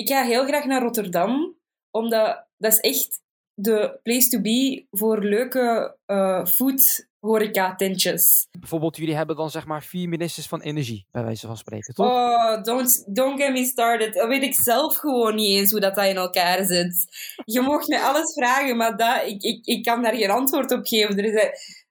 [0.00, 1.56] Ik ga heel graag naar Rotterdam,
[1.90, 3.20] omdat dat is echt
[3.54, 8.46] de place to be voor leuke uh, food horeca-tentjes.
[8.58, 12.06] Bijvoorbeeld, jullie hebben dan zeg maar vier ministers van energie, bij wijze van spreken, toch?
[12.06, 14.14] Oh, don't, don't get me started.
[14.14, 17.06] Dat weet ik zelf gewoon niet eens hoe dat, dat in elkaar zit.
[17.44, 20.86] Je mocht mij alles vragen, maar dat, ik, ik, ik kan daar geen antwoord op
[20.86, 21.18] geven.
[21.18, 21.32] Er is,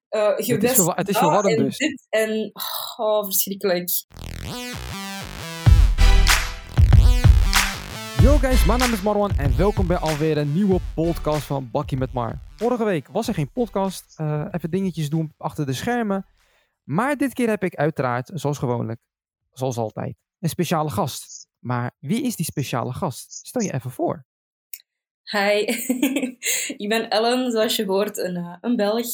[0.10, 1.78] uh, het is, het is verwarrend en dus.
[2.10, 2.52] En,
[2.98, 3.90] oh, verschrikkelijk.
[8.40, 12.14] Guys, mijn naam is Marwan en welkom bij alweer een nieuwe podcast van Bakkie met
[12.14, 12.40] Mar.
[12.56, 16.26] Vorige week was er geen podcast, uh, even dingetjes doen achter de schermen.
[16.84, 19.00] Maar dit keer heb ik uiteraard, zoals gewoonlijk,
[19.52, 21.48] zoals altijd, een speciale gast.
[21.60, 23.48] Maar wie is die speciale gast?
[23.48, 24.26] Stel je even voor.
[25.24, 25.66] Hi,
[26.84, 29.08] ik ben Ellen, zoals je hoort, een, uh, een Belg.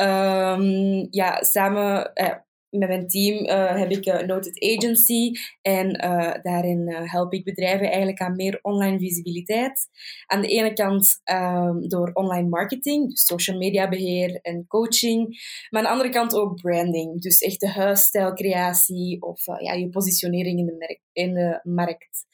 [0.00, 2.34] Um, ja, samen, uh,
[2.78, 5.30] met mijn team uh, heb ik een Noted Agency
[5.62, 9.88] en uh, daarin uh, help ik bedrijven eigenlijk aan meer online visibiliteit.
[10.26, 15.26] Aan de ene kant um, door online marketing, dus social media beheer en coaching,
[15.70, 20.58] maar aan de andere kant ook branding, dus echt de huisstijlcreatie of ja, je positionering
[20.58, 22.26] in de, in de markt.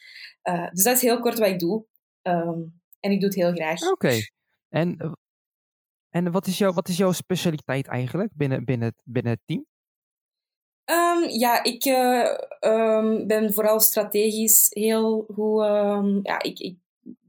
[0.72, 1.84] dus dat is heel kort wat ik doe
[2.22, 3.90] um, en ik doe het heel graag.
[3.90, 4.18] Oké,
[4.68, 5.16] en,
[6.10, 9.68] en wat, is jouw, wat is jouw specialiteit eigenlijk binnen, binnen, binnen het team?
[10.90, 15.62] Um, ja, ik uh, um, ben vooral strategisch heel goed.
[15.62, 16.76] Um, ja, ik, ik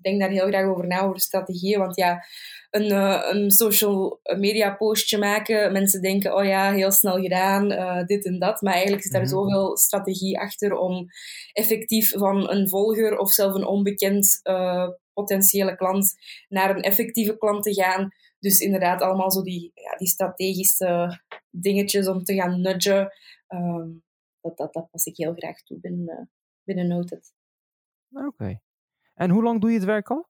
[0.01, 1.79] denk daar heel graag over na, over strategieën.
[1.79, 2.25] Want ja,
[2.69, 8.03] een, uh, een social media postje maken, mensen denken, oh ja, heel snel gedaan, uh,
[8.05, 8.61] dit en dat.
[8.61, 9.37] Maar eigenlijk zit daar mm-hmm.
[9.37, 11.05] zoveel strategie achter om
[11.53, 14.41] effectief van een volger of zelf een onbekend
[15.13, 16.13] potentiële klant
[16.49, 18.09] naar een effectieve klant te gaan.
[18.39, 23.11] Dus inderdaad, allemaal zo die, ja, die strategische dingetjes om te gaan nudgen.
[23.53, 24.03] Um,
[24.41, 26.31] dat, dat, dat pas ik heel graag toe binnen,
[26.63, 27.33] binnen Noted.
[28.11, 28.25] Oké.
[28.25, 28.61] Okay.
[29.13, 30.29] En hoe lang doe je het werk al?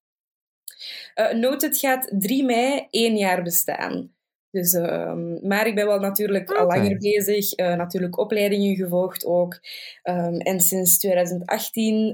[1.15, 4.15] Uh, Noted gaat 3 mei één jaar bestaan.
[4.49, 6.61] Dus, um, maar ik ben wel natuurlijk okay.
[6.61, 7.59] al langer bezig.
[7.59, 9.59] Uh, natuurlijk opleidingen gevolgd ook.
[10.03, 12.13] Um, en sinds 2018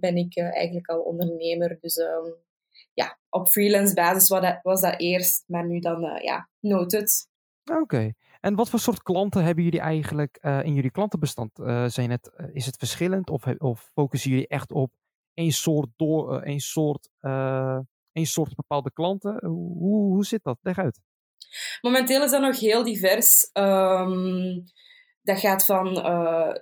[0.00, 1.78] ben ik uh, eigenlijk al ondernemer.
[1.80, 2.00] Dus
[2.92, 5.44] ja, op freelance basis was dat, was dat eerst.
[5.46, 7.28] Maar nu dan, ja, Noted.
[7.64, 7.80] Oké.
[7.80, 8.14] Okay.
[8.40, 11.58] En wat voor soort klanten hebben jullie eigenlijk uh, in jullie klantenbestand?
[11.58, 14.90] Uh, zijn het, uh, is het verschillend of, of focussen jullie echt op
[15.34, 17.10] één soort, door, één soort,
[18.12, 19.44] één soort bepaalde klanten?
[19.46, 20.58] Hoe, hoe zit dat?
[20.62, 21.00] Leg uit.
[21.80, 23.50] Momenteel is dat nog heel divers.
[23.52, 24.64] Um,
[25.22, 25.86] dat gaat van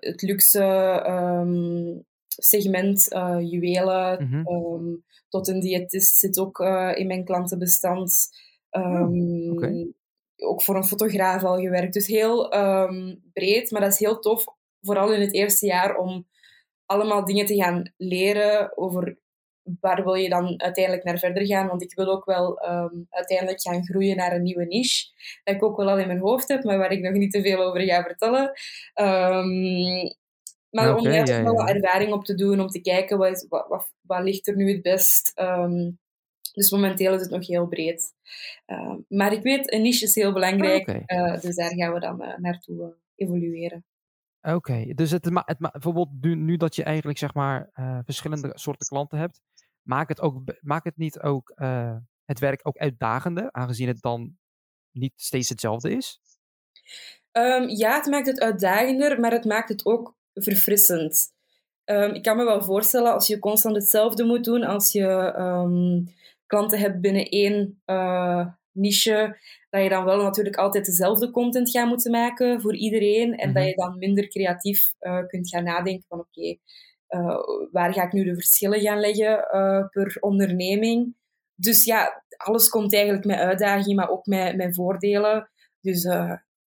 [0.00, 0.62] het luxe
[1.06, 3.06] um, segment,
[3.40, 4.46] juwelen, mm -hmm.
[4.46, 6.58] um, tot een diëtist zit ook
[6.94, 8.28] in mijn klantenbestand.
[8.70, 9.94] Okay
[10.36, 11.92] ook voor een fotograaf al gewerkt.
[11.92, 14.44] Dus heel um, breed, maar dat is heel tof,
[14.80, 16.26] vooral in het eerste jaar, om
[16.86, 19.18] allemaal dingen te gaan leren over
[19.80, 21.66] waar wil je dan uiteindelijk naar verder gaan.
[21.68, 25.06] Want ik wil ook wel um, uiteindelijk gaan groeien naar een nieuwe niche.
[25.44, 27.42] Dat ik ook wel al in mijn hoofd heb, maar waar ik nog niet te
[27.42, 28.52] veel over ga vertellen.
[28.94, 30.14] Um,
[30.70, 31.42] maar okay, om daar ja, ja.
[31.42, 34.72] wel ervaring op te doen, om te kijken wat, wat, wat, wat ligt er nu
[34.72, 35.32] het best.
[35.40, 35.98] Um,
[36.56, 38.14] dus momenteel is het nog heel breed.
[38.66, 40.88] Uh, maar ik weet, een niche is heel belangrijk.
[40.88, 41.04] Okay.
[41.06, 43.84] Uh, dus daar gaan we dan uh, naartoe evolueren.
[44.40, 44.94] Oké, okay.
[44.94, 47.70] dus het, het, bijvoorbeeld nu, nu, dat je eigenlijk zeg maar
[48.04, 49.40] verschillende soorten klanten hebt,
[49.82, 51.52] maakt het, ook, maakt het niet ook
[52.24, 54.36] het werk ook uitdagender, aangezien het dan
[54.90, 56.20] niet steeds hetzelfde is?
[57.32, 61.34] Um, ja, het maakt het uitdagender, maar het maakt het ook verfrissend.
[61.84, 66.14] Um, ik kan me wel voorstellen als je constant hetzelfde moet doen, als je um,
[66.46, 69.38] klanten hebt binnen één uh, niche,
[69.70, 73.64] dat je dan wel natuurlijk altijd dezelfde content gaat moeten maken voor iedereen en dat
[73.64, 76.60] je dan minder creatief uh, kunt gaan nadenken van oké, okay,
[77.08, 79.36] uh, waar ga ik nu de verschillen gaan leggen
[79.90, 81.14] per onderneming.
[81.54, 85.50] Dus ja, alles komt eigenlijk met uitdagingen, maar ook met, met voordelen.
[85.80, 86.02] Dus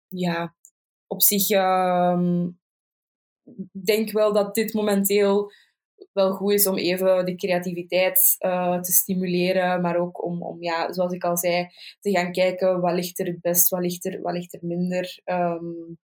[0.07, 0.55] ja,
[1.07, 2.59] op zich um,
[3.85, 5.51] denk wel dat dit momenteel
[6.13, 10.93] wel goed is om even de creativiteit uh, te stimuleren, maar ook om, om ja,
[10.93, 11.67] zoals ik al zei,
[11.99, 15.97] te gaan kijken wat ligt er best, wat ligt er, wat ligt er minder um,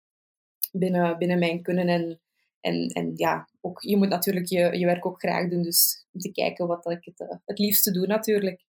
[0.72, 1.88] binnen, binnen mijn kunnen.
[1.88, 2.20] En,
[2.60, 6.20] en, en ja, ook, je moet natuurlijk je, je werk ook graag doen, dus om
[6.20, 8.66] te kijken wat ik het, uh, het liefste doe natuurlijk.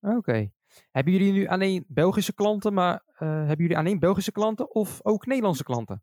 [0.00, 0.50] Oké.
[0.90, 5.26] Hebben jullie nu alleen Belgische klanten, maar uh, hebben jullie alleen Belgische klanten of ook
[5.26, 6.02] Nederlandse klanten?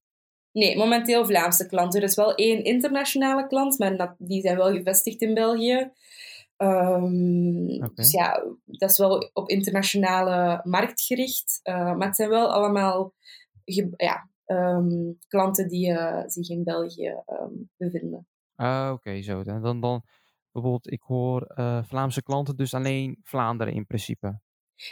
[0.52, 2.00] Nee, momenteel Vlaamse klanten.
[2.02, 5.92] Er is wel één internationale klant, maar dat, die zijn wel gevestigd in België.
[6.58, 7.90] Um, okay.
[7.94, 11.60] Dus ja, dat is wel op internationale markt gericht.
[11.64, 13.14] Uh, maar het zijn wel allemaal
[13.98, 18.28] ja, um, klanten die uh, zich in België um, bevinden.
[18.56, 19.44] Ah, oké, okay, zo.
[19.44, 20.04] Dan, dan,
[20.52, 24.40] bijvoorbeeld, ik hoor eh, Vlaamse klanten, dus alleen Vlaanderen in principe.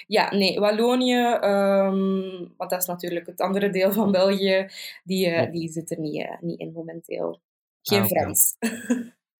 [0.08, 4.70] Ja, nee, Wallonië, um, want dat is natuurlijk het andere deel van België,
[5.04, 5.46] die, uh, ja.
[5.46, 7.42] die zit er niet, uh, niet in momenteel.
[7.82, 8.18] Geen ah, okay.
[8.18, 8.56] Frans.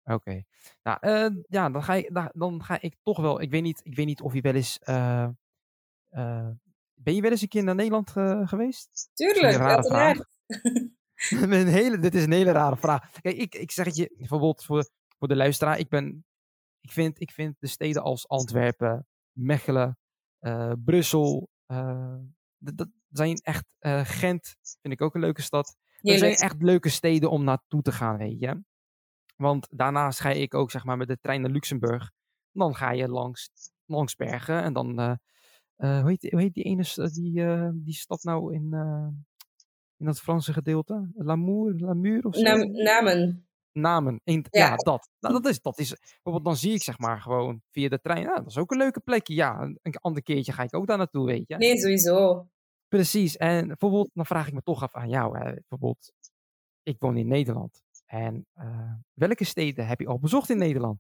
[0.04, 0.14] Oké.
[0.14, 0.46] Okay.
[0.84, 3.42] Nou, uh, ja, dan ga, ik, dan ga ik toch wel.
[3.42, 4.80] Ik weet niet, ik weet niet of je wel eens.
[6.94, 8.10] ben je wel eens een keer naar Nederland
[8.50, 9.10] geweest?
[9.14, 10.28] Tuurlijk, uiteraard.
[11.30, 13.12] een hele, dit is een hele rare vraag.
[13.22, 15.80] Kijk, ik, ik zeg het je bijvoorbeeld voor, voor de luisteraar.
[15.80, 16.26] Ik, ben,
[16.82, 19.98] ik, vind, ik vind de steden als Antwerpen, Mechelen,
[20.84, 21.50] Brussel.
[21.68, 22.16] Uh,
[22.58, 23.66] dat zijn echt.
[23.80, 25.78] Uh, Gent vind ik ook een leuke stad.
[26.02, 28.64] Dat zijn echt leuke steden om naartoe te gaan, weet je.
[29.36, 32.12] Want daarnaast ga ik ook zeg maar met de trein naar Luxemburg.
[32.52, 33.50] Dan ga je langs,
[33.86, 35.20] langs Bergen en dan.
[35.76, 37.46] hoe, heet, hoe heet die ene die,
[37.84, 38.74] die stad nou in,
[39.98, 41.12] in dat Franse gedeelte?
[41.14, 42.42] Lamour, Lamur of zo?
[42.42, 44.22] Nam, namen namen.
[44.24, 44.66] In, ja.
[44.66, 44.76] ja.
[44.76, 45.10] dat.
[45.20, 48.24] Nou, dat is, dat is, bijvoorbeeld dan zie ik zeg maar gewoon via de trein,
[48.24, 49.34] nou, dat is ook een leuke plekje.
[49.34, 51.56] Ja, een, een ander keertje ga ik ook daar naartoe, weet je.
[51.56, 52.48] Nee, sowieso.
[52.88, 53.38] Precies.
[53.38, 55.38] En bijvoorbeeld, dan vraag ik me toch af aan jou.
[55.38, 55.54] Hè.
[55.54, 56.12] Bijvoorbeeld,
[56.84, 57.84] ik woon in Nederland.
[58.06, 61.00] En uh, welke steden heb je al bezocht in Nederland?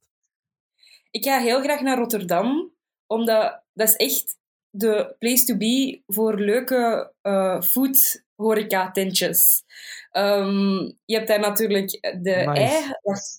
[1.11, 2.73] Ik ga heel graag naar Rotterdam,
[3.07, 4.37] omdat dat is echt
[4.69, 9.63] de place to be voor leuke uh, food horeca-tentjes.
[10.11, 11.91] Um, je hebt daar natuurlijk
[12.21, 12.61] de nice.
[12.61, 12.93] ei...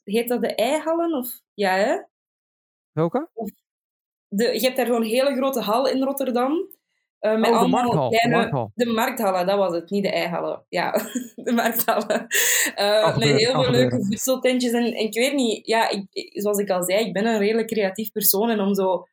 [0.05, 1.13] Heet dat de eihallen?
[1.13, 2.03] Of, ja, hè?
[2.93, 3.29] Welke?
[4.29, 6.69] De, je hebt daar gewoon een hele grote hal in Rotterdam.
[7.21, 8.09] Uh, met oh, de markthal.
[8.09, 8.73] Kleine, de, markthal.
[8.75, 9.91] de markthallen, dat was het.
[9.91, 10.65] Niet de eihallen.
[10.69, 10.91] Ja,
[11.45, 12.27] de markthallen.
[12.77, 14.73] Uh, met heel veel leuke voedseltentjes.
[14.73, 17.69] En, en, ik weet niet, ja, ik, zoals ik al zei, ik ben een redelijk
[17.69, 18.51] creatief persoon.
[18.51, 19.07] En om zo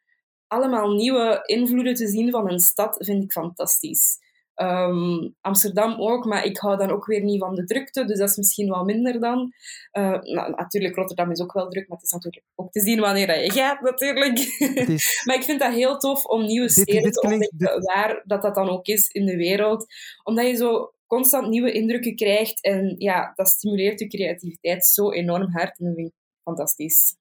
[0.47, 4.19] allemaal nieuwe invloeden te zien van een stad, vind ik fantastisch.
[4.61, 8.29] Um, Amsterdam ook, maar ik hou dan ook weer niet van de drukte, dus dat
[8.29, 9.53] is misschien wel minder dan.
[9.91, 12.99] Uh, nou, natuurlijk, Rotterdam is ook wel druk, maar het is natuurlijk ook te zien
[12.99, 14.39] wanneer je gaat, natuurlijk.
[14.39, 15.21] Is...
[15.25, 18.69] maar ik vind dat heel tof om nieuwe steden te ontdekken, waar dat, dat dan
[18.69, 19.85] ook is in de wereld.
[20.23, 25.51] Omdat je zo constant nieuwe indrukken krijgt en ja, dat stimuleert je creativiteit zo enorm
[25.51, 26.13] hard en dat vind ik
[26.43, 27.15] fantastisch.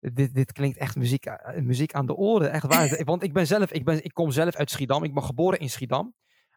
[0.00, 1.24] Dit, dit klinkt echt muziek,
[1.60, 3.00] muziek aan de oren, echt waar.
[3.04, 5.70] Want ik ben zelf, ik, ben, ik kom zelf uit Schiedam, ik ben geboren in
[5.70, 6.14] Schiedam.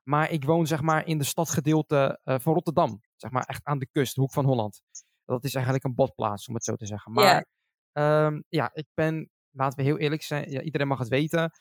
[0.08, 3.02] Maar ik woon zeg maar in de stadgedeelte uh, van Rotterdam.
[3.16, 4.82] Zeg maar echt aan de kust, de hoek van Holland.
[5.26, 7.12] Dat is eigenlijk een badplaats, om het zo te zeggen.
[7.12, 7.48] Maar
[7.94, 8.26] yeah.
[8.26, 11.52] um, ja, ik ben, laten we heel eerlijk zijn, ja, iedereen mag het weten.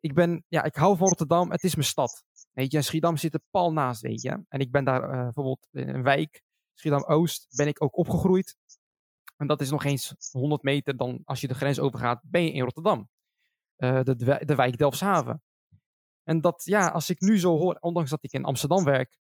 [0.00, 2.24] Ik ben, ja, ik hou van Rotterdam, het is mijn stad.
[2.52, 4.44] Weet je, Schiedam zit er pal naast, weet je.
[4.48, 6.42] En ik ben daar uh, bijvoorbeeld in een wijk,
[6.74, 8.56] Schiedam-Oost, ben ik ook opgegroeid.
[9.36, 12.52] En dat is nog eens 100 meter dan, als je de grens overgaat, ben je
[12.52, 13.08] in Rotterdam.
[13.76, 15.42] Uh, de, de wijk Delfshaven.
[16.24, 19.18] En dat, ja, als ik nu zo hoor, ondanks dat ik in Amsterdam werk,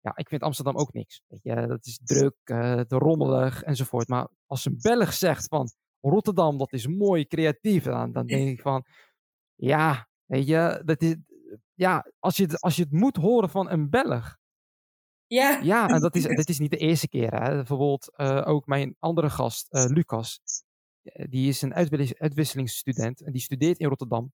[0.00, 1.22] ja, ik vind Amsterdam ook niks.
[1.26, 4.08] Weet je, dat is druk, uh, te rommelig enzovoort.
[4.08, 5.70] Maar als een Belg zegt van
[6.00, 8.84] Rotterdam, dat is mooi, creatief, dan, dan denk ik van,
[9.54, 11.16] ja, weet je, dat is,
[11.74, 14.38] ja, als je, het, als je het moet horen van een Belg.
[15.26, 15.60] Ja.
[15.62, 17.42] Ja, en dat is, dat is niet de eerste keer.
[17.42, 17.54] Hè.
[17.54, 20.40] Bijvoorbeeld uh, ook mijn andere gast, uh, Lucas.
[21.12, 24.32] Die is een uitwisselingsstudent en die studeert in Rotterdam.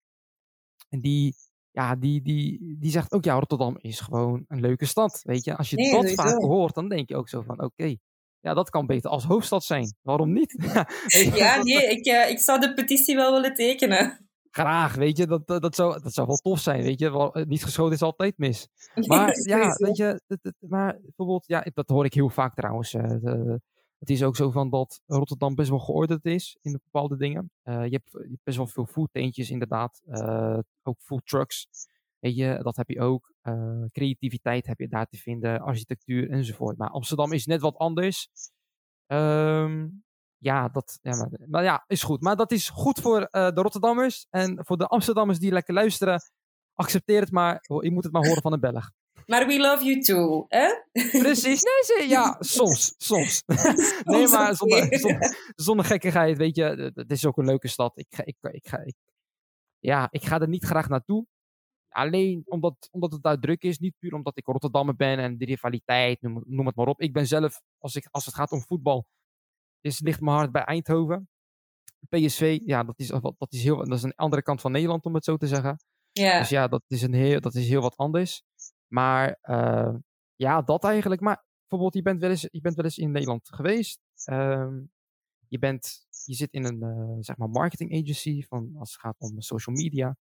[0.89, 1.35] En die
[1.73, 5.21] ja, die, die, die zegt ook, ja, Rotterdam is gewoon een leuke stad.
[5.23, 7.97] Weet je, als je nee, dat vaak hoort, dan denk je ook zo van, oké,
[8.41, 9.95] ja, dat kan beter als hoofdstad zijn.
[10.03, 10.57] Waarom niet?
[11.35, 14.27] ja, nee, ik, uh, ik zou de petitie wel willen tekenen.
[14.51, 17.31] Graag, weet je, dat, dat, zou, dat zou wel tof zijn, weet je.
[17.33, 18.69] Eh, niet geschoten is altijd mis.
[19.07, 20.21] Maar ja, weet je,
[20.59, 22.95] maar bijvoorbeeld, ja, dat hoor ik heel vaak trouwens.
[22.95, 23.61] Uh, de,
[24.03, 27.51] het is ook zo van dat Rotterdam best wel geordend is in bepaalde dingen.
[27.65, 30.01] Uh, je, hebt, je, hebt, best wel veel foodteentjes inderdaad.
[30.07, 31.69] Uh, ook food trucks.
[32.19, 33.35] Je, dat heb je ook.
[33.93, 35.61] Creativiteit heb je daar te vinden.
[35.61, 36.79] Architectuur enzovoort.
[36.79, 38.29] Maar Amsterdam is net wat anders.
[39.07, 40.05] Um,
[40.39, 42.21] ja, dat, ja maar, ja, is goed.
[42.21, 44.27] Maar dat is goed voor de Rotterdammers.
[44.31, 46.21] En voor de Amsterdammers die lekker luisteren.
[46.75, 47.65] Accepteer het maar.
[47.81, 48.91] Je moet het maar horen van een Belg.
[49.27, 50.67] Maar we love you too, hè?
[50.93, 51.63] Precies,
[51.99, 53.43] nee, ja, soms, soms.
[54.05, 57.99] nee, maar zonder, zonder, zonder, gekkigheid, weet je, het is ook een leuke stad.
[57.99, 58.95] Ik ga, ik, ik, ga, ik,
[59.79, 61.27] ja, ik ga er niet graag naartoe.
[61.89, 65.45] Alleen omdat, omdat het daar druk is, niet puur omdat ik Rotterdammer ben en de
[65.45, 67.01] rivaliteit, noem, noem het maar op.
[67.01, 69.07] Ik ben zelf, als, ik, als het gaat om voetbal,
[69.81, 71.29] is, ligt mijn hart bij Eindhoven.
[72.09, 75.15] PSV, ja, dat is, dat, is heel, dat is een andere kant van Nederland, om
[75.15, 75.77] het zo te zeggen.
[76.13, 76.39] Ja.
[76.39, 78.43] Dus ja, dat is, een heel, dat is heel wat anders.
[78.93, 79.95] Maar uh,
[80.37, 81.21] ja, dat eigenlijk.
[81.21, 84.01] Maar bijvoorbeeld, je bent wel eens, je bent wel eens in Nederland geweest.
[84.31, 84.91] Um,
[85.49, 89.17] je, bent, je zit in een uh, zeg maar marketing agency van, als het gaat
[89.19, 90.17] om social media.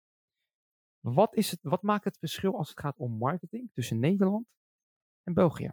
[1.00, 4.46] Wat, is het, wat maakt het verschil als het gaat om marketing tussen Nederland
[5.22, 5.70] en België?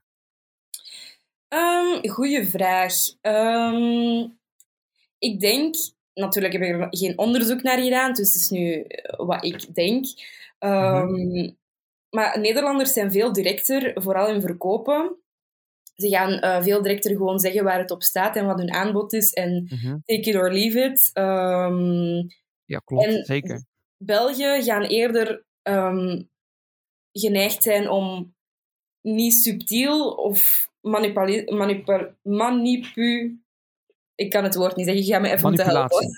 [1.47, 2.93] Um, goeie vraag.
[3.21, 4.39] Um,
[5.17, 5.75] ik denk
[6.13, 9.75] natuurlijk heb ik er geen onderzoek naar gedaan, dus het is nu eh, wat ik
[9.75, 10.05] denk.
[10.59, 11.51] Ehm,
[12.15, 15.17] maar Nederlanders zijn veel directer, vooral in verkopen.
[15.95, 19.13] Ze gaan uh, veel directer gewoon zeggen waar het op staat en wat hun aanbod
[19.13, 19.97] is en Mhm.
[20.05, 21.09] take it or leave it.
[21.13, 22.23] Ehm,
[22.65, 23.05] Ja, klopt.
[23.05, 23.65] En- Zeker.
[23.97, 26.21] België gaan eerder ehm,
[27.11, 28.35] geneigd zijn om
[29.01, 33.39] niet subtiel of manipuli- manipu- manipu...
[34.15, 36.09] Ik kan het woord niet zeggen, je gaat me even moeten helpen.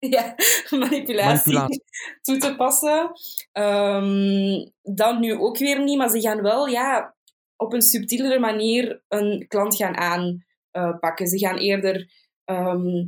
[0.10, 0.34] Ja,
[0.70, 1.82] manipulatie, Manipulatie.
[2.22, 3.10] toe te passen.
[3.52, 7.16] Ehm, dan nu ook weer niet, maar ze gaan wel ja,
[7.56, 11.26] op een subtielere manier een klant gaan aanpakken.
[11.26, 12.10] ze gaan eerder
[12.44, 13.04] ehm,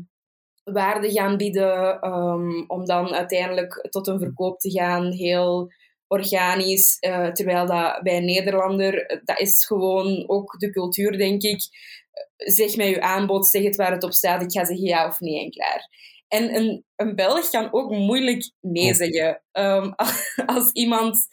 [0.65, 5.73] waarde gaan bieden ehm, om dan uiteindelijk tot een verkoop te gaan, heel
[6.07, 6.99] organisch.
[6.99, 11.61] eh, terwijl dat bij een Nederlander, eh, dat is gewoon ook de cultuur, denk ik.
[12.37, 15.21] Zeg mij uw aanbod, zeg het waar het op staat, ik ga zeggen ja of
[15.21, 15.89] nee en klaar.
[16.31, 19.43] En een, een Belg kan ook moeilijk nee zeggen.
[19.53, 19.93] Ehm,
[20.57, 21.27] als iemand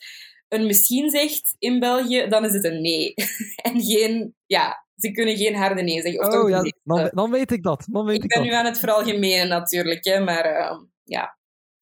[0.47, 3.13] een misschien zegt in België, dan is het een nee.
[3.67, 6.27] en geen, ja, ze kunnen geen harde nee zeggen.
[6.27, 7.87] Of Oh ja, dan, dan weet ik dat.
[7.91, 8.47] Dan weet ik, Ik ben dat.
[8.47, 11.37] nu aan het veralgemenen natuurlijk, hè, maar ehm, ja.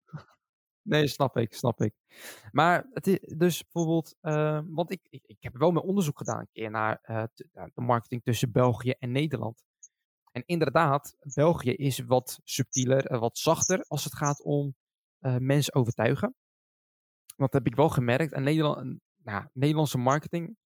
[0.81, 1.93] Nee, snap ik, snap ik.
[2.51, 6.39] Maar het is dus bijvoorbeeld, eh, want ik, ik, ik heb wel mijn onderzoek gedaan
[6.39, 9.63] een keer naar eh, de marketing tussen België en Nederland.
[10.35, 14.75] En inderdaad, België is wat subtieler, en wat zachter als het gaat om
[15.19, 16.35] eh, mensen overtuigen.
[17.35, 18.33] Dat heb ik wel gemerkt.
[18.33, 20.57] En Nederland, nou, Nederlandse marketing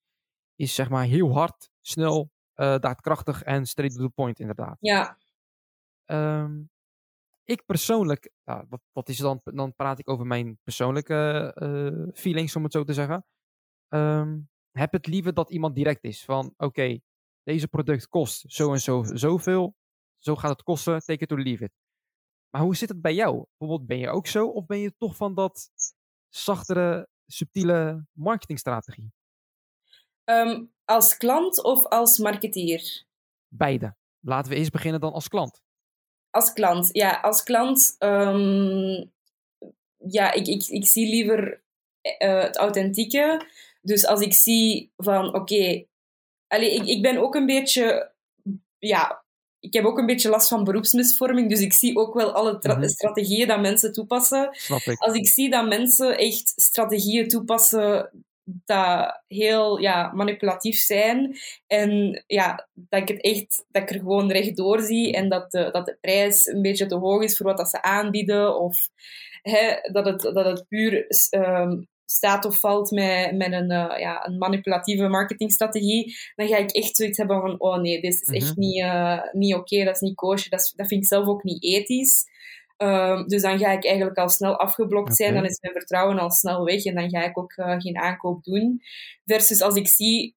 [0.55, 4.77] is zeg maar heel hard, snel, eh, daadkrachtig en straight to the point inderdaad.
[4.79, 5.17] Ja,
[6.09, 6.61] Ehm,
[7.43, 9.41] ik persoonlijk, nou, wat, wat is dan?
[9.43, 13.25] Dan praat ik over mijn persoonlijke eh, feelings, om het zo te zeggen.
[13.87, 14.39] Ehm,
[14.71, 16.25] heb het liever dat iemand direct is.
[16.25, 16.99] Van oké,
[17.49, 19.75] deze product kost zo en zo zoveel.
[20.17, 21.71] Zo gaat het kosten, take it or leave it.
[22.49, 23.45] Maar hoe zit het bij jou?
[23.57, 24.47] Bijvoorbeeld, ben je ook zo?
[24.47, 25.71] Of ben je toch van dat
[26.27, 29.11] zachtere, subtiele marketingstrategie?
[30.23, 33.05] Ehm, als klant of als marketeer?
[33.47, 33.95] Beide.
[34.19, 35.63] Laten we eerst beginnen dan als klant.
[36.29, 37.19] Als klant, ja.
[37.19, 39.05] Als klant, ehm,
[39.97, 41.63] ja, ik, ik, ik zie liever
[42.01, 43.47] eh, het authentieke.
[43.81, 45.87] Dus als ik zie van, oké...
[46.49, 48.11] allee, ik, ik ben ook een beetje...
[48.77, 49.23] Ja,
[49.59, 52.87] ik heb ook een beetje last van beroepsmisvorming, dus ik zie ook wel alle Mhm.
[52.87, 54.49] strategieën dat mensen toepassen.
[54.51, 54.99] Snap ik.
[54.99, 58.09] Als ik zie dat mensen echt strategieën toepassen
[58.65, 61.37] dat heel ja, manipulatief zijn
[61.67, 65.69] en ja, dat ik het echt dat ik er gewoon rechtdoor zie en dat de,
[65.71, 68.89] dat de prijs een beetje te hoog is voor wat dat ze aanbieden of
[69.41, 74.25] hè, dat, het, dat het puur ehm, staat of valt met, met een, eh, ja,
[74.27, 78.49] een manipulatieve marketingstrategie, dan ga ik echt zoiets hebben van oh nee, dit is echt
[78.49, 78.59] Mhm.
[78.59, 81.43] niet, eh, niet oké, dat is niet kosher, dat, is- dat vind ik zelf ook
[81.43, 82.25] niet ethisch.
[82.77, 86.31] Ehm, dus dan ga ik eigenlijk al snel afgeblokt zijn, dan is mijn vertrouwen al
[86.31, 88.81] snel weg en dan ga ik ook eh, geen aankoop doen.
[89.25, 90.35] Versus als ik zie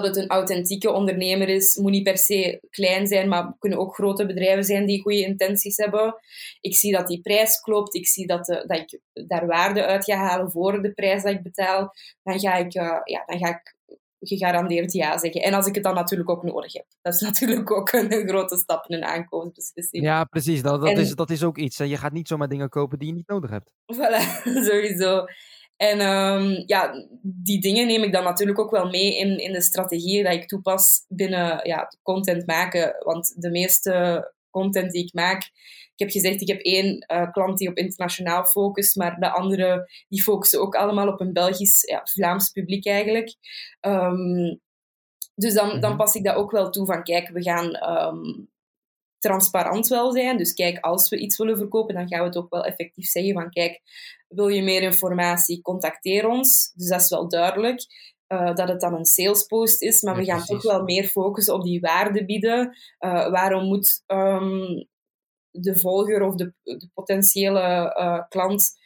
[0.00, 3.94] dat het een authentieke ondernemer is, moet niet per se klein zijn, maar kunnen ook
[3.94, 6.14] grote bedrijven zijn die goede intenties hebben.
[6.60, 10.04] Ik zie dat die prijs klopt, ik zie dat, de, dat ik daar waarde uit
[10.04, 13.48] ga halen voor de prijs dat ik betaal, dan ga ik, eh, ja, dan ga
[13.48, 13.74] ik
[14.20, 15.42] gegarandeerd ja zeggen.
[15.42, 16.86] En als ik het dan natuurlijk ook nodig heb.
[17.02, 20.04] Dat is natuurlijk ook een grote stap in een aankoopbeslissing.
[20.04, 20.62] Ja, precies.
[20.62, 21.78] Dat, dat, En- is, dat is ook iets.
[21.78, 23.72] En je gaat niet zomaar dingen kopen die je niet nodig hebt.
[23.96, 25.24] Voilà, sowieso.
[25.76, 29.60] En ehm, ja, die dingen neem ik dan natuurlijk ook wel mee in, in de
[29.60, 32.96] strategieën dat ik toepas binnen ja, content maken.
[32.98, 35.42] Want de meeste content die ik maak,
[35.92, 39.90] ik heb gezegd, ik heb één eh, klant die op internationaal focust, maar de andere
[40.08, 43.34] die focussen ook allemaal op een Belgisch, ja, Vlaams publiek eigenlijk.
[43.80, 44.56] Ehm,
[45.34, 45.96] dus dan, dan Mhm.
[45.96, 48.44] pas ik dat ook wel toe van, kijk, we gaan ehm,
[49.18, 50.36] transparant wel zijn.
[50.36, 53.32] Dus kijk, als we iets willen verkopen, dan gaan we het ook wel effectief zeggen
[53.32, 53.80] van, kijk,
[54.36, 56.72] wil je meer informatie, contacteer ons.
[56.74, 57.80] Dus dat is wel duidelijk.
[58.26, 60.62] eh, dat het dan een salespost is, maar Ja, we gaan precies.
[60.62, 62.76] toch wel meer focussen op die waarde bieden.
[62.98, 64.84] Eh, waarom moet ehm,
[65.50, 67.60] de volger of de, de potentiële
[67.94, 68.84] eh, klant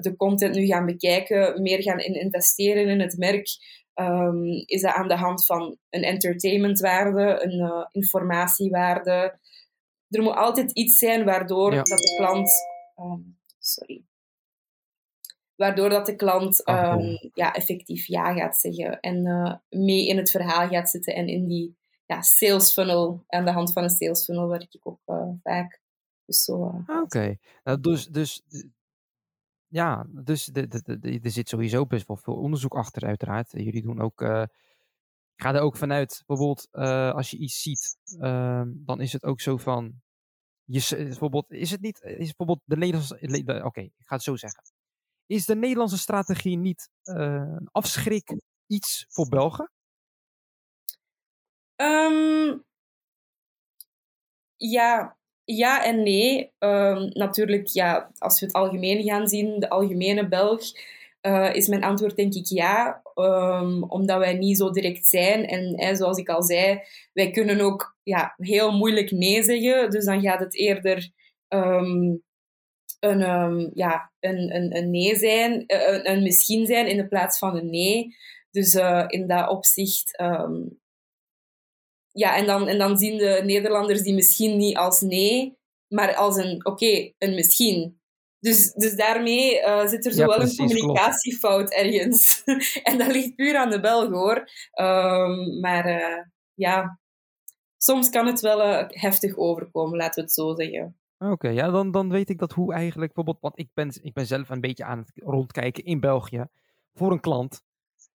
[0.00, 3.46] de content nu gaan bekijken, meer gaan in investeren in het merk?
[3.94, 9.38] Ehm, is dat aan de hand van een entertainmentwaarde, een informatiewaarde?
[10.08, 11.82] Er moet altijd iets zijn waardoor Ja.
[11.82, 12.50] dat de klant...
[12.96, 13.20] ehm,
[13.58, 14.02] sorry.
[15.62, 20.16] Waardoor dat de klant Ah, ehm, ja, effectief ja gaat zeggen en eh, mee in
[20.16, 21.76] het verhaal gaat zitten en in die
[22.06, 25.80] ja, sales funnel, aan de hand van een sales funnel werk ik ook eh, vaak.
[26.24, 26.66] Dus zo.
[26.68, 27.36] eh, Ah, Oké.
[27.64, 28.42] Nou, dus, dus,
[29.66, 33.50] ja, dus de, de, er zit sowieso best wel veel onderzoek achter, uiteraard.
[33.52, 34.20] Jullie doen ook,
[35.34, 36.68] ik ga er ook vanuit, bijvoorbeeld,
[37.14, 39.92] als je iets ziet, ehm, dan is het ook zo van,
[40.64, 44.62] je, bijvoorbeeld, is het niet, is bijvoorbeeld de Nederlandse, oké, ik ga het zo zeggen.
[45.32, 48.36] Is de Nederlandse strategie niet een afschrik
[48.66, 49.70] iets voor Belgen?
[51.76, 52.64] Um,
[54.56, 56.52] ja, ja en nee.
[56.58, 60.62] Um, natuurlijk, ja, als we het algemeen gaan zien, de algemene Belg,
[61.22, 63.02] uh, is mijn antwoord denk ik ja.
[63.14, 65.46] Um, omdat wij niet zo direct zijn.
[65.46, 66.80] En zoals ik al zei,
[67.12, 69.90] wij kunnen ook ja, heel moeilijk nee zeggen.
[69.90, 71.10] Dus dan gaat het eerder
[73.02, 77.38] een, ja, een, een, een nee zijn, uh, een, een, misschien zijn in de plaats
[77.38, 78.16] van een nee.
[78.50, 80.16] Dus uh, in dat opzicht
[82.12, 86.36] ja, en dan, en dan zien de Nederlanders die misschien niet als nee, maar als
[86.36, 88.00] een oké, een misschien.
[88.38, 92.42] Dus, dus daarmee uh, zit er zo wel een communicatiefout ergens.
[92.82, 94.36] en dat ligt puur aan de Belg hoor.
[94.80, 97.00] Um, maar uh, ja,
[97.76, 101.01] soms kan het wel heftig overkomen, laten we het zo zeggen.
[101.30, 104.26] Oké, ja, dan, dan weet ik dat hoe eigenlijk bijvoorbeeld, want ik ben, ik ben
[104.26, 106.46] zelf een beetje aan het rondkijken in België
[106.92, 107.62] voor een klant.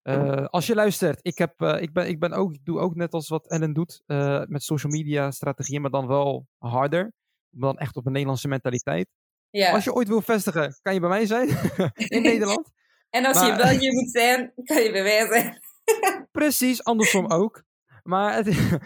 [0.03, 2.95] Uh, als je luistert, ik, heb, uh, ik, ben, ik, ben ook, ik doe ook
[2.95, 7.13] net als wat Ellen doet uh, met social media strategieën, maar dan wel harder.
[7.49, 9.07] Maar dan echt op een Nederlandse mentaliteit.
[9.49, 9.71] Ja.
[9.71, 11.47] Als je ooit wil vestigen, kan je bij mij zijn
[12.15, 12.71] in Nederland.
[13.09, 15.59] en als maar, je in België moet zijn, kan je bij mij zijn.
[16.31, 17.63] precies, andersom ook.
[18.03, 18.77] Maar, het,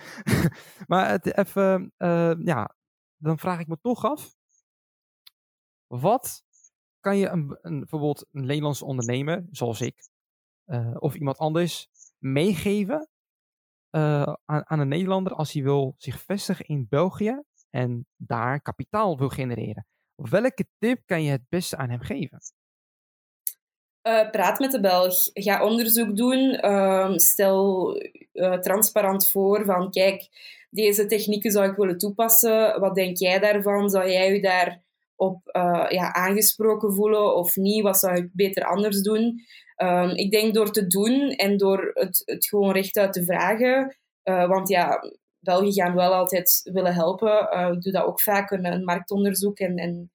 [0.88, 1.94] maar het even,
[2.44, 2.75] ja,
[3.22, 4.36] dan vraag ik me toch af.
[5.88, 6.44] Wat
[7.00, 10.10] kan je een, een, bijvoorbeeld een Nederlandse ondernemer, zoals ik,
[10.66, 13.10] uh, of iemand anders meegeven
[13.92, 19.18] uh, aan, aan, een Nederlander als hij wil zich vestigen in België en daar kapitaal
[19.18, 19.86] wil genereren?
[20.16, 22.40] Welke tip kan je het beste aan hem geven?
[24.03, 25.13] Uh, praat met de Belg.
[25.34, 26.51] Ga onderzoek doen.
[26.51, 27.96] Ehm, stel
[28.62, 30.27] transparant voor van kijk,
[30.70, 32.79] deze technieken zou ik willen toepassen.
[32.79, 33.89] Wat denk jij daarvan?
[33.89, 34.81] Zou jij je daar
[35.15, 35.39] op
[35.89, 37.84] ja, aangesproken voelen of niet?
[37.84, 39.42] Wat zou ik beter anders doen?
[39.81, 43.98] Um, ik denk door te doen en door het, het gewoon rechtuit te vragen.
[44.24, 45.00] Uh, want ja,
[45.40, 47.50] België gaan wel altijd willen helpen.
[47.53, 49.59] Uh, ik doe dat ook vaak, een, een marktonderzoek.
[49.59, 50.11] En, en,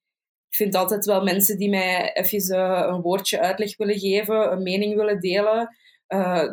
[0.49, 4.63] ik vind altijd wel mensen die mij even uh, een woordje uitleg willen geven, een
[4.63, 5.75] mening willen delen.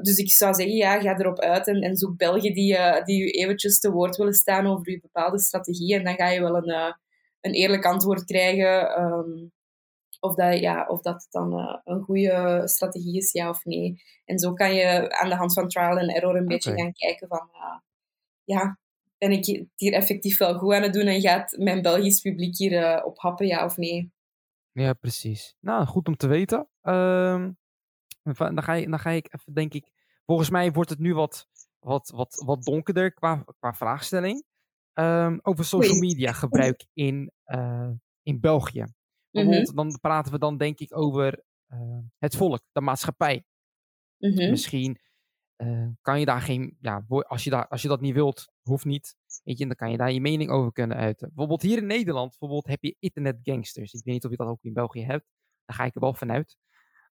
[0.03, 3.31] dus ik zou zeggen, ja, ga erop uit en, en zoek Belgen die, die u
[3.31, 5.95] eventjes te woord willen staan over uw bepaalde strategie.
[5.95, 6.95] En dan ga je wel een,
[7.41, 9.03] een eerlijk antwoord krijgen.
[9.03, 9.53] Um,
[10.25, 14.03] of dat, ja, of dat dan uh, een goede strategie is, ja of nee.
[14.25, 17.29] En zo kan je aan de hand van trial and error een beetje gaan kijken
[17.29, 17.79] van, uh,
[18.45, 18.79] ja,
[19.29, 22.57] ben ik het hier effectief wel goed aan het doen en gaat mijn Belgisch publiek
[22.57, 24.13] hier uh, op happen, ja of nee?
[24.73, 25.57] Ja, precies.
[25.61, 26.69] Nou, goed om te weten.
[26.81, 27.53] Ehm,
[28.23, 29.91] dan, ga je, dan ga ik even, denk ik,
[30.25, 34.45] volgens mij wordt het nu wat, wat, wat, wat donkerder qua, qua vraagstelling.
[34.95, 37.33] Um, over social media gebruik in,
[38.23, 38.85] in België.
[39.31, 39.77] Bijvoorbeeld, mhm.
[39.77, 43.45] dan praten we dan denk ik over uh, het volk, de maatschappij.
[44.19, 44.51] Mm-hmm.
[44.51, 44.99] Misschien
[45.65, 48.85] uh, kan je daar geen, ja, als je, daar, als je dat niet wilt, hoeft
[48.85, 49.17] niet.
[49.45, 51.29] Weet je, dan kan je daar je mening over kunnen uiten.
[51.29, 53.93] Bijvoorbeeld hier in Nederland, bijvoorbeeld heb je internetgangsters.
[53.93, 55.27] Ik weet niet of je dat ook in België hebt.
[55.65, 56.57] Daar ga ik er wel vanuit.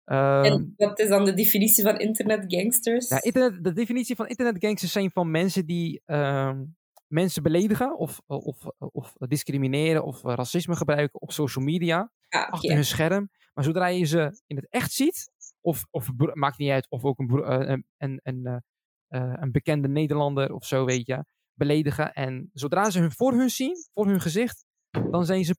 [0.06, 3.10] Um, en ehm, wat is dan de definitie van internetgangsters?
[3.10, 6.76] Ja, internet, de definitie van internetgangsters zijn van mensen die um,
[7.08, 12.86] mensen beledigen of, of, of discrimineren of racisme gebruiken op social media, ah, achter hun
[12.86, 13.30] scherm.
[13.54, 15.32] Maar zodra je ze in het echt ziet,
[15.64, 20.54] of, of maakt niet uit, of ook een, eh, een, een, uh, een bekende Nederlander
[20.54, 22.14] of zo, weet je, beledigen.
[22.14, 25.56] En zodra ze hun voor hun zien, voor hun gezicht, dan zijn ze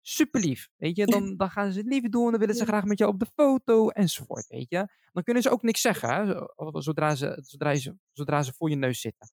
[0.00, 0.68] super lief.
[0.76, 3.12] Weet je, dan, dan gaan ze het lief doen, dan willen ze graag met jou
[3.12, 4.46] op de foto enzovoort.
[4.46, 6.46] Weet je, dan kunnen ze ook niks zeggen hè,
[6.82, 9.28] zodra, ze, zodra, ze, zodra ze voor je neus zitten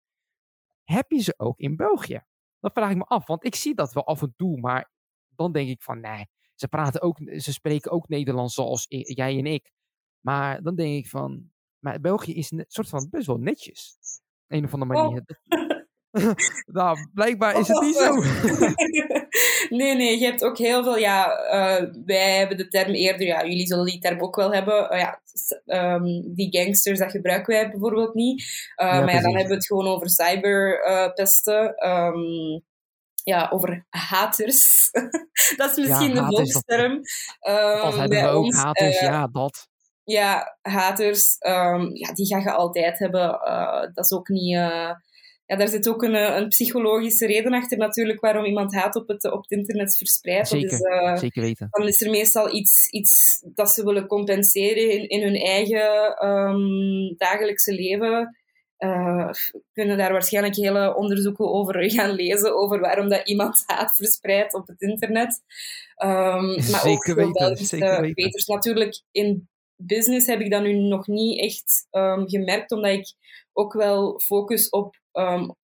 [0.92, 2.24] heb je ze ook in België?
[2.60, 4.92] Dat vraag ik me af, want ik zie dat wel af en toe, maar
[5.36, 9.46] dan denk ik van nee, ze praten ook, ze spreken ook Nederlands zoals jij en
[9.46, 9.72] ik.
[10.22, 13.98] Maar dan denk ik van, maar België is een soort van best wel netjes.
[14.48, 15.24] Een of andere manier.
[15.50, 15.70] Oh.
[16.66, 18.16] nou, blijkbaar is het niet zo.
[19.78, 23.46] nee, nee, je hebt ook heel veel, ja, uh, wij hebben de term eerder, ja,
[23.46, 24.94] jullie zullen die term ook wel hebben.
[24.94, 25.22] Uh, ja,
[25.66, 28.42] um, die gangsters, dat gebruiken wij bijvoorbeeld niet.
[28.42, 31.88] Uh, ja, maar ja, dan hebben we het gewoon over cyberpesten.
[31.90, 32.64] Um,
[33.24, 34.90] ja, over haters.
[35.58, 36.92] dat is misschien ja, de volksterm.
[36.92, 39.70] Um, of hebben we ook ons, haters, ja, dat.
[40.12, 43.40] Ja, haters, um, ja, die ga je altijd hebben.
[43.94, 44.58] dat is ook niet
[45.52, 49.08] ja, daar zit ook een, eh, een psychologische reden achter natuurlijk waarom iemand haat op
[49.08, 50.48] het, op het internet verspreidt.
[50.48, 51.68] Zeker, uh, zeker weten.
[51.72, 57.16] Dan is er meestal iets, iets dat ze willen compenseren in, in hun eigen um,
[57.18, 58.38] dagelijkse leven.
[58.78, 59.30] uh,
[59.74, 64.68] kunnen daar waarschijnlijk hele onderzoeken over gaan lezen, over waarom dat iemand haat verspreidt op
[64.68, 65.42] het internet.
[66.04, 68.54] Um, maar zeker ook weten, zeker weten.
[68.54, 69.50] Natuurlijk, in
[69.86, 73.14] business heb ik dat nu nog niet echt um, gemerkt, omdat ik
[73.54, 75.56] ook wel focus op um,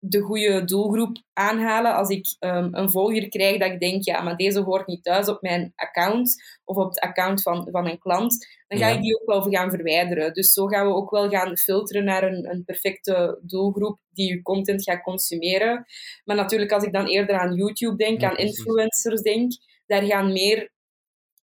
[0.00, 1.94] de goede doelgroep aanhalen.
[1.94, 5.28] Als ik um, een volger krijg dat ik denk, ja, maar deze hoort niet thuis
[5.28, 9.20] op mijn account of op het account van, van een klant, dan ga ik die
[9.20, 10.32] ook wel gaan verwijderen.
[10.32, 14.42] Dus zo gaan we ook wel gaan filteren naar een, een perfecte doelgroep die je
[14.42, 15.86] content gaat consumeren.
[16.24, 19.52] Maar natuurlijk, als ik dan eerder aan YouTube denk, aan influencers denk,
[19.86, 20.70] daar gaan meer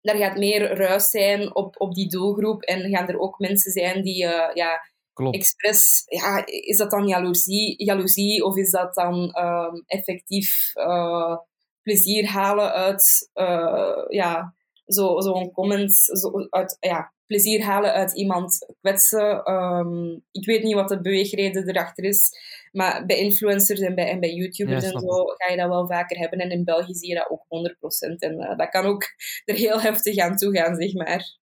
[0.05, 2.61] daar gaat meer ruis zijn op, op die doelgroep.
[2.61, 4.81] En gaan er ook mensen zijn die uh, ja,
[5.13, 5.35] Klopt.
[5.35, 11.37] expres, ja, is dat dan jaloezie, jaloezie of is dat dan um, effectief uh,
[11.81, 18.73] plezier halen uit, uh, ja, zo'n zo comment, zo, uit, ja, plezier halen uit iemand
[18.81, 19.51] kwetsen.
[19.51, 22.31] Um, ik weet niet wat de beweegreden erachter is,
[22.75, 26.17] maar bij influencers en bij, en bij YouTubers en zo ga je dat wel vaker
[26.17, 26.39] hebben.
[26.39, 28.15] En in België zie je dat ook 100%.
[28.17, 29.03] En uh, dat kan ook
[29.45, 31.37] er heel heftig aan toe gaan, zeg maar.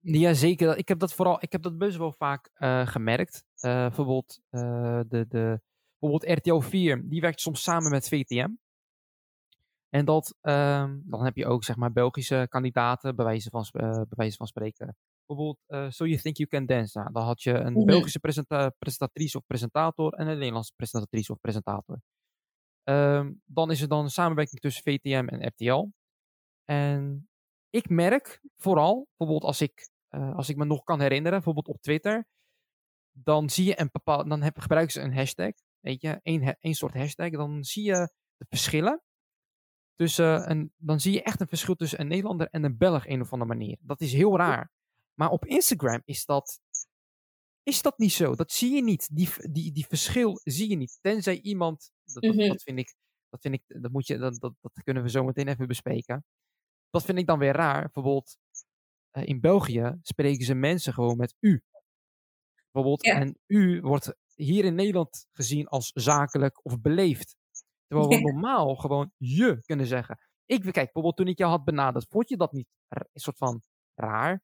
[0.00, 0.76] Ja, zeker.
[0.78, 3.44] Ik heb dat vooral, ik heb dat best wel vaak uh, gemerkt.
[3.60, 5.60] Uh, bijvoorbeeld, de, de,
[5.98, 8.48] bijvoorbeeld RTL 4, die werkt soms samen met VTM.
[9.88, 14.06] En dat, uh, dan heb je ook zeg maar Belgische kandidaten, bij wijze van, bij
[14.08, 14.96] wijze van spreken.
[15.26, 16.98] Bijvoorbeeld, So You Think You Can Dance.
[16.98, 21.32] Nou, dan had je een mm Belgische presenta presentatrice of presentator en een Nederlandse presentatrice
[21.32, 22.00] of presentator.
[22.82, 25.88] Ehm, dan is er dan een samenwerking tussen VTM en RTL.
[26.64, 27.28] En
[27.70, 31.82] ik merk vooral, bijvoorbeeld als ik uh, als ik me nog kan herinneren, bijvoorbeeld op
[31.82, 32.26] Twitter,
[33.10, 36.74] dan zie je een bepaald, dan heb, gebruiken ze een hashtag, weet je, één, één
[36.74, 39.02] soort hashtag, dan zie je de verschillen
[39.94, 43.20] tussen, een, dan zie je echt een verschil tussen een Nederlander en een Belg, een
[43.20, 43.76] of andere manier.
[43.80, 44.70] Dat is heel raar.
[45.14, 46.60] Maar op Instagram is dat,
[47.62, 48.34] is dat niet zo.
[48.34, 49.08] Dat zie je niet.
[49.16, 50.98] Die, die, die verschil zie je niet.
[51.00, 52.48] Tenzij iemand, dat, dat, mhm.
[52.48, 52.94] dat vind ik,
[53.28, 56.24] dat vind ik, dat moet je, dat, dat, dat kunnen we zo meteen even bespreken.
[56.90, 57.82] Dat vind ik dan weer raar.
[57.82, 58.36] Bijvoorbeeld,
[59.10, 61.62] eh, in België spreken ze mensen gewoon met u.
[62.70, 67.36] Bijvoorbeeld, en u wordt hier in Nederland gezien als zakelijk of beleefd.
[67.86, 70.18] Terwijl we normaal gewoon je kunnen zeggen.
[70.46, 73.62] Ik, kijk, bijvoorbeeld toen ik jou had benaderd, vond je dat niet een soort van
[73.94, 74.42] raar?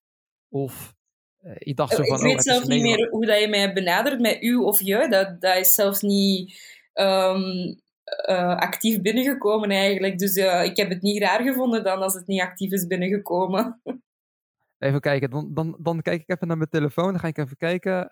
[0.50, 0.94] Of
[1.42, 2.16] uh, je dacht zo oh, van...
[2.16, 5.08] Ik weet oh, zelf niet meer hoe dat je mij benadert, met u of je.
[5.08, 6.60] Dat, dat is zelfs niet
[6.94, 7.80] um,
[8.28, 10.18] uh, actief binnengekomen eigenlijk.
[10.18, 13.80] Dus uh, ik heb het niet raar gevonden dan als het niet actief is binnengekomen.
[14.78, 17.10] Even kijken, dan, dan, dan kijk ik even naar mijn telefoon.
[17.10, 18.04] Dan ga ik even kijken.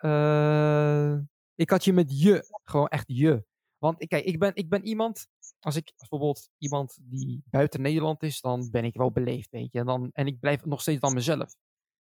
[1.54, 3.44] Ik had je met je, gewoon echt je.
[3.78, 5.26] Want kijk, ik ben, ik ben iemand,
[5.60, 9.78] als ik bijvoorbeeld iemand die buiten Nederland is, dan ben ik wel beleefd, weet je.
[9.78, 11.54] En, dan, en ik blijf nog steeds dan mezelf.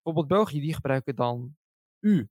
[0.03, 1.55] Bijvoorbeeld België, die gebruiken dan
[1.99, 2.29] u.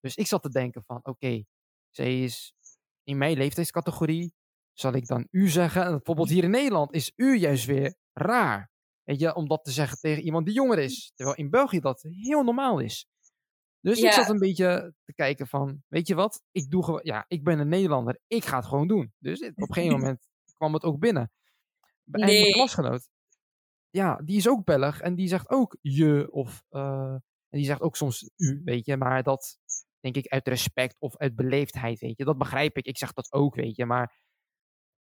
[0.00, 1.46] Dus ik zat te denken van, oké, okay,
[1.90, 2.54] zij is
[3.02, 4.34] in mijn leeftijdscategorie,
[4.72, 5.82] zal ik dan u zeggen?
[5.84, 8.72] En bijvoorbeeld hier in Nederland is u juist weer raar.
[9.02, 11.12] Weet je, om dat te zeggen tegen iemand die jonger is.
[11.14, 13.06] Terwijl in België dat heel normaal is.
[13.80, 17.24] Dus ik zat een beetje te kijken van, weet je wat, ik doe gewoon, ja,
[17.28, 19.12] ik ben een Nederlander, ik ga het gewoon doen.
[19.18, 21.32] Dus op een gegeven moment kwam het ook binnen.
[22.10, 23.08] En mijn klasgenoot,
[23.94, 27.12] ja, die is ook Belg en die zegt ook je of, uh,
[27.48, 29.58] en die zegt ook soms u, weet je, maar dat
[30.00, 32.86] denk ik uit respect of uit beleefdheid, weet je, dat begrijp ik.
[32.86, 34.22] Ik zeg dat ook, weet je, maar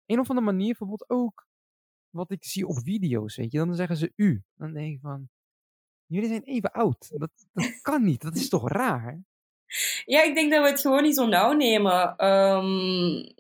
[0.06, 1.48] een of andere manier bijvoorbeeld ook
[2.10, 3.58] wat ik zie op video's, weet je.
[3.58, 4.44] Dan zeggen ze u.
[4.56, 5.30] Dan denk ik van,
[6.06, 7.10] jullie zijn even oud.
[7.10, 8.22] Dat, dat kan niet.
[8.22, 9.24] Dat is toch raar?
[10.06, 12.28] Ja, ik denk dat we het gewoon niet zo nauw nemen.
[12.28, 13.34] Um,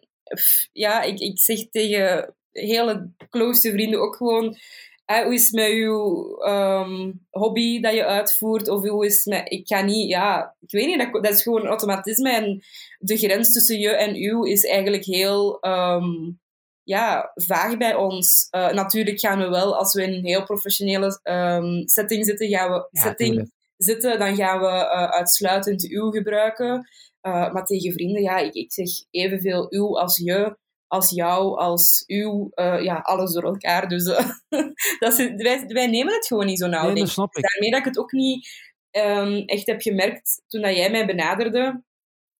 [0.71, 4.57] ja, ik, ik zeg tegen hele close vrienden ook gewoon...
[5.05, 8.69] hoe is het met uw um, hobby dat je uitvoert?
[8.69, 9.51] Of hoe is het met...
[9.51, 10.09] Ik ga niet...
[10.09, 10.97] Ja, ik weet niet.
[10.99, 12.31] Dat, dat is gewoon automatisme.
[12.31, 12.63] En
[12.97, 15.57] de grens tussen je en u is eigenlijk heel...
[15.61, 16.41] Um,
[16.83, 18.47] ja, vaag bij ons.
[18.51, 22.71] Uh, natuurlijk gaan we wel, als we in een heel professionele um, setting zitten, gaan
[22.71, 26.89] we, setting zitten, dan gaan we uh, uitsluitend uw gebruiken.
[27.21, 30.57] Uh, maar tegen vrienden, ja, ik, ik zeg evenveel uw als je,
[30.93, 33.87] als jou, als uw, ja, alles door elkaar.
[33.87, 34.03] Dus
[34.99, 36.85] dat is, wij, wij nemen het gewoon niet zo nauw.
[36.85, 37.43] Nee, dat snap ik.
[37.43, 38.47] Daarmee dat ik het ook niet
[38.91, 41.83] um, echt heb gemerkt toen dat jij mij benaderde,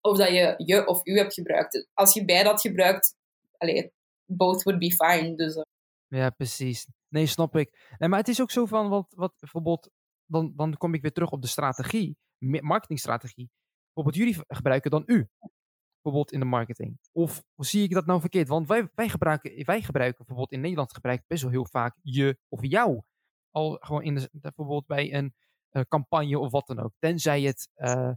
[0.01, 1.87] of dat je je of u hebt gebruikt.
[1.93, 3.15] Als je bij dat gebruikt,
[3.57, 3.87] allez,
[4.25, 5.35] both would be fine.
[5.35, 5.61] Dus, uh.
[6.07, 6.87] Ja, precies.
[7.07, 7.95] Nee, snap ik.
[7.97, 9.89] Nee, maar het is ook zo van, wat, wat bijvoorbeeld,
[10.25, 13.49] dan, dan kom ik weer terug op de strategie, marketingstrategie.
[13.93, 15.27] Bijvoorbeeld, jullie gebruiken dan u.
[16.03, 16.99] Bijvoorbeeld in de marketing.
[17.11, 18.47] Of zie ik dat nou verkeerd?
[18.47, 22.37] Want wij, wij, gebruiken, wij gebruiken bijvoorbeeld in Nederland gebruiken best wel heel vaak je
[22.49, 23.01] of jou.
[23.51, 25.33] Al gewoon in de, bijvoorbeeld bij een
[25.71, 26.93] uh, campagne of wat dan ook.
[26.99, 28.11] Tenzij het uh,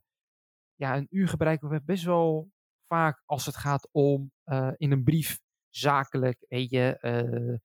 [0.75, 2.51] ja, een u gebruiken we best wel
[2.87, 7.57] vaak als het gaat om uh, in een brief zakelijk, weet je, uh,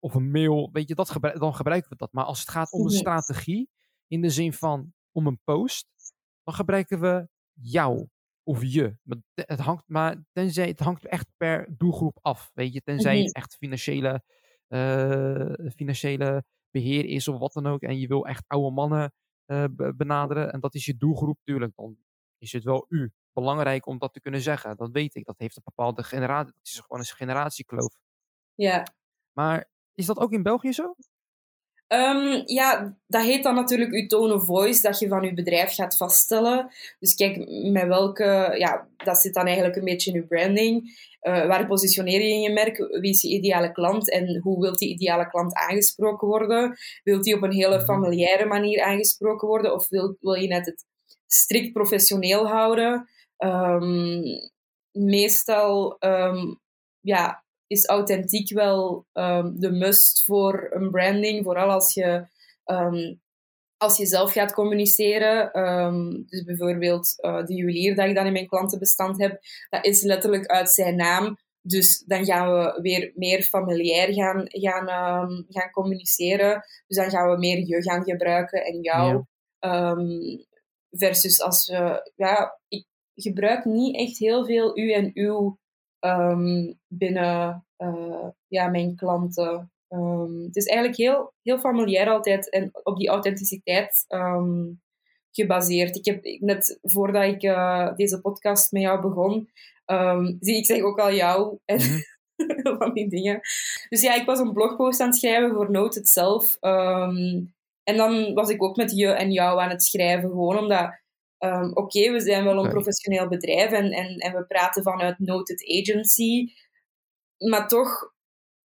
[0.00, 2.12] of een mail, weet je, dat dan gebruiken we dat.
[2.12, 3.70] Maar als het gaat om een strategie,
[4.06, 5.86] in de zin van om een post,
[6.42, 8.08] dan gebruiken we jou
[8.48, 8.96] of je.
[9.34, 12.82] Het hangt, maar tenzij, het hangt echt per doelgroep af, weet je.
[12.82, 14.22] Tenzij het echt financiële,
[14.68, 17.82] uh, financiële beheer is of wat dan ook.
[17.82, 19.12] En je wil echt oude mannen
[19.46, 19.64] uh,
[19.96, 20.52] benaderen.
[20.52, 21.72] En dat is je doelgroep, natuurlijk.
[21.76, 21.98] Dan
[22.38, 23.12] is het wel u.
[23.32, 24.76] Belangrijk om dat te kunnen zeggen.
[24.76, 25.24] Dat weet ik.
[25.24, 26.52] Dat heeft een bepaalde generatie.
[26.52, 27.98] Dat is gewoon een generatiekloof.
[28.54, 28.86] Ja.
[29.32, 30.94] Maar is dat ook in België zo?
[31.88, 35.74] Um, ja, dat heet dan natuurlijk je tone of voice, dat je van je bedrijf
[35.74, 36.70] gaat vaststellen.
[36.98, 37.36] Dus kijk,
[37.72, 41.06] met welke, ja, dat zit dan eigenlijk een beetje in je branding.
[41.22, 42.76] Uh, waar positioneer je in je merk?
[42.76, 46.76] Wie is je ideale klant en hoe wil die ideale klant aangesproken worden?
[47.02, 47.84] Wilt die op een hele mhm.
[47.84, 50.84] familiaire manier aangesproken worden of wil, wil je net het
[51.26, 53.08] strikt professioneel houden?
[53.38, 54.22] Um,
[54.92, 56.60] meestal um,
[57.00, 61.44] ja, is authentiek wel um, de must voor een branding.
[61.44, 62.26] Vooral als je,
[62.64, 63.20] um,
[63.76, 65.58] als je zelf gaat communiceren.
[65.60, 70.02] Um, dus bijvoorbeeld uh, de juwelier dat ik dan in mijn klantenbestand heb, dat is
[70.02, 71.36] letterlijk uit zijn naam.
[71.60, 74.86] Dus dan gaan we weer meer familiair gaan, gaan,
[75.48, 76.64] gaan communiceren.
[76.86, 79.24] Dus dan gaan we meer je gaan gebruiken en jou.
[79.58, 79.96] Ja.
[80.90, 82.12] versus als we...
[82.16, 85.58] Ja, ik gebruik niet echt heel veel u en uw
[86.00, 89.72] um, binnen uh, ja, mijn klanten.
[89.88, 94.80] Um, het is eigenlijk heel, heel familiair altijd en op die authenticiteit um,
[95.30, 95.96] gebaseerd.
[95.96, 99.50] Ik heb net voordat ik uh, deze podcast met jou begon,
[100.40, 102.76] zie ik zeg ook al jou en mm.
[102.78, 103.40] van die dingen.
[103.88, 106.56] Dus ja, ik was een blogpost aan het schrijven voor Note zelf.
[107.82, 111.00] en dan was ik ook met je en jou aan het schrijven, gewoon omdat
[111.38, 115.64] um, oké, we zijn wel een professioneel bedrijf en, en, en we praten vanuit Noted
[115.80, 116.52] Agency,
[117.36, 118.12] maar toch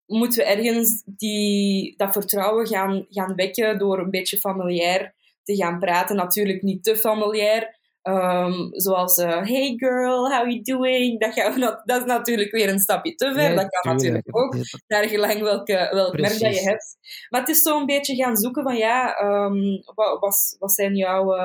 [0.06, 5.80] moeten we ergens die, dat vertrouwen gaan, gaan wekken door een beetje familiair te gaan
[5.80, 6.16] praten.
[6.16, 7.76] Natuurlijk niet te familiair.
[8.04, 11.20] Um, zoals, uh, hey girl, how you doing?
[11.20, 13.56] Dat, gaan we dat is natuurlijk weer een stapje te ver.
[13.56, 14.56] dat kan natuurlijk ook,
[14.88, 16.98] naar gelang welke, welk merk dat je hebt.
[17.30, 20.96] Maar het is zo een beetje gaan zoeken van, ja, um, wat, wat, wat zijn
[20.96, 21.36] jouw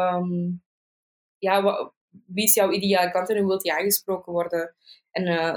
[1.43, 1.93] ja, wat,
[2.27, 4.75] wie is jouw ideale klant en hoe wilt die aangesproken worden?
[5.11, 5.55] En uh,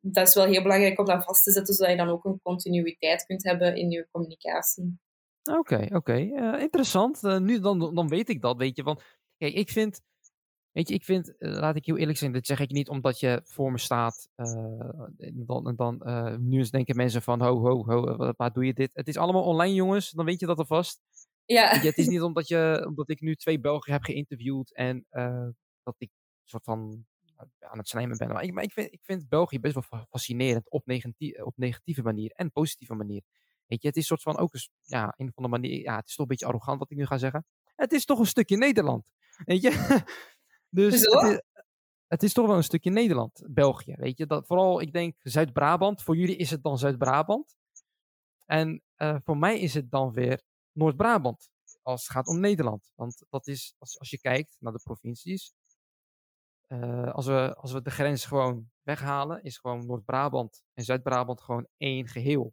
[0.00, 2.40] dat is wel heel belangrijk om dat vast te zetten, zodat je dan ook een
[2.42, 4.98] continuïteit kunt hebben in je communicatie.
[5.58, 6.18] Oké, oké.
[6.18, 7.22] Uh, interessant.
[7.22, 8.82] Uh, nu, dan, dan weet ik dat, weet je.
[8.82, 9.02] Want,
[9.36, 10.00] kijk, ik vind...
[10.72, 13.40] Weet je, ik vind, laat ik heel eerlijk zijn, dit zeg ik niet omdat je
[13.44, 14.28] voor me staat.
[15.46, 16.02] dan, dan
[16.40, 18.90] nu eens denken mensen van, ho, ho, ho, waar doe je dit?
[18.92, 20.10] Het is allemaal online, jongens.
[20.10, 21.00] Dan weet je dat alvast.
[21.54, 21.74] Ja.
[21.74, 25.48] Je, het is niet omdat, je, omdat ik nu twee Belgen heb geïnterviewd en uh,
[25.82, 26.10] dat ik
[26.44, 27.06] soort van
[27.58, 28.28] aan het slijmen ben.
[28.28, 32.02] Maar ik, maar ik, vind, ik vind België best wel fascinerend op, negatieve, op negatieve
[32.02, 33.22] manier en positieve manier.
[33.66, 35.80] Weet je, het is soort van ook een, ja, een van de manier.
[35.80, 37.46] Ja, het is toch een beetje arrogant wat ik nu ga zeggen.
[37.76, 39.12] Het is toch een stukje Nederland.
[39.44, 39.70] Weet je?
[40.70, 41.42] dus het is,
[42.06, 43.94] het is, toch wel een stukje Nederland, België.
[43.96, 46.02] Weet je, dat, vooral ik denk Zuid-Brabant.
[46.02, 47.56] Voor jullie is het dan Zuid-Brabant.
[48.46, 50.42] En uh, voor mij is het dan weer
[50.78, 51.50] Noord-Brabant.
[51.82, 52.92] Als het gaat om Nederland.
[52.94, 55.52] Want dat is, als, als je kijkt naar de provincies.
[56.68, 61.66] Uh, als, we, als we de grens gewoon weghalen, is gewoon Noord-Brabant en Zuid-Brabant gewoon
[61.76, 62.52] één geheel.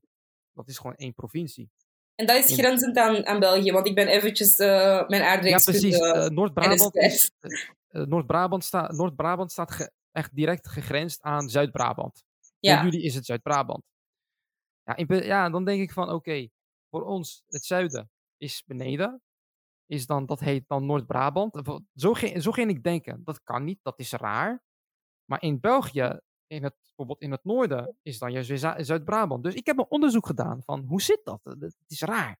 [0.53, 1.69] Dat is gewoon één provincie.
[2.15, 4.67] En dat is grenzend aan, aan België, want ik ben eventjes uh,
[5.07, 5.87] mijn aardrijkskunde...
[5.87, 6.23] Ja, precies.
[6.23, 7.31] Uh, Noord-Brabant is,
[7.87, 12.23] Noord-Brabant staat, Noord-Brabant staat echt direct gegrensd aan Zuid-Brabant.
[12.59, 12.75] Ja.
[12.75, 13.83] Voor jullie is het Zuid-Brabant.
[14.83, 16.47] Ja, ja, dan denk ik van, oké,
[16.89, 19.21] voor ons, het zuiden, is beneden.
[19.85, 21.81] Is dan, dat heet dan Noord-Brabant.
[21.93, 23.21] Zo, ging, zo ging ik denken.
[23.23, 24.63] Dat kan niet, dat is raar.
[25.25, 29.43] Maar in België, in het, bijvoorbeeld in het noorden, is dan juist weer Zuid-Brabant.
[29.43, 31.39] Dus ik heb een onderzoek gedaan van hoe zit dat?
[31.43, 32.39] Het is raar.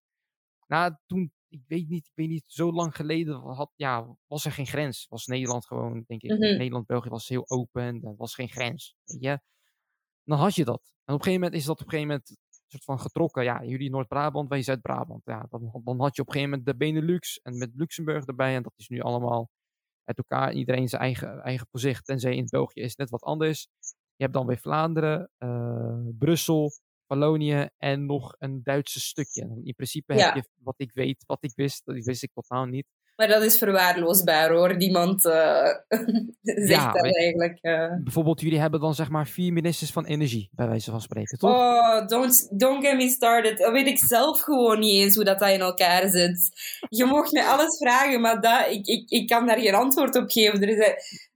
[0.67, 4.51] Nou, toen, ik weet niet, ik weet niet, zo lang geleden had, ja, was er
[4.51, 5.05] geen grens.
[5.10, 8.95] Was Nederland gewoon, denk ik, mm Nederland-België was heel open, er was geen grens.
[9.05, 9.39] Weet je?
[10.23, 10.93] Dan had je dat.
[11.03, 13.43] En op een gegeven moment is dat op een gegeven moment soort van getrokken.
[13.43, 15.21] Ja, jullie Noord-Brabant, wij Zuid-Brabant.
[15.25, 18.56] Ja, dan, dan had je op een gegeven moment de Benelux en met Luxemburg erbij.
[18.56, 19.49] En dat is nu allemaal
[20.04, 20.54] uit elkaar.
[20.54, 22.06] Iedereen zijn eigen, eigen posicht.
[22.06, 23.67] Tenzij in België is net wat anders.
[24.15, 26.71] Je hebt dan weer Vlaanderen, uh, Brussel,
[27.06, 29.62] Wallonië en nog een Duitse stukje.
[29.63, 32.88] in principe heb je wat ik weet, wat ik wist, dat wist ik totaal niet.
[33.15, 34.75] Maar dat is verwaarloosbaar hoor.
[34.75, 35.34] Niemand uh,
[36.41, 37.58] zegt Ja, dat eigenlijk.
[37.62, 37.91] eh.
[38.04, 41.49] Bijvoorbeeld, jullie hebben dan zeg maar vier ministers van energie, bij wijze van spreken, toch?
[41.51, 43.58] Oh, don't, don't get me started.
[43.58, 46.49] Dat weet ik zelf gewoon niet eens hoe dat, dat in elkaar zit.
[46.89, 50.30] Je mocht me alles vragen, maar dat, ik, ik, ik kan daar geen antwoord op
[50.32, 50.62] geven.
[50.62, 50.78] Er is,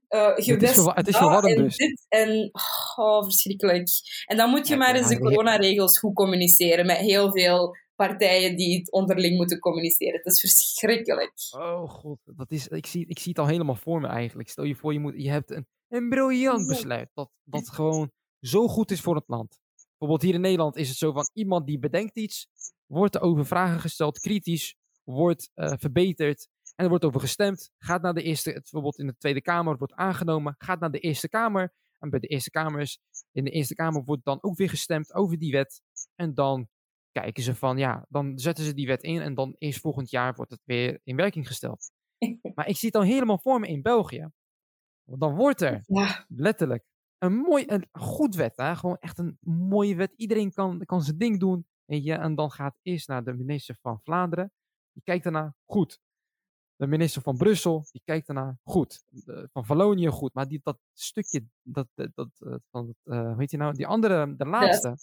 [0.07, 1.77] eh, Het is het is dat verwarrend en dus.
[1.77, 2.51] dit en...
[2.95, 3.89] Oh, verschrikkelijk.
[4.25, 7.75] En dan moet je Ja, maar ja, eens de coronaregels goed communiceren met heel veel
[8.05, 10.13] partijen die het onderling moeten communiceren.
[10.13, 11.33] Het is verschrikkelijk.
[11.49, 14.49] Oh god, dat is, ik, zie, ik zie het al helemaal voor me eigenlijk.
[14.49, 18.67] Stel je voor, je, moet, je hebt een, een briljant besluit dat, dat gewoon zo
[18.67, 19.59] goed is voor het land.
[19.97, 22.47] Bijvoorbeeld hier in Nederland is het zo van iemand die bedenkt iets,
[22.85, 27.71] wordt er over vragen gesteld, kritisch, wordt eh, verbeterd en er wordt over gestemd.
[27.77, 31.29] Gaat naar de Eerste, bijvoorbeeld in de Tweede Kamer, wordt aangenomen, gaat naar de Eerste
[31.29, 31.73] Kamer.
[31.97, 32.99] En bij de Eerste Kamers,
[33.31, 35.81] in de Eerste Kamer wordt dan ook weer gestemd over die wet.
[36.15, 36.67] En dan
[37.21, 40.33] kijken ze van, ja, dan zetten ze die wet in en dan eerst volgend jaar
[40.35, 41.91] wordt het weer in werking gesteld.
[42.55, 44.29] Maar ik zie het dan helemaal voor me in België.
[45.03, 46.83] Want dan wordt er Ja, letterlijk
[47.17, 48.75] een mooi, een goed wet, hè?
[48.75, 50.13] gewoon echt een mooie wet.
[50.15, 51.67] Iedereen kan, kan zijn ding doen.
[51.85, 52.13] Weet je?
[52.13, 54.51] En dan gaat eerst naar de minister van Vlaanderen.
[54.93, 55.99] Die kijkt daarna, goed.
[56.75, 59.03] De minister van Brussel, die kijkt daarna, goed.
[59.07, 60.33] De- van Wallonië, goed.
[60.33, 63.87] Maar die, dat stukje, dat, dat, dat, eh, van, eh, hoe heet je nou, die
[63.87, 64.97] andere, de laatste.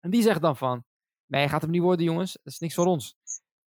[0.00, 0.84] En die zegt dan van,
[1.26, 2.32] nee, gaat hem niet worden jongens.
[2.42, 3.14] Dat is niks voor ons.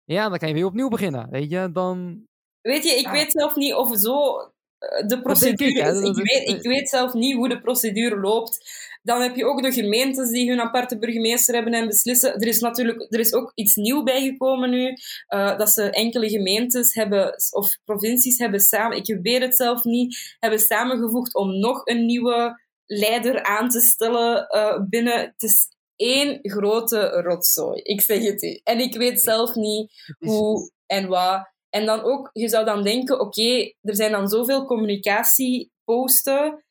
[0.05, 1.31] Ja, dan kan je weer opnieuw beginnen.
[1.31, 2.25] Weet je, dan...
[2.61, 3.11] Weet je, ik Ja.
[3.12, 4.37] weet zelf niet of zo
[4.79, 6.01] eh, de procedure ik, is.
[6.01, 8.83] Ik weet, ik weet zelf niet hoe de procedure loopt.
[9.03, 12.35] Dan heb je ook de gemeentes die hun aparte burgemeester hebben en beslissen.
[12.35, 14.95] Er is natuurlijk er is ook iets nieuw bijgekomen nu.
[15.27, 20.37] eh, dat ze enkele gemeentes hebben, of provincies hebben samen, ik weet het zelf niet,
[20.40, 25.19] hebben samengevoegd om nog een nieuwe leider aan te stellen eh, binnen.
[25.19, 27.80] Het is één grote rotzooi.
[27.83, 28.61] Ik zeg het u.
[28.64, 31.52] En ik weet zelf niet hoe en wat.
[31.70, 36.64] En dan ook, je zou dan denken, oké, er zijn dan zoveel communicatieposten.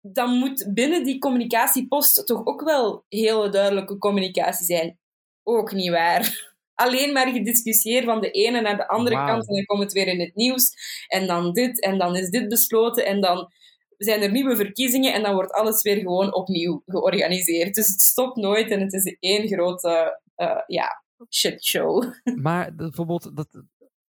[0.00, 4.98] Dan moet binnen die communicatiepost toch ook wel hele duidelijke communicatie zijn.
[5.42, 6.52] Ook niet waar.
[6.74, 10.06] Alleen maar gediscussieerd van de ene naar de andere kant en dan komt het weer
[10.06, 10.72] in het nieuws.
[11.06, 13.52] En dan dit, en dan is dit besloten, en dan
[13.96, 17.74] zijn er nieuwe verkiezingen en dan wordt alles weer gewoon opnieuw georganiseerd.
[17.74, 22.12] Dus het stopt nooit en het is één grote, eh ja, shitshow.
[22.42, 23.48] Maar bijvoorbeeld, dat,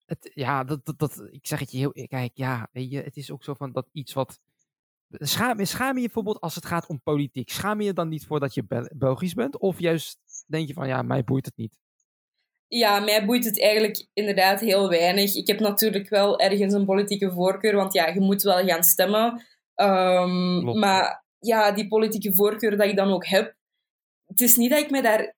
[0.06, 3.16] het, ja, dat, dat, dat, ik zeg het je heel, kijk, ja, weet je, het
[3.16, 4.40] is ook zo van dat iets wat,
[5.10, 8.26] schaam, schaam je je bijvoorbeeld als het gaat om politiek, schaam je je dan niet
[8.26, 9.58] voor dat je Bel- Belgisch bent?
[9.58, 11.78] Of juist denk je van, ja, mij boeit het niet?
[12.68, 15.34] Ja, mij boeit het eigenlijk inderdaad heel weinig.
[15.34, 19.46] Ik heb natuurlijk wel ergens een politieke voorkeur, want ja, je moet wel gaan stemmen.
[19.74, 23.54] Ehm, maar ja, die politieke voorkeur dat ik dan ook heb,
[24.26, 25.34] het is niet dat ik me daar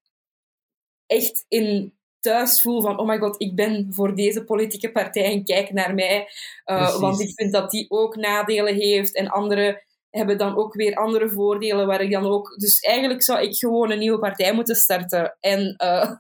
[1.07, 5.45] echt in thuis voel van, oh my god, ik ben voor deze politieke partij en
[5.45, 6.21] kijk naar mij.
[6.65, 7.01] Uh, Precies.
[7.01, 11.31] want ik vind dat die ook nadelen heeft en andere hebben dan ook weer andere
[11.31, 12.59] voordelen waar ik dan ook...
[12.59, 15.37] Dus eigenlijk zou ik gewoon een nieuwe partij moeten starten.
[15.41, 15.75] En...
[15.77, 16.11] eh,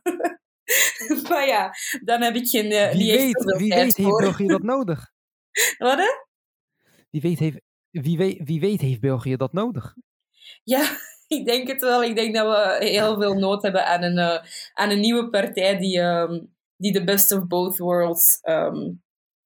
[1.28, 1.74] maar ja,
[2.04, 4.18] dan heb ik geen, eh, Wie weet, wie weet heeft.
[4.18, 5.10] België dat nodig?
[5.78, 6.24] Wat, hè?
[7.10, 7.60] Wie weet, heeft,
[8.02, 9.94] wie, weet, wie weet heeft België dat nodig?
[10.62, 10.96] Ja,
[11.36, 12.02] ik denk het wel.
[12.02, 14.42] Ik denk dat we heel veel nood hebben aan een, eh,
[14.74, 16.44] aan een nieuwe partij die, ehm,
[16.76, 18.92] die de best of both worlds ehm,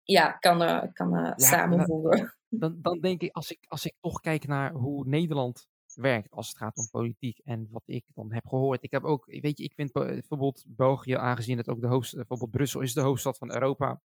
[0.02, 2.34] ja, kan, eh, kan eh, samenvoegen.
[2.48, 6.48] Dan, dan denk ik, als ik, als ik toch kijk naar hoe Nederland werkt als
[6.48, 8.82] het gaat om politiek en wat ik dan heb gehoord.
[8.82, 12.50] Ik heb ook, weet je, ik vind bijvoorbeeld België, aangezien het ook de hoofdstad, bijvoorbeeld
[12.50, 14.00] Brussel is de hoofdstad van Europa.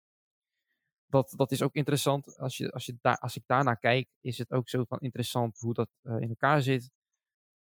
[1.13, 2.37] Dat, dat is ook interessant.
[2.37, 5.59] Als, je, als, je daar, als ik daarnaar kijk, is het ook zo van interessant
[5.59, 6.91] hoe dat eh, in elkaar zit.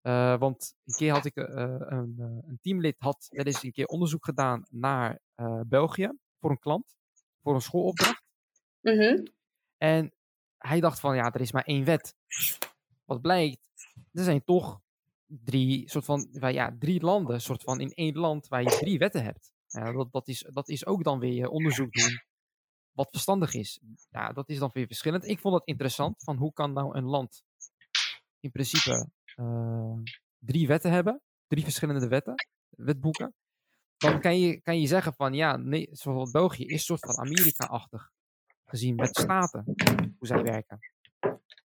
[0.00, 1.44] Eh, want een keer had ik eh,
[1.78, 5.20] een, een teamlid had wel eens een keer onderzoek gedaan naar
[5.66, 6.10] België
[6.40, 6.96] voor een klant,
[7.42, 8.22] voor een schoolopdracht.
[8.80, 9.26] Mhm.
[9.76, 10.12] En
[10.58, 12.14] hij dacht van, ja, er is maar één wet.
[13.04, 13.68] Wat blijkt,
[14.12, 14.80] er zijn toch
[15.26, 18.98] drie, soort van, waar- ja, drie landen, soort van in één land waar je drie
[18.98, 19.52] wetten hebt.
[19.66, 22.30] Ja, dat, dat, is, dat is ook dan weer onderzoek doen
[22.92, 23.80] wat verstandig is.
[24.10, 25.28] Ja, dat is dan weer verschillend.
[25.28, 27.42] Ik vond het interessant, van hoe kan nou een land
[28.40, 29.96] in principe eh,
[30.38, 32.34] drie wetten hebben, drie verschillende wetten,
[32.68, 33.34] wetboeken.
[33.96, 37.16] Dan kan je, kan je zeggen van, ja, nee, zoals België is een soort van
[37.26, 38.10] Amerika-achtig
[38.64, 39.64] gezien met staten,
[40.18, 40.78] hoe zij werken.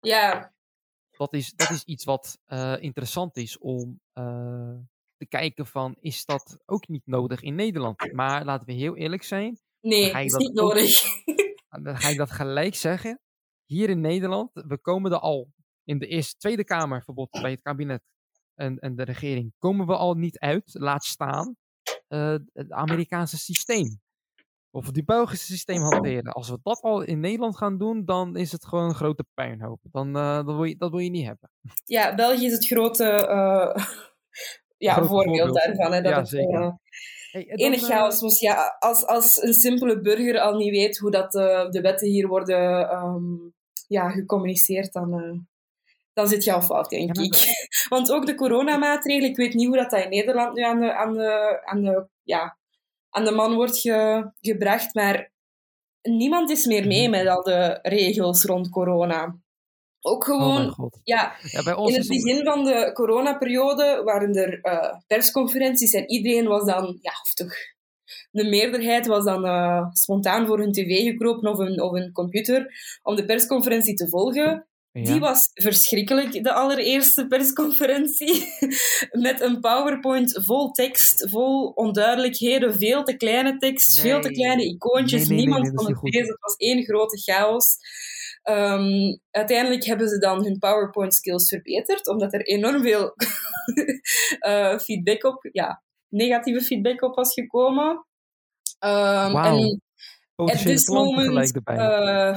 [0.01, 0.53] Ja,
[1.17, 4.75] Dat is, dat is iets wat eh, interessant is om eh,
[5.17, 8.13] te kijken van, is dat ook niet nodig in Nederland?
[8.13, 11.01] Maar laten we heel eerlijk zijn, nee, je is dat niet ook- nodig.
[11.85, 13.21] dan ga ik dat gelijk zeggen.
[13.65, 15.53] Hier in Nederland, we komen er al
[15.85, 18.03] in de Eerste Tweede Kamer, bijvoorbeeld bij het kabinet
[18.55, 21.57] en, en de regering, komen we al niet uit, laat staan
[22.09, 24.01] eh, het Amerikaanse systeem.
[24.71, 26.33] of die Belgische systeem hanteren.
[26.33, 29.81] Als we dat al in Nederland gaan doen, dan is het gewoon een grote puinhoop.
[29.83, 31.51] Dan, uh, wil je, dat wil je niet hebben.
[31.85, 33.85] Ja, België is het grote, uh,
[34.89, 35.93] ja, voorbeeld, voorbeeld, daarvan.
[35.93, 36.79] Hè, dat ja, het, zeker.
[37.33, 38.41] Enig chaos was.
[38.41, 42.93] Ja, als, als een simpele burger al niet weet hoe dat, de wetten hier worden
[42.97, 43.55] um,
[43.89, 45.47] ja, gecommuniceerd, dan,
[46.13, 47.37] dan zit je al fout, denk ik.
[47.89, 50.95] Want ook de coronamaatregelen, ik weet niet hoe dat, dat in Nederland nu aan de,
[50.95, 52.57] aan de, aan de ja,
[53.11, 54.95] aan de man wordt ge, gebracht.
[54.95, 55.33] Maar
[56.03, 57.11] niemand is meer mee mhm.
[57.11, 59.37] met al de regels rond corona.
[60.07, 64.59] Ook oh gewoon, ja, ja bij ons in het begin van de coronaperiode waren er
[64.63, 67.55] uh, persconferenties en iedereen was dan, ja, of toch,
[68.31, 72.67] de meerderheid was dan uh, spontaan voor hun tv gekropen of een, of een computer
[73.03, 74.66] om de persconferentie te volgen.
[75.05, 78.53] Die was verschrikkelijk, de allereerste persconferentie.
[79.27, 85.29] Met een PowerPoint vol tekst, vol onduidelijkheden, veel te kleine tekst, veel te kleine icoontjes.
[85.29, 86.29] Niemand kon het lezen.
[86.29, 87.77] Het was één grote chaos.
[88.51, 93.15] Um, uiteindelijk hebben ze dan hun PowerPoint skills verbeterd, omdat er enorm veel
[94.47, 98.07] uh, feedback op, ja, negatieve feedback op was gekomen.
[98.85, 99.45] Um, wow.
[99.45, 99.81] en
[100.37, 102.37] At this moment, uh,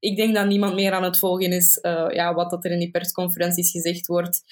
[0.00, 2.78] ik denk dat niemand meer aan het volgen is uh, ja, wat dat er in
[2.78, 4.42] die persconferenties gezegd wordt.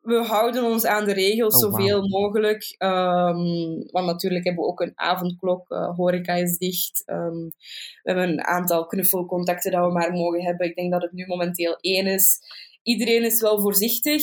[0.00, 2.74] We houden ons aan de regels oh, zoveel mogelijk.
[2.78, 5.70] Um, want natuurlijk hebben we ook een avondklok.
[5.70, 7.02] Uh, horeca is dicht.
[7.06, 7.52] Um,
[8.02, 10.66] we hebben een aantal knuffelcontacten dat we maar mogen hebben.
[10.66, 12.40] Ik denk dat het nu momenteel één is.
[12.82, 14.22] Iedereen is wel voorzichtig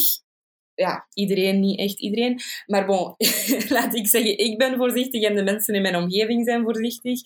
[0.80, 2.40] ja, iedereen, niet echt iedereen.
[2.66, 3.16] Maar bon,
[3.78, 7.20] laat ik zeggen, ik ben voorzichtig en de mensen in mijn omgeving zijn voorzichtig.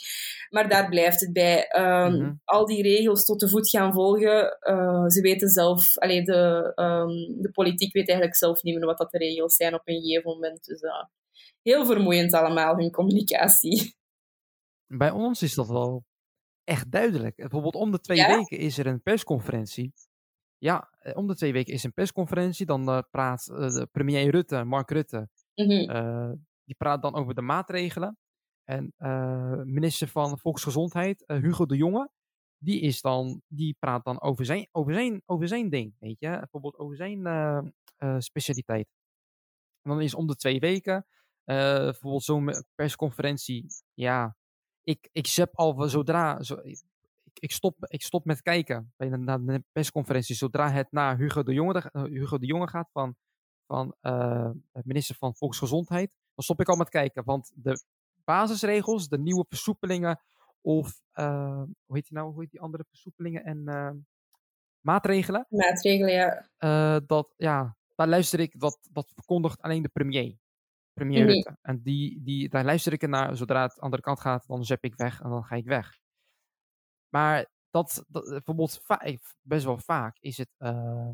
[0.50, 1.68] Maar daar blijft het bij.
[1.68, 2.34] Ehm, mhm.
[2.44, 4.58] Al die regels tot de voet gaan volgen.
[4.62, 8.98] Uh, ze weten zelf, allee, de, um, de politiek weet eigenlijk zelf niet meer wat
[8.98, 10.66] dat de regels zijn op een gegeven moment.
[10.66, 11.04] Dus uh,
[11.62, 13.96] heel vermoeiend allemaal, hun communicatie.
[14.98, 16.04] Bij ons is dat wel
[16.64, 17.36] echt duidelijk.
[17.36, 19.94] Bijvoorbeeld om de twee weken is er een persconferentie
[20.64, 22.66] ja, eh, om de twee weken is een persconferentie.
[22.66, 27.42] Dan uh, praat uh, de premier Rutte, Mark Rutte, mm die praat dan over de
[27.42, 28.18] maatregelen.
[28.64, 28.94] En
[29.66, 32.10] minister van Volksgezondheid, Hugo de Jonge,
[32.58, 36.28] die, is dan, die praat dan over zijn, over, zijn, over zijn ding, weet je.
[36.28, 37.74] Bijvoorbeeld over zijn
[38.22, 38.88] specialiteit.
[39.82, 41.06] En dan is om de twee weken,
[41.44, 44.36] bijvoorbeeld zo'n persconferentie, ja,
[44.84, 46.62] ik, ik zep al zodra, zo,
[47.40, 51.44] ik, stop, ik stop met kijken bij de, naar de persconferentie zodra het naar Hugo
[51.44, 53.16] de Jonge, uh, Hugo de Jonge gaat van,
[53.68, 56.12] van uh, minister van Volksgezondheid.
[56.36, 57.84] Dan stop ik al met kijken, want de
[58.24, 60.20] basisregels, de nieuwe versoepelingen
[60.62, 64.06] of uh, hoe heet die nou, hoe heet die andere versoepelingen en
[64.80, 65.46] maatregelen.
[65.50, 66.14] Maatregelen,
[66.58, 67.00] ja.
[67.00, 70.42] dat, ja, daar luister ik, dat, dat verkondigt alleen de premier.
[70.94, 71.56] Premier.
[71.62, 73.36] En die, die, daar luister ik naar.
[73.36, 76.00] Zodra het andere kant gaat, dan zep ik weg en dan ga ik weg.
[77.14, 78.82] Maar dat, bijvoorbeeld
[79.42, 81.10] best wel vaak is het, uh,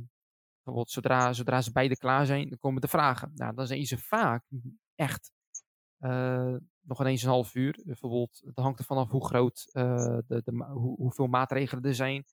[0.55, 3.31] bijvoorbeeld zodra, zodra ze beide klaar zijn, dan komen de vragen.
[3.35, 4.43] Nou, dan zijn ze vaak
[4.95, 5.31] echt
[5.99, 7.81] uh, nog ineens een half uur.
[7.85, 12.25] Bijvoorbeeld, het hangt er vanaf hoe groot, de, de, hoe, hoeveel maatregelen er zijn,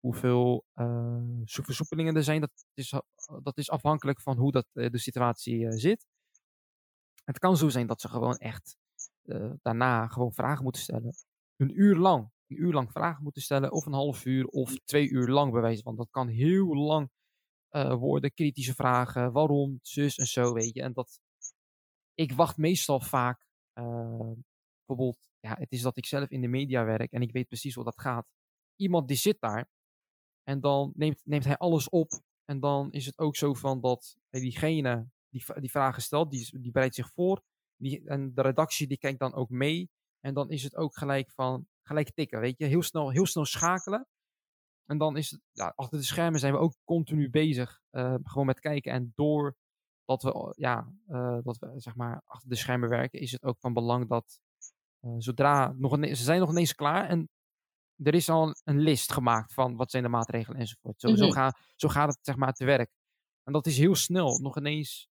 [0.00, 0.64] hoeveel
[1.44, 2.40] versoepelingen er zijn.
[2.40, 2.94] Dat is,
[3.42, 6.06] dat is afhankelijk van hoe dat, de situatie zit.
[7.24, 8.76] Het kan zo zijn dat ze gewoon echt
[9.62, 11.14] daarna gewoon vragen moeten stellen.
[11.56, 15.08] Een uur lang een uur lang vragen moeten stellen, of een half uur, of twee
[15.08, 15.84] uur lang bewijzen.
[15.84, 17.10] Want dat kan heel lang
[17.70, 18.32] uh, worden.
[18.34, 20.82] Kritische vragen, waarom, zus en zo, weet je.
[20.82, 21.20] En dat,
[22.14, 24.32] ik wacht meestal vaak, uh,
[24.78, 27.74] bijvoorbeeld, ja, het is dat ik zelf in de media werk en ik weet precies
[27.74, 28.26] hoe dat gaat.
[28.76, 29.68] Iemand die zit daar
[30.42, 32.20] en dan neemt, neemt hij alles op.
[32.44, 36.70] En dan is het ook zo van dat diegene die, die vragen stelt, die, die
[36.70, 37.42] bereidt zich voor.
[37.76, 39.90] Die, en de redactie die kijkt dan ook mee.
[40.20, 42.64] En dan is het ook gelijk van, gelijk tikken, weet je.
[42.64, 44.06] Heel snel, heel snel schakelen.
[44.84, 47.80] En dan is het, ja, achter de schermen zijn we ook continu bezig.
[47.90, 48.92] Uh, gewoon met kijken.
[48.92, 49.56] En door
[50.04, 53.60] dat we, ja, uh, dat we, zeg maar, achter de schermen werken, is het ook
[53.60, 54.40] van belang dat
[55.00, 57.28] uh, zodra, nog een, ze zijn nog ineens klaar en
[58.02, 61.00] er is al een list gemaakt van wat zijn de maatregelen enzovoort.
[61.00, 61.24] Zo, mm -hmm.
[61.24, 62.90] zo, ga, zo gaat het, zeg maar, te werk.
[63.42, 64.38] En dat is heel snel.
[64.38, 65.08] Nog ineens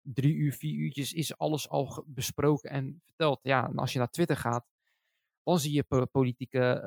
[0.00, 3.40] drie uur, vier uurtjes is alles al besproken en verteld.
[3.42, 4.66] Ja, en als je naar Twitter gaat,
[5.44, 6.82] dan zie je politieke,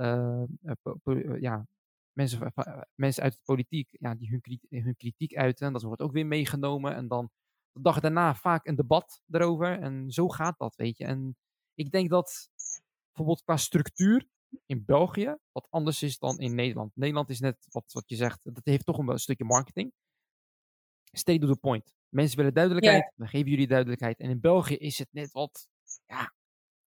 [1.04, 1.68] uh, ja,
[2.18, 2.54] mensen,
[2.96, 5.74] mensen uit de politiek ja, die hun, kritiek, hun kritiek uiten.
[5.74, 6.96] Dat wordt ook weer meegenomen.
[6.96, 7.30] En dan
[7.72, 9.80] de dag daarna vaak een debat erover.
[9.80, 11.06] En zo gaat dat, weet je.
[11.06, 11.38] En
[11.74, 12.50] ik denk dat
[13.08, 14.28] bijvoorbeeld qua structuur
[14.66, 16.96] in België wat anders is dan in Nederland.
[16.96, 19.92] Nederland is net wat, wat je zegt, dat heeft toch een, stukje marketing.
[21.12, 21.96] Stay to the point.
[22.10, 23.14] Mensen willen duidelijkheid, yeah.
[23.16, 24.20] dan geven jullie duidelijkheid.
[24.20, 25.68] En in België is het net wat,
[26.06, 26.34] ja,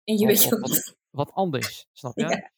[0.03, 0.59] ingewikkeld.
[0.59, 2.22] wat anders, snap je?
[2.22, 2.51] Ja.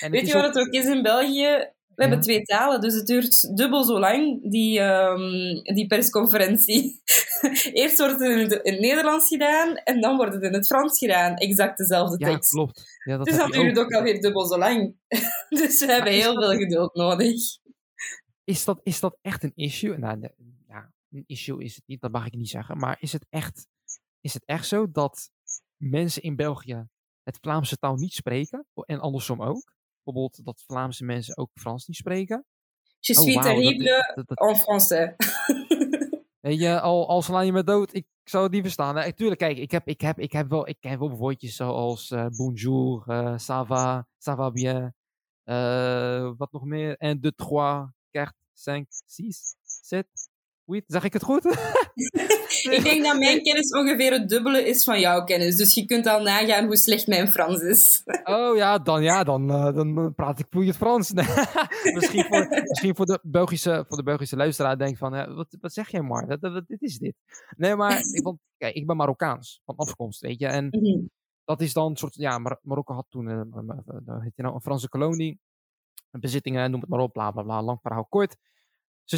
[0.00, 1.68] En Weet je wat ook- het ook is in België?
[1.94, 2.08] We Ja.
[2.08, 7.00] hebben twee talen, dus het duurt dubbel zo lang, die, ehm, die persconferentie.
[7.72, 10.66] Eerst wordt het in het, in het Nederlands gedaan en dan wordt het in het
[10.66, 11.34] Frans gedaan.
[11.36, 12.50] Exact dezelfde Ja, tekst.
[12.50, 12.98] klopt.
[13.04, 14.94] Ja, dat dus dat duurt ook alweer dubbel zo lang.
[15.48, 17.34] dus we hebben heel dat- veel geduld nodig.
[18.44, 19.98] Is dat, is dat echt een issue?
[19.98, 20.28] Nou,
[20.68, 22.76] ja, een issue is het niet, dat mag ik niet zeggen.
[22.78, 23.66] Maar is het echt,
[24.20, 25.30] is het echt zo dat
[25.76, 26.88] mensen in België
[27.22, 28.66] het Vlaamse taal niet spreken.
[28.74, 29.72] En andersom ook.
[30.02, 32.44] Bijvoorbeeld dat Vlaamse mensen ook Frans niet spreken.
[32.98, 35.14] Je oh, suis wow, terrible en français.
[36.40, 38.94] Weet je, al, al je me dood, ik zou het niet verstaan.
[38.94, 42.10] Nou, tuurlijk, kijk, ik heb, ik, heb, ik, heb wel, ik heb wel woordjes zoals
[42.10, 44.94] uh, bonjour, uh, ça va, ça va bien.
[45.44, 46.96] Uh, wat nog meer?
[46.96, 47.48] 1, 2, 3,
[48.10, 50.08] 4, 5, 6, 7,
[50.70, 51.44] Weet, zeg ik het goed?
[52.76, 55.56] ik denk dat mijn kennis ongeveer het dubbele is van jouw kennis.
[55.56, 58.02] Dus je kunt al nagaan hoe slecht mijn Frans is.
[58.24, 61.12] oh ja, dan, ja, dan, eh, dan eh, praat ik vloeiend Frans.
[61.94, 65.90] misschien voor, misschien voor, de Belgische, de Belgische luisteraar denk van, eh, wat, wat zeg
[65.90, 66.38] jij maar?
[66.40, 67.14] Wat, dit is dit?
[67.56, 70.46] Nee, maar want, kijk, ik ben Marokkaans van afkomst, weet je.
[70.46, 71.06] En mhm.
[71.44, 73.62] dat is dan een soort, ja, Marokko had toen uh, uh,
[74.06, 75.40] uh, een Franse kolonie,
[76.10, 78.36] bezittingen, noem het maar op, bla bla bla, lang verhaal kort.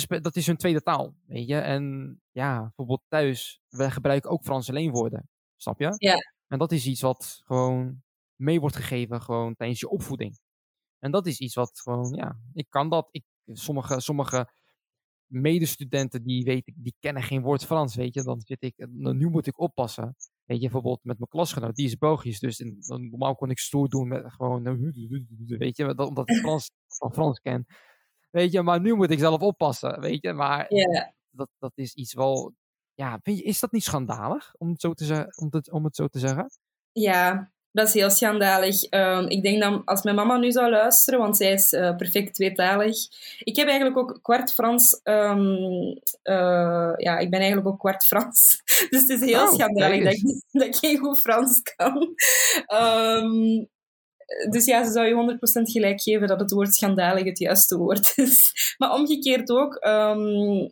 [0.00, 1.56] Ze dat is hun tweede taal, weet je.
[1.58, 5.94] En ja, bijvoorbeeld thuis, we gebruiken ook Franse leenwoorden, snap je?
[5.96, 6.16] Ja.
[6.46, 8.02] En dat is iets wat gewoon
[8.36, 10.38] mee wordt gegeven, gewoon tijdens je opvoeding.
[10.98, 13.08] En dat is iets wat gewoon, ja, ik kan dat.
[13.10, 14.52] Ik, sommige, sommige
[15.26, 18.22] medestudenten die weten, die kennen geen woord Frans, weet je.
[18.22, 20.16] Dan zit ik, nu moet ik oppassen.
[20.44, 23.88] Weet je, bijvoorbeeld met mijn klasgenoot, die is Belgisch, dus in- normaal kon ik stoer
[23.88, 24.62] doen met gewoon,
[25.58, 27.66] weet je, dat- omdat ik Frans, van Frans ken.
[28.32, 30.32] Weet je, maar nu moet ik zelf oppassen, weet je.
[30.32, 30.66] Maar
[31.30, 32.52] dat, dat is iets wel,
[32.94, 35.96] ja, je, is dat niet schandalig, om het zo te, ze- om het, om het
[35.96, 36.50] zo te zeggen?
[36.92, 38.82] Ja, dat is heel schandalig.
[38.82, 42.34] Ehm, ik denk dat als mijn mama nu zou luisteren, want zij is eh, perfect
[42.34, 42.96] tweetalig.
[43.38, 45.00] Ik heb eigenlijk ook kwart Frans.
[45.02, 45.40] ehm,
[46.22, 48.62] eh, ja, ik ben eigenlijk ook kwart Frans.
[48.90, 52.14] Dus het is heel Oh, schandalig dat ik, dat ik geen goed Frans kan.
[52.66, 53.64] Ehm,
[54.50, 58.12] dus ja, ze zou je 100% gelijk geven dat het woord schandalig het juiste woord
[58.16, 58.52] is.
[58.78, 59.74] Maar omgekeerd ook.
[59.74, 60.68] ehm,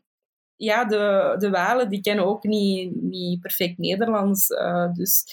[0.57, 4.49] ja, de, de Walen die kennen ook niet, niet perfect Nederlands.
[4.49, 5.25] eh, dus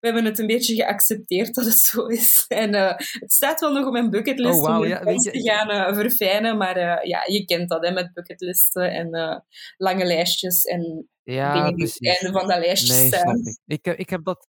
[0.00, 2.44] we hebben het een beetje geaccepteerd dat het zo is.
[2.48, 5.40] En eh, het staat wel nog op mijn bucketlist Oh, om ja, weet je- te
[5.42, 6.56] gaan eh, verfijnen.
[6.56, 9.44] Maar ja, je kent dat hè, met bucketlisten en
[9.76, 13.20] lange lijstjes en Ja, dingen die op het einde van dat lijstje Nee, staan.
[13.20, 13.58] snap ik.
[13.66, 14.48] Ik, heb- ik, heb dat,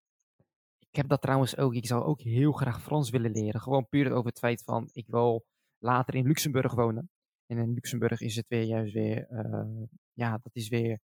[0.91, 1.73] ik heb dat trouwens ook.
[1.73, 3.61] Ik zou ook heel graag Frans willen leren.
[3.61, 5.45] Gewoon puur over het feit van, ik wil
[5.77, 7.09] later in Luxemburg wonen.
[7.45, 9.83] En in Luxemburg is het weer juist weer, eh,
[10.13, 10.99] ja, dat is weer,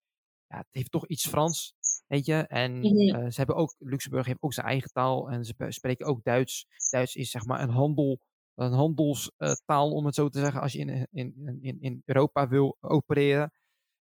[0.46, 1.74] ja, het heeft toch iets Frans,
[2.06, 2.34] weet je.
[2.34, 3.14] En Mhm.
[3.14, 6.66] eh, ze hebben ook, Luxemburg heeft ook zijn eigen taal en ze spreken ook Duits.
[6.90, 8.18] Duits is zeg maar een handel,
[8.54, 12.76] een handelstaal, om het zo te zeggen, als je in, in, in, in Europa wil
[12.80, 13.52] opereren.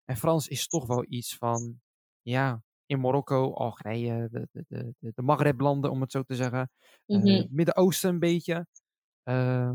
[0.04, 1.80] En Frans is toch wel iets van,
[2.22, 2.62] ja,
[2.92, 6.70] in Marokko, Algerije, de, de, de, de, de Maghreb-landen, om het zo te zeggen.
[7.06, 7.46] Eh, Mhm.
[7.50, 8.66] Midden-Oosten een beetje.
[9.22, 9.70] Eh,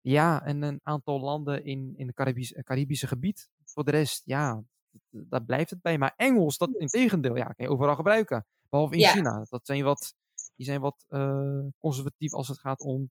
[0.00, 3.48] ja, en een aantal landen in, in het Caribisch, eh, Caribische gebied.
[3.64, 4.62] Voor de rest, ja,
[5.10, 5.98] daar blijft het bij.
[5.98, 8.46] Maar Engels, dat in tegendeel, ja, kan je overal gebruiken.
[8.68, 9.10] Behalve in Ja.
[9.10, 9.46] China.
[9.50, 10.14] Dat zijn wat,
[10.56, 13.10] die zijn wat eh, conservatief als het gaat om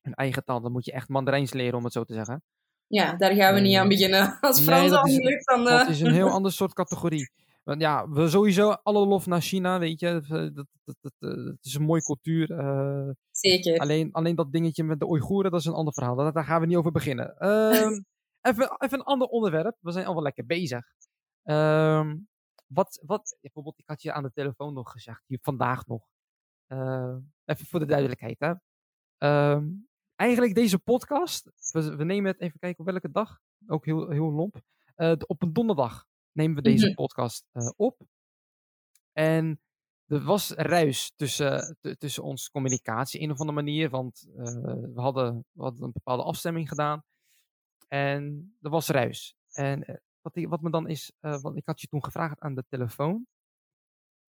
[0.00, 0.60] hun eigen taal.
[0.60, 2.42] Dan moet je echt Mandarijns leren, om het zo te zeggen.
[2.86, 4.38] Ja, daar gaan we niet aan beginnen.
[4.40, 5.64] Als nee, Frans dat al niet lukt, dan...
[5.64, 7.30] Dat is een heel ander soort categorie.
[7.70, 10.20] Want ja, we sowieso alle lof naar China, weet je.
[10.28, 12.50] Dat, dat, dat, dat, eh, het is een mooie cultuur.
[12.50, 13.78] eh, Zeker.
[13.78, 16.16] alleen, alleen dat dingetje met de Oeigoeren, dat is een ander verhaal.
[16.16, 17.36] Daar, daar gaan we niet over beginnen.
[17.36, 18.00] Ehm,
[18.48, 19.76] even, even een ander onderwerp.
[19.80, 20.84] We zijn al wel lekker bezig.
[21.42, 22.16] Ehm,
[22.66, 26.06] wat, wat, bijvoorbeeld, ik had je aan de telefoon nog gezegd, hier vandaag nog.
[26.66, 28.52] Eh, even voor de duidelijkheid, hè.
[29.18, 29.68] Ehm,
[30.14, 34.32] eigenlijk deze podcast, we, we nemen het even kijken op welke dag, ook heel, heel
[34.32, 34.60] lomp.
[34.94, 36.94] Eh, op een donderdag nemen we deze Mhm.
[36.94, 38.00] podcast eh, op.
[39.12, 39.60] En
[40.06, 44.44] er was ruis tussen, tussen ons communicatie, een of andere manier, want eh,
[44.94, 47.04] we, hadden, we hadden een bepaalde afstemming gedaan.
[47.88, 49.34] En er was ruis.
[49.50, 52.54] En eh, wat, ik- wat me dan is, want ik had je toen gevraagd aan
[52.54, 53.26] de telefoon.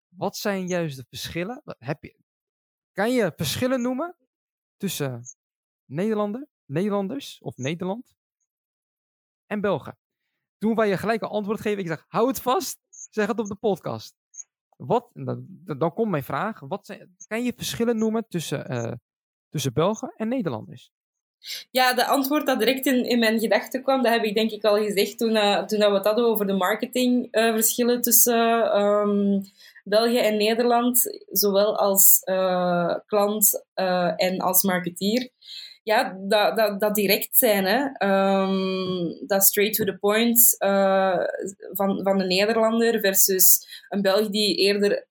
[0.08, 1.62] Wat zijn juist de verschillen?
[1.64, 2.18] Wat Heb je,
[2.91, 4.16] kan je verschillen noemen
[4.78, 5.24] tussen
[5.86, 8.16] Nederlander, Nederlanders of Nederland
[9.45, 9.97] en Belgen?
[10.62, 13.47] Toen wij je gelijk een antwoord geven, ik zeg, hou het vast, zeg het op
[13.47, 14.16] de podcast.
[14.78, 15.45] Wat, dan,
[15.78, 18.91] dan komt mijn vraag, wat zijn, kan je verschillen noemen tussen, eh,
[19.49, 20.91] tussen Belgen en Nederlanders?
[21.72, 24.84] Ja, de antwoord dat direct in, mijn gedachten kwam, dat heb ik denk ik al
[24.84, 29.41] gezegd toen, eh, toen we het hadden over de marketingverschillen tussen ehm,
[29.84, 33.66] België en Nederland, zowel als uh, klant
[34.16, 35.30] en als marketeer,
[35.84, 37.65] ja, dat, dat, dat direct zijn.
[37.65, 38.07] Hè.
[38.07, 41.23] Um, dat straight to the point uh,
[41.71, 45.05] van, van de Nederlander versus een Belg die eerder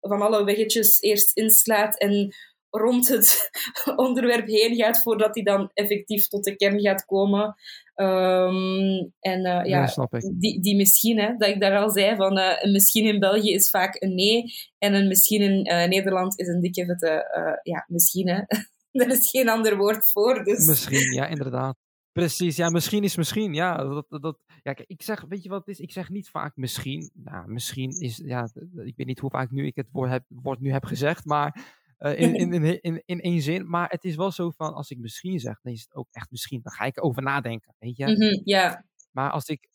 [0.00, 2.34] van alle weggetjes eerst inslaat en
[2.70, 3.50] rond het
[3.96, 7.54] onderwerp heen gaat voordat hij dan effectief tot de kern gaat komen.
[7.94, 10.40] Um, en uh, ja, snap ik.
[10.40, 13.52] Die, die misschien, hè, dat ik daar al zei, van uh, een misschien in België
[13.52, 14.44] is vaak een nee
[14.78, 18.42] en een misschien in uh, Nederland is een dikke vette, ja, misschien hè.
[19.02, 20.66] er is geen ander woord voor, dus...
[20.66, 21.76] Misschien, ja, inderdaad.
[22.12, 23.54] Precies, ja, misschien is misschien.
[23.54, 25.80] Ja, dat, dat, ja, kijk, ik zeg, weet je wat het is?
[25.80, 27.10] Ik zeg niet vaak misschien.
[27.14, 28.48] Nou, misschien is, ja,
[28.84, 31.78] ik weet niet hoe vaak nu ik het woord, heb, woord nu heb gezegd, maar
[31.98, 33.68] uh, in, in, in, in, in één zin.
[33.68, 36.30] Maar het is wel zo van, als ik misschien zeg, dan is het ook echt
[36.30, 36.60] misschien.
[36.62, 38.06] Dan ga ik over nadenken, weet je?
[38.06, 38.12] Ja.
[38.12, 38.76] Mm -hmm, yeah.
[39.10, 39.68] Maar als ik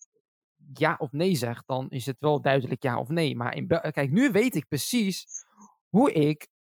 [0.74, 3.36] ja of nee zeg, dan is het wel duidelijk ja of nee.
[3.36, 5.26] Maar in, kijk, nu weet ik precies
[5.90, 6.55] hoe ik uh,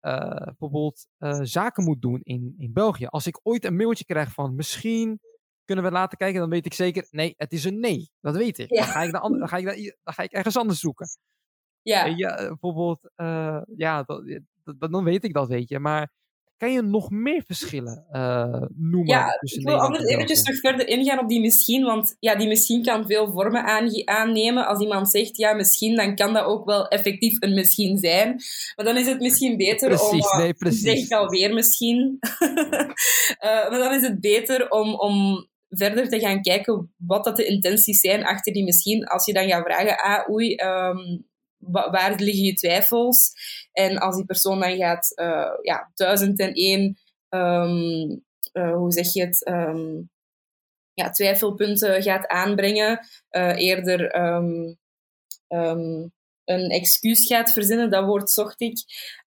[0.46, 3.06] bijvoorbeeld uh, zaken moet doen in, in België.
[3.06, 5.20] Als ik ooit een mailtje krijg van misschien
[5.66, 8.12] kunnen we laten kijken, dan weet ik zeker, nee, het is een nee.
[8.20, 8.70] Dat weet ik.
[8.70, 8.82] Ja.
[8.82, 11.08] Dan, ga ik dan, dan, ga ik dan, dan ga ik ergens anders zoeken.
[11.82, 12.06] Ja.
[12.06, 13.12] ja bijvoorbeeld,
[13.76, 15.80] ja, dat, dat, dan weet ik dat, weet je.
[15.80, 16.12] Maar
[16.58, 19.08] kan je nog meer verschillen uh, noemen?
[19.08, 22.84] Ja, ik wil anders eventjes nog verder ingaan op die misschien, want ja, die misschien
[22.84, 23.64] kan veel vormen
[24.06, 24.68] aannemen.
[24.68, 28.42] Als iemand zegt ja, misschien, dan kan dat ook wel effectief een misschien zijn.
[28.76, 30.40] Maar dan is het misschien beter precies, om...
[30.40, 30.82] Nee, precies.
[30.82, 32.20] Zeg ik alweer misschien.
[32.20, 32.50] uh,
[33.70, 34.96] maar dan is het beter om...
[34.96, 39.06] om verder te gaan kijken wat dat de intenties zijn achter die misschien.
[39.06, 41.26] Als je dan gaat vragen, ah, oei, um,
[41.72, 43.32] waar liggen je twijfels?
[43.72, 46.98] En als die persoon dan gaat, uh, ja, duizend en één,
[47.30, 50.12] um, uh, hoe zeg je het, um,
[50.94, 54.78] ja, twijfelpunten gaat aanbrengen, uh, eerder um,
[56.46, 58.78] een excuus gaat verzinnen, dat woord zocht ik,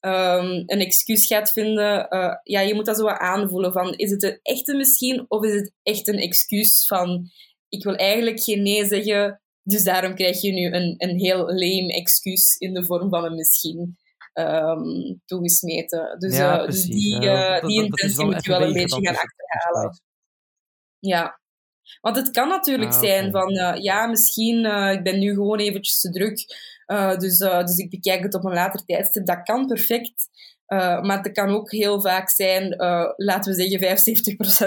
[0.00, 2.08] een excuus gaat vinden,
[2.42, 5.72] ja, je moet dat zo aanvoelen van, is het een echte misschien of is het
[5.82, 7.30] echt een excuus van,
[7.68, 11.92] ik wil eigenlijk geen nee zeggen, dus daarom krijg je nu een, een heel lame
[11.92, 13.98] excuus in de vorm van een misschien
[14.34, 16.18] um, toegesmeten.
[16.18, 20.00] Dus, ja, uh, dus die, uh, die intentie moet je wel een beetje gaan achterhalen.
[20.98, 21.40] Ja.
[22.00, 26.00] Want het kan natuurlijk ah, zijn van, uh, ja, misschien, ik ben nu gewoon eventjes
[26.00, 26.36] te druk,
[27.18, 29.26] dus, dus ik bekijk het op een later tijdstip.
[29.26, 30.28] Dat kan perfect.
[30.68, 33.80] Uh, maar het kan ook heel vaak zijn, uh, laten we zeggen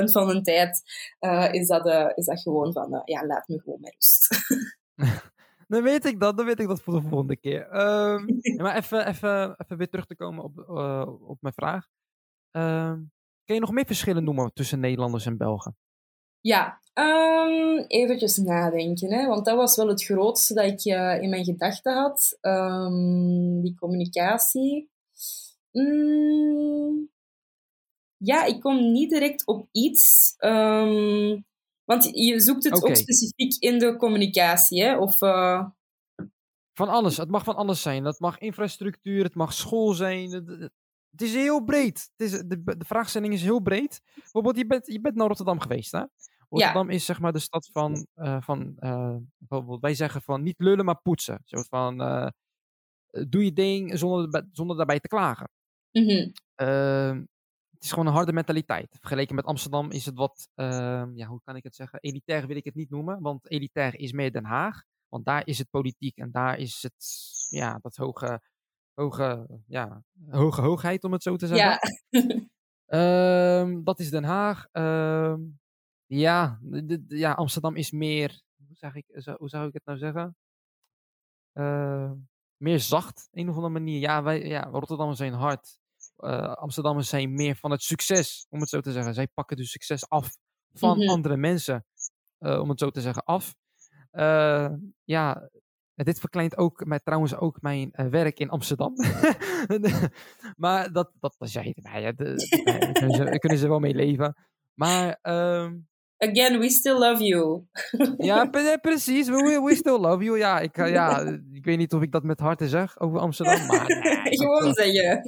[0.08, 0.82] 75% van de tijd,
[1.20, 4.28] uh, is, dat, is dat gewoon van, ja, laat me gewoon met rust.
[5.68, 7.68] dan weet ik dat, dan weet ik dat voor de volgende keer.
[7.82, 11.88] Um, maar even, even, even weer terug te komen op, uh, op mijn vraag.
[12.52, 13.12] Um,
[13.46, 15.78] kun je nog meer verschillen noemen tussen Nederlanders en Belgen?
[16.42, 21.30] Ja, um, eventjes nadenken, hè, want dat was wel het grootste dat ik uh, in
[21.30, 22.38] mijn gedachten had.
[23.62, 24.90] die communicatie.
[25.72, 27.10] Mm,
[28.18, 30.36] ja, ik kom niet direct op iets.
[30.38, 31.46] Um,
[31.90, 32.90] want je zoekt het okay.
[32.90, 34.98] ook specifiek in de communicatie, hè?
[34.98, 35.66] Of, uh...
[36.74, 37.18] Van alles.
[37.18, 38.04] Het mag van alles zijn.
[38.04, 40.32] Dat mag infrastructuur, het mag school zijn.
[40.32, 42.10] Het, is heel breed.
[42.16, 44.02] Het is, de, de vraagstelling is heel breed.
[44.16, 46.04] Bijvoorbeeld, je bent, je bent naar Rotterdam geweest, hè?
[46.50, 46.96] Rotterdam ja.
[46.96, 50.86] is zeg maar de stad van, uh, van uh, bijvoorbeeld, wij zeggen van niet lullen,
[50.86, 51.42] maar poetsen.
[51.44, 51.98] Zo van,
[53.30, 55.50] doe je ding zonder, zonder daarbij te klagen.
[55.92, 57.28] Mm -hmm
[57.80, 58.98] het is gewoon een harde mentaliteit.
[59.00, 62.00] Vergeleken met Amsterdam is het wat, uh, ja, hoe kan ik het zeggen?
[62.00, 64.84] Elitair wil ik het niet noemen, want elitair is meer Den Haag.
[65.08, 67.06] Want daar is het politiek en daar is het,
[67.50, 68.42] ja, dat hoge,
[68.94, 71.80] hoge, ja, hoge hoogheid, om het zo te zeggen.
[72.10, 73.60] Ja.
[73.60, 74.68] um, dat is Den Haag.
[74.72, 75.60] Um,
[76.06, 76.60] ja,
[77.08, 79.06] ja, Amsterdam is meer, hoe, zeg ik,
[79.38, 80.36] hoe zou ik het nou zeggen?
[81.54, 82.12] Uh,
[82.58, 84.00] meer zacht, een of andere manier.
[84.00, 85.79] Ja, wij, ja, Rotterdam zijn hard
[86.24, 89.14] uh, Amsterdammers zijn meer van het succes, om het zo te zeggen.
[89.14, 90.38] Zij pakken dus succes af
[90.74, 91.10] van mm -hmm.
[91.10, 91.86] andere mensen,
[92.40, 93.56] uh, om het zo te zeggen, af.
[94.12, 94.70] Uh,
[95.04, 95.50] ja,
[95.96, 98.94] dit verkleint ook mij, trouwens ook mijn werk in Amsterdam.
[100.64, 102.02] maar dat, dat, dat mij.
[102.14, 104.36] Daar kunnen, ze, kunnen ze wel mee leven.
[104.74, 105.89] Maar um,
[106.22, 107.68] Again, we still love you.
[108.18, 108.46] ja,
[108.82, 109.28] precies.
[109.30, 110.38] We, we still love you.
[110.38, 111.20] Ja ik, ja,
[111.52, 113.68] ik weet niet of ik dat met harte zeg over Amsterdam.
[113.68, 113.88] Maar,
[114.24, 115.22] nee, gewoon zeggen.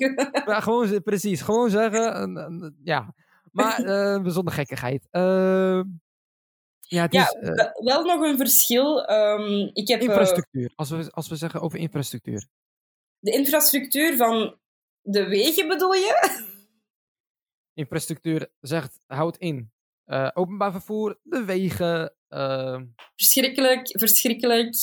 [0.45, 1.41] ja, gewoon, precies.
[1.41, 2.75] Gewoon zeggen.
[2.83, 3.13] Ja.
[3.51, 5.07] Maar uh, zonder gekkigheid.
[5.11, 5.81] Uh,
[6.79, 9.09] ja, het ja is, uh, wel nog een verschil.
[9.11, 10.71] Um, ik heb, infrastructuur.
[10.75, 12.47] Als we, als we zeggen over infrastructuur.
[13.19, 14.57] De infrastructuur van
[15.01, 16.39] de wegen bedoel je?
[17.73, 19.71] Infrastructuur zegt, houd in.
[20.05, 22.15] Uh, openbaar vervoer, de wegen.
[22.29, 22.81] Uh...
[23.15, 24.75] Verschrikkelijk, verschrikkelijk.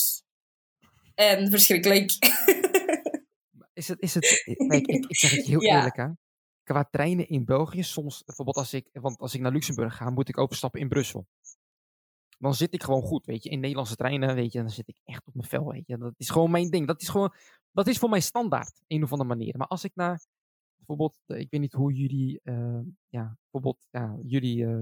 [1.14, 2.10] En verschrikkelijk.
[3.72, 5.76] is het, is het, ik, ik, ik zeg het heel Ja.
[5.76, 6.08] eerlijk hè.
[6.62, 10.28] Qua treinen in België, soms, bijvoorbeeld als ik, want als ik naar Luxemburg ga, moet
[10.28, 11.26] ik overstappen in Brussel.
[12.38, 13.50] Dan zit ik gewoon goed, weet je.
[13.50, 15.98] In Nederlandse treinen, weet je, dan zit ik echt op mijn vel, weet je.
[15.98, 16.86] Dat is gewoon mijn ding.
[16.86, 17.34] Dat is gewoon,
[17.72, 19.56] dat is voor mij standaard, een of andere manier.
[19.56, 20.20] Maar als ik naar,
[20.88, 24.78] bijvoorbeeld, eh, ik weet niet hoe jullie, eh, ja, bijvoorbeeld, ja, jullie, eh,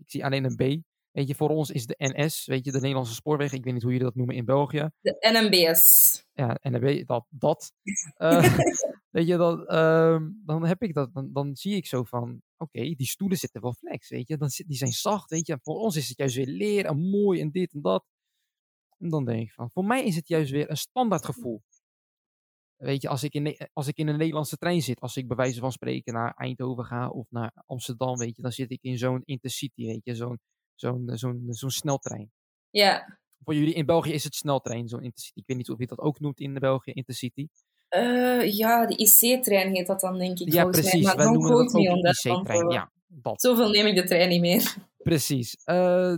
[0.00, 0.88] ik zie alleen een B.
[1.10, 3.58] Weet je, voor ons is de NS, weet je, de Nederlandse spoorwegen.
[3.58, 6.24] Ik weet niet hoe jullie dat noemen in België De NMBS.
[6.32, 7.72] ja, je dat, dat
[9.10, 12.80] weet je, dan, ehm, dan heb ik dat, dan, dan zie ik zo van, oké,
[12.80, 15.60] die stoelen zitten wel flex, weet je, dan zit, die zijn zacht, weet je, en
[15.62, 18.04] voor ons is het juist weer leer en mooi en dit en dat.
[18.98, 21.62] En dan denk ik van, voor mij is het juist weer een standaard gevoel.
[22.80, 25.36] Weet je, als ik, in, als ik in een Nederlandse trein zit, als ik bij
[25.36, 28.98] wijze van spreken naar Eindhoven ga of naar Amsterdam, weet je, dan zit ik in
[28.98, 30.38] zo'n intercity, weet je, zo'n
[30.74, 32.30] zo'n zo'n zo'n sneltrein
[32.70, 33.18] Ja.
[33.44, 35.38] voor jullie in België is het sneltrein, zo'n intercity.
[35.38, 37.46] Ik weet niet of je dat ook noemt in België, intercity.
[37.88, 40.52] Eh, ja, de IC-trein heet dat dan, denk ik.
[40.52, 41.04] Ja, precies.
[41.04, 41.14] Mij.
[41.16, 42.66] Wij Maar noemen dat ook that, IC-trein.
[42.68, 43.40] eh, Ja, dat.
[43.40, 44.74] Zoveel neem ik de trein niet meer.
[44.98, 45.54] Precies.
[45.64, 46.14] Eh,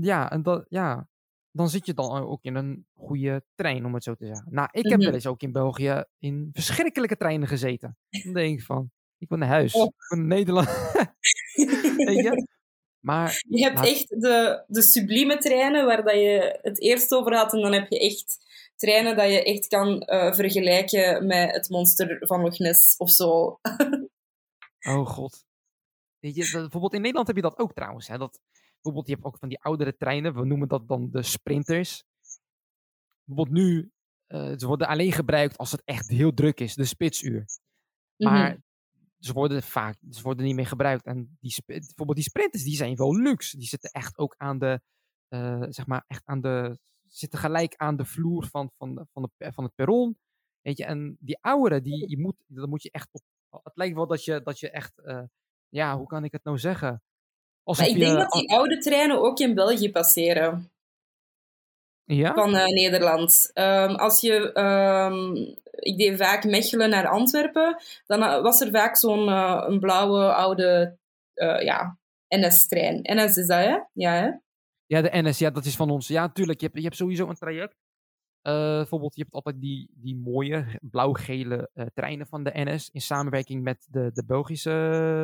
[0.00, 1.08] ja, en dat, ja,
[1.52, 4.46] dan zit je dan ook in een goede trein, om het zo te zeggen.
[4.50, 5.04] Nou, ik heb Mhm.
[5.04, 7.96] wel eens ook in België in verschrikkelijke treinen gezeten.
[8.24, 9.74] Dan denk ik van, ik wil naar huis.
[9.74, 9.84] Oh.
[9.84, 10.68] Ik wil naar Nederland.
[11.54, 12.46] Je?
[13.00, 17.52] Maar Je hebt echt de, de sublieme treinen waar dat je het eerst over had.
[17.52, 18.36] En dan heb je echt
[18.76, 23.58] treinen dat je echt kan eh, vergelijken met het monster van Loch Ness of zo.
[24.88, 25.44] Oh god.
[26.18, 28.08] Weet je, bijvoorbeeld in Nederland heb je dat ook trouwens.
[28.08, 28.18] Hè?
[28.18, 28.40] Dat,
[28.82, 30.34] bijvoorbeeld, je hebt ook van die oudere treinen.
[30.34, 32.04] We noemen dat dan de sprinters.
[33.24, 33.90] Bijvoorbeeld nu,
[34.26, 36.74] eh, ze worden alleen gebruikt als het echt heel druk is.
[36.74, 37.46] De spitsuur.
[38.16, 38.58] Maar Mhm.
[39.18, 41.04] ze worden vaak ze worden niet meer gebruikt.
[41.04, 43.56] En die, bijvoorbeeld die sprinters, die zijn wel luxe.
[43.58, 44.80] Die zitten echt ook aan de,
[45.28, 49.52] eh, zeg maar, echt aan de, zitten gelijk aan de vloer van, van, van, de,
[49.52, 50.18] van het perron.
[50.60, 53.22] Weet je, en die oudere, die, je moet, dat moet je echt op.
[53.64, 55.22] Het lijkt wel dat je, dat je echt, eh,
[55.68, 57.02] ja, hoe kan ik het nou zeggen?
[57.64, 60.72] Maar ik je, denk dat die oude treinen ook in België passeren.
[62.04, 62.34] Ja?
[62.34, 63.50] van eh, Nederland.
[63.52, 65.34] Ehm, als je, ehm,
[65.70, 70.34] ik deed vaak Mechelen naar Antwerpen, dan eh, was er vaak zo'n eh, een blauwe
[70.34, 70.96] oude
[71.62, 71.98] ja,
[72.28, 73.00] NS-trein.
[73.02, 73.78] NS is dat, hè?
[73.92, 74.30] Ja, hè?
[74.86, 76.08] Ja, de NS, ja, dat is van ons.
[76.08, 77.76] Ja, tuurlijk, je hebt, je hebt sowieso een traject.
[78.42, 83.86] Bijvoorbeeld, je hebt altijd die, die mooie blauw-gele treinen van de NS in samenwerking met
[83.90, 84.70] de, de Belgische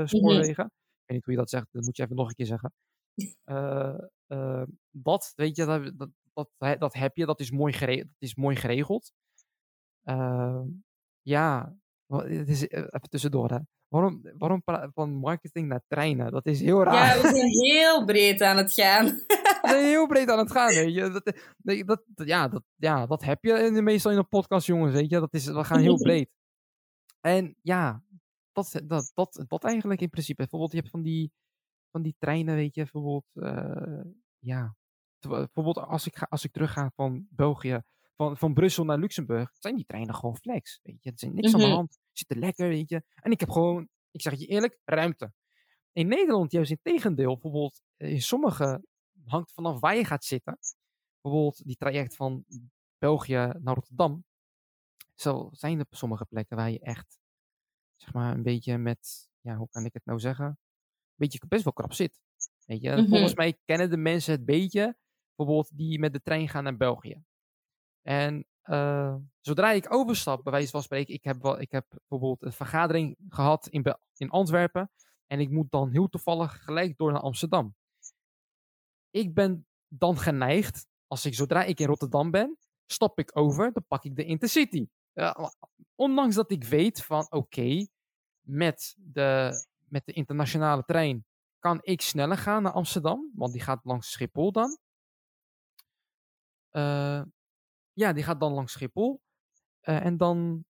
[0.01, 0.73] eh, spoorwegen.
[1.09, 2.73] Weet niet hoe je dat zegt, dat moet je even nog een keer zeggen.
[3.45, 7.73] Eh, eh, dat, weet je, dat, dat, dat, he- dat heb je, dat is mooi,
[7.73, 9.13] gere dat is mooi geregeld.
[10.03, 10.61] Eh,
[11.23, 13.59] ja, het is, eh, even tussendoor, hè.
[13.89, 14.63] Waarom, waarom
[14.95, 16.31] van marketing naar treinen?
[16.33, 17.17] Dat is heel raar.
[17.17, 19.05] Ja, we zijn heel breed aan het gaan.
[19.05, 21.11] We zijn heel breed aan het gaan, weet je.
[21.11, 21.25] Dat,
[21.87, 25.11] dat, dat- ja, dat, ja, dat heb je in, meestal in een podcast, jongens, weet
[25.11, 25.19] je.
[25.21, 26.31] Dat is, we gaan heel breed.
[27.21, 28.03] En ja,
[28.65, 30.37] dat, dat, dat, dat eigenlijk in principe.
[30.41, 31.33] Bijvoorbeeld, je hebt van die,
[31.91, 34.05] van die treinen, weet je, bijvoorbeeld, eh,
[34.39, 34.77] ja.
[35.19, 37.83] Bijvoorbeeld, als ik, ga, als ik terug ga van België,
[38.17, 41.11] van, van Brussel naar Luxemburg, zijn die treinen gewoon flex, weet je.
[41.11, 41.75] Er is niks aan de Mhm.
[41.75, 43.03] hand, zitten lekker, weet je.
[43.15, 45.33] En ik heb gewoon, ik zeg het je eerlijk, ruimte.
[45.93, 48.85] In Nederland juist in tegendeel, bijvoorbeeld eh, in sommige,
[49.25, 50.59] hangt vanaf waar je gaat zitten.
[51.21, 52.45] Bijvoorbeeld die traject van
[52.99, 54.25] België naar Rotterdam.
[55.15, 57.19] Zo zijn er sommige plekken waar je echt,
[58.03, 60.47] zeg maar, een beetje met, ja, hoe kan ik het nou zeggen?
[60.47, 60.57] Een
[61.17, 62.21] beetje best wel krap zit.
[62.65, 63.09] Weet je, Mhm.
[63.09, 64.97] volgens mij kennen de mensen het beetje,
[65.35, 67.23] bijvoorbeeld die met de trein gaan naar België.
[68.03, 72.43] En eh, zodra ik overstap, bij wijze van spreken, ik heb, wel, ik heb bijvoorbeeld
[72.43, 74.91] een vergadering gehad in, in Antwerpen.
[75.27, 77.75] En ik moet dan heel toevallig gelijk door naar Amsterdam.
[79.11, 83.85] Ik ben dan geneigd, als ik zodra ik in Rotterdam ben, stap ik over, dan
[83.89, 84.89] pak ik de Intercity.
[85.13, 85.53] Ja,
[85.99, 87.87] ondanks dat ik weet van oké,
[88.41, 89.53] met, de,
[89.89, 91.27] met de internationale trein
[91.59, 94.79] kan ik sneller gaan naar Amsterdam, want die gaat langs Schiphol dan.
[96.69, 97.23] Eh,
[97.93, 99.21] ja, die gaat dan langs Schiphol.
[99.81, 100.65] Eh, en dan,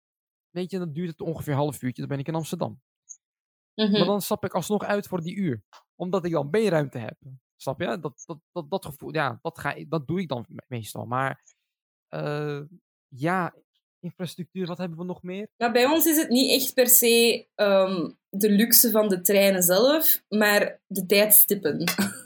[0.50, 2.80] weet je, dan duurt het ongeveer een half uurtje, dan ben ik in Amsterdam.
[3.74, 3.90] Mhm.
[3.90, 5.62] Maar dan stap ik alsnog uit voor die uur.
[5.94, 7.18] Omdat ik dan beenruimte heb.
[7.56, 7.98] Snap je?
[7.98, 11.06] Dat, dat, dat, dat gevoel, ja, dat, ga, dat doe ik dan me- meestal.
[11.06, 11.42] Maar
[12.08, 12.62] eh,
[13.08, 13.54] ja,
[14.06, 15.46] infrastructuur, wat hebben we nog meer?
[15.56, 19.62] Maar bij ons is het niet echt per se ehm, de luxe van de treinen
[19.62, 21.84] zelf, maar de tijdstippen.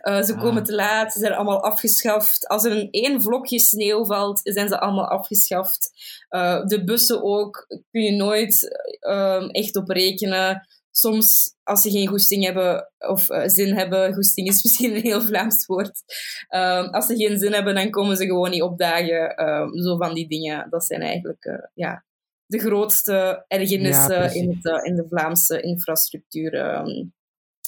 [0.00, 0.40] Eh, ze Ah.
[0.40, 2.48] komen te laat, ze zijn allemaal afgeschaft.
[2.48, 5.90] Als er een één vlokje sneeuw valt, zijn ze allemaal afgeschaft.
[6.28, 8.68] Eh, de bussen ook, kun je nooit
[9.00, 10.68] ehm, echt op rekenen.
[10.90, 15.22] Soms, als ze geen goesting hebben, of eh, zin hebben, goesting is misschien een heel
[15.22, 16.02] Vlaams woord.
[16.48, 19.36] Ehm, als ze geen zin hebben, dan komen ze gewoon niet opdagen.
[19.36, 20.70] Ehm, zo van die dingen.
[20.70, 22.04] Dat zijn eigenlijk, eh, ja,
[22.46, 27.04] de grootste ergernissen in, het, in de Vlaamse infrastructuur, ehm,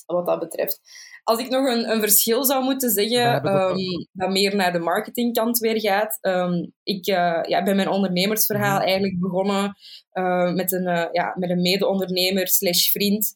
[0.06, 0.80] wat dat betreft.
[1.24, 3.76] Als ik nog een, een verschil zou moeten zeggen, um,
[4.12, 6.18] dat meer naar de marketingkant weer gaat.
[6.20, 8.84] Um, ik uh, ja, ben mijn ondernemersverhaal mhm.
[8.84, 9.76] eigenlijk begonnen
[10.12, 13.34] uh, met een, uh, ja, met een mede-ondernemer slash vriend,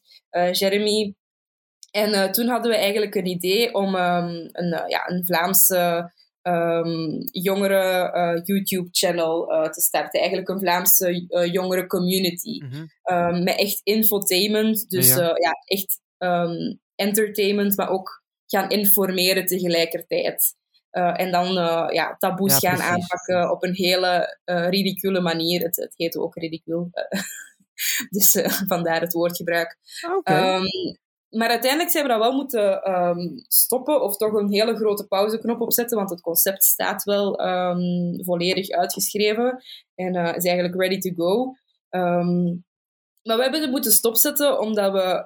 [0.51, 1.13] Jeremy.
[1.91, 6.11] En toen hadden we eigenlijk een idee om um, een, ja, een Vlaamse
[7.31, 10.19] jongere YouTube-channel te starten.
[10.19, 12.61] Eigenlijk een Vlaamse jongere community.
[12.63, 12.89] Mm
[13.43, 14.89] met echt infotainment.
[14.89, 16.01] Dus ja, ja echt
[16.97, 20.55] entertainment, maar ook gaan informeren tegelijkertijd.
[20.91, 25.61] Uh, en dan uh, ja, taboes gaan aanpakken op een hele uh, ridicule manier.
[25.61, 26.89] Het, het heet ook ridicule.
[28.09, 29.77] dus vandaar het woordgebruik.
[30.17, 30.55] Okay.
[30.55, 30.65] Um,
[31.29, 35.61] maar uiteindelijk zijn we dat wel moeten um, stoppen of toch een hele grote pauzeknop
[35.61, 39.63] opzetten, want het concept staat wel um, volledig uitgeschreven
[39.95, 41.55] en is eigenlijk ready to go.
[43.23, 45.25] maar we hebben het moeten stopzetten omdat we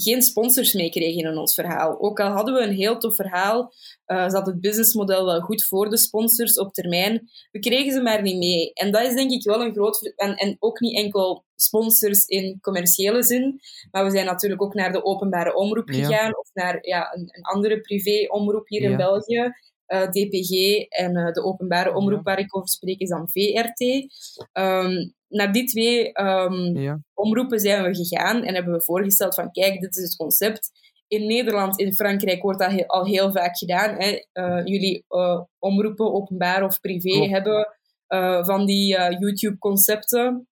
[0.00, 2.00] geen sponsors mee kregen in ons verhaal.
[2.00, 3.72] Ook al hadden we een heel tof verhaal,
[4.06, 7.28] uh, zat het businessmodel wel goed voor de sponsors op termijn.
[7.50, 8.72] We kregen ze maar niet mee.
[8.72, 10.12] En dat is denk ik wel een groot...
[10.16, 14.92] En, en ook niet enkel sponsors in commerciële zin, maar we zijn natuurlijk ook naar
[14.92, 19.52] de openbare omroep gegaan, of naar ja, een, een andere privé-omroep hier in België.
[19.88, 20.50] Uh, eh, DPG
[20.88, 23.80] en uh, de openbare omroep waar ik over spreek is dan VRT.
[23.80, 24.06] Um,
[24.52, 29.80] ehm, naar die twee um, omroepen zijn we gegaan en hebben we voorgesteld van kijk,
[29.80, 30.70] dit is het concept.
[31.08, 33.94] In Nederland, in Frankrijk wordt dat al heel vaak gedaan.
[33.98, 34.24] Hè.
[34.32, 37.76] Uh, jullie uh, omroepen, openbaar of privé, hebben
[38.08, 40.48] uh, van die YouTube-concepten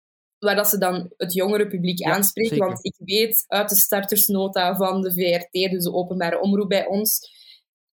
[0.41, 2.59] waar dat ze dan het jongere publiek ja, aanspreken.
[2.59, 7.21] Want ik weet uit de startersnota van de VRT, dus de openbare omroep bij ons,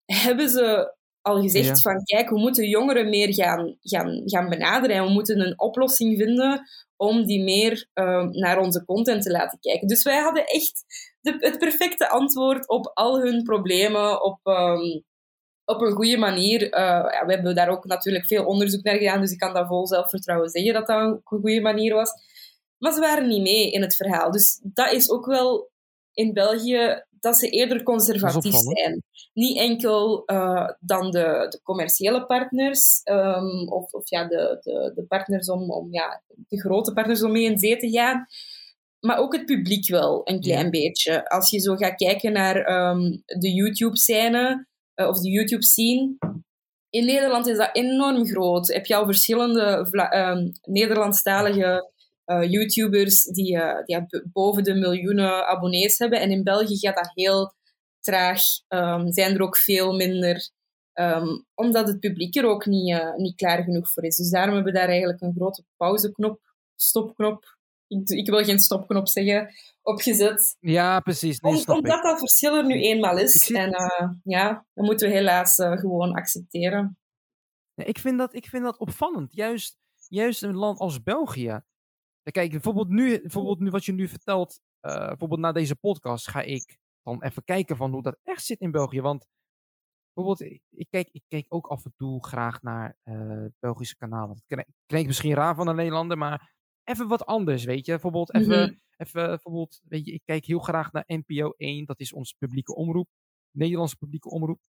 [0.05, 0.95] hebben ze
[1.27, 5.39] al gezegd van kijk, we moeten jongeren meer gaan, gaan, gaan benaderen en we moeten
[5.39, 6.61] een oplossing vinden
[6.95, 9.87] om die meer uh, naar onze content te laten kijken.
[9.87, 10.83] Dus wij hadden echt
[11.21, 15.03] de, het perfecte antwoord op al hun problemen op, um,
[15.65, 16.61] op een goede manier.
[16.63, 16.69] Uh,
[17.11, 19.87] ja, we hebben daar ook natuurlijk veel onderzoek naar gedaan, dus ik kan dat vol
[19.87, 22.11] zelfvertrouwen zeggen dat dat een goede manier was.
[22.77, 24.31] Maar ze waren niet mee in het verhaal.
[24.31, 25.69] Dus dat is ook wel
[26.13, 29.03] in België dat ze eerder conservatief zijn.
[29.33, 35.05] Niet enkel uh, dan de, de, commerciële partners, um, of, of ja, de, de, de,
[35.07, 38.25] partners om, om ja, de grote partners om mee in zee te gaan.
[38.99, 41.29] Maar ook het publiek wel, een klein beetje.
[41.29, 46.17] Als je zo gaat kijken naar um, de YouTube-scène, uh, of de YouTube-scene,
[46.89, 48.67] in Nederland is dat enorm groot.
[48.67, 51.91] Heb je al verschillende um, Nederlandstalige
[52.27, 56.19] uh, YouTubers die, uh, die boven de miljoenen abonnees hebben.
[56.19, 57.53] En in België gaat dat heel
[57.99, 58.41] traag.
[58.67, 60.49] Um, zijn er ook veel minder.
[60.93, 64.15] Um, omdat het publiek er ook niet, uh, niet klaar genoeg voor is.
[64.15, 66.39] Dus daarom hebben we daar eigenlijk een grote pauzeknop,
[66.75, 67.55] stopknop.
[67.87, 70.55] Ik, ik wil geen stopknop zeggen, opgezet.
[70.59, 71.39] Ja, precies.
[71.39, 73.51] Nee, Om, omdat dat verschil er nu eenmaal is.
[73.51, 73.71] En
[74.23, 76.97] ja, dat moeten we helaas gewoon accepteren.
[77.75, 79.33] ik, vind dat, ik vind dat opvallend.
[79.33, 81.61] Juist, juist een land als België
[82.31, 86.41] Kijk, bijvoorbeeld nu, bijvoorbeeld nu wat je nu vertelt, uh, bijvoorbeeld na deze podcast, ga
[86.41, 89.01] ik dan even kijken van hoe dat echt zit in België.
[89.01, 89.27] Want
[90.13, 94.41] bijvoorbeeld, ik kijk, ik kijk ook af en toe graag naar uh, Belgische kanalen.
[94.47, 96.53] Het klinkt misschien raar van een Nederlander, maar
[96.83, 97.91] even wat anders, weet je.
[97.91, 98.77] Bijvoorbeeld, even, mhm.
[98.97, 102.75] even, bijvoorbeeld, weet je, ik kijk heel graag naar NPO 1, dat is onze publieke
[102.75, 103.09] omroep,
[103.51, 104.61] Nederlandse publieke omroep.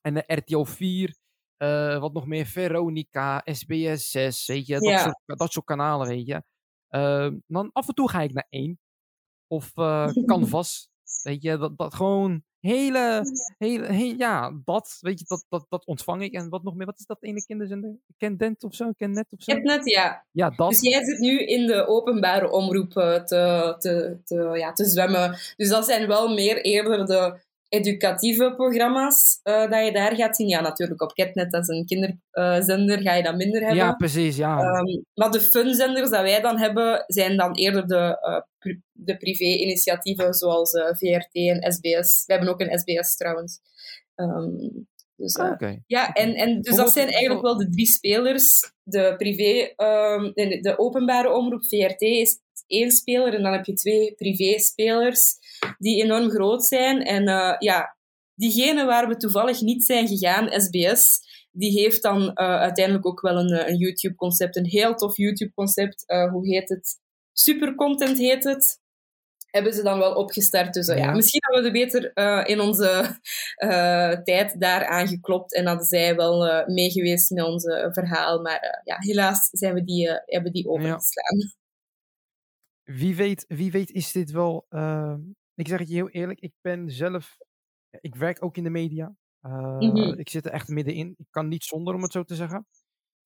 [0.00, 1.16] En de RTO 4,
[1.58, 6.26] uh, wat nog meer, Veronica, SBS 6, weet je, dat, soort, dat soort kanalen, weet
[6.26, 6.42] je.
[6.90, 8.78] Uh, dan af en toe ga ik naar één.
[9.46, 10.88] Of uh, Canvas.
[11.22, 13.22] weet je, dat, dat gewoon hele,
[13.58, 16.32] hele, ja, dat, weet je, dat, dat, dat ontvang ik.
[16.32, 17.98] En wat nog meer, wat is dat ene kinderzender?
[18.16, 18.90] Kendent of zo?
[18.92, 19.54] Kennet of zo?
[19.54, 20.24] Kennet, ja.
[20.30, 20.70] Ja, dat.
[20.70, 23.24] Dus jij zit nu in de openbare omroep te,
[23.78, 25.38] te, te, ja, te zwemmen.
[25.56, 27.40] Dus dat zijn wel meer eerder de
[27.70, 30.48] educatieve programma's uh, dat je daar gaat zien.
[30.48, 33.76] Ja, natuurlijk op Catnet, dat is een kinderzender, uh, ga je dat minder hebben.
[33.76, 34.58] Ja, precies, ja.
[34.58, 39.16] Um, maar de funzenders dat wij dan hebben, zijn dan eerder de, uh, pri de
[39.16, 42.24] privé-initiatieven zoals VRT en SBS.
[42.26, 43.60] We hebben ook een SBS trouwens.
[44.14, 44.88] Um,
[45.20, 45.82] dus, ah, okay.
[45.86, 48.72] Ja, en, en dus dat zijn eigenlijk wel de drie spelers.
[48.82, 53.72] De privé, um, de, de openbare omroep VRT is één speler en dan heb je
[53.72, 55.36] twee privé-spelers
[55.78, 57.02] die enorm groot zijn.
[57.02, 57.96] En uh, ja,
[58.34, 61.20] diegene waar we toevallig niet zijn gegaan, SBS,
[61.52, 66.04] die heeft dan uh, uiteindelijk ook wel een, een YouTube-concept, een heel tof YouTube-concept.
[66.06, 66.98] Uh, hoe heet het?
[67.32, 68.78] Supercontent heet het.
[69.50, 70.74] hebben ze dan wel opgestart.
[70.74, 70.94] Dus ja.
[70.94, 71.12] Ja.
[71.12, 72.90] misschien hadden we er beter eh, in onze
[73.54, 78.40] eh, tijd daar aangeklopt en hadden zij wel eh, meegeweest met ons eh, verhaal.
[78.40, 81.52] Maar eh, ja, helaas zijn we die, eh, hebben die overgeslaan.
[82.92, 84.66] Wie weet, wie weet is dit wel.
[84.68, 85.16] eh,
[85.54, 87.36] ik zeg het je heel eerlijk, ik ben zelf.
[88.00, 89.16] Ik werk ook in de media.
[89.40, 90.18] Eh, Mhm.
[90.18, 91.14] Ik zit er echt middenin.
[91.18, 92.66] Ik kan niet zonder, om het zo te zeggen.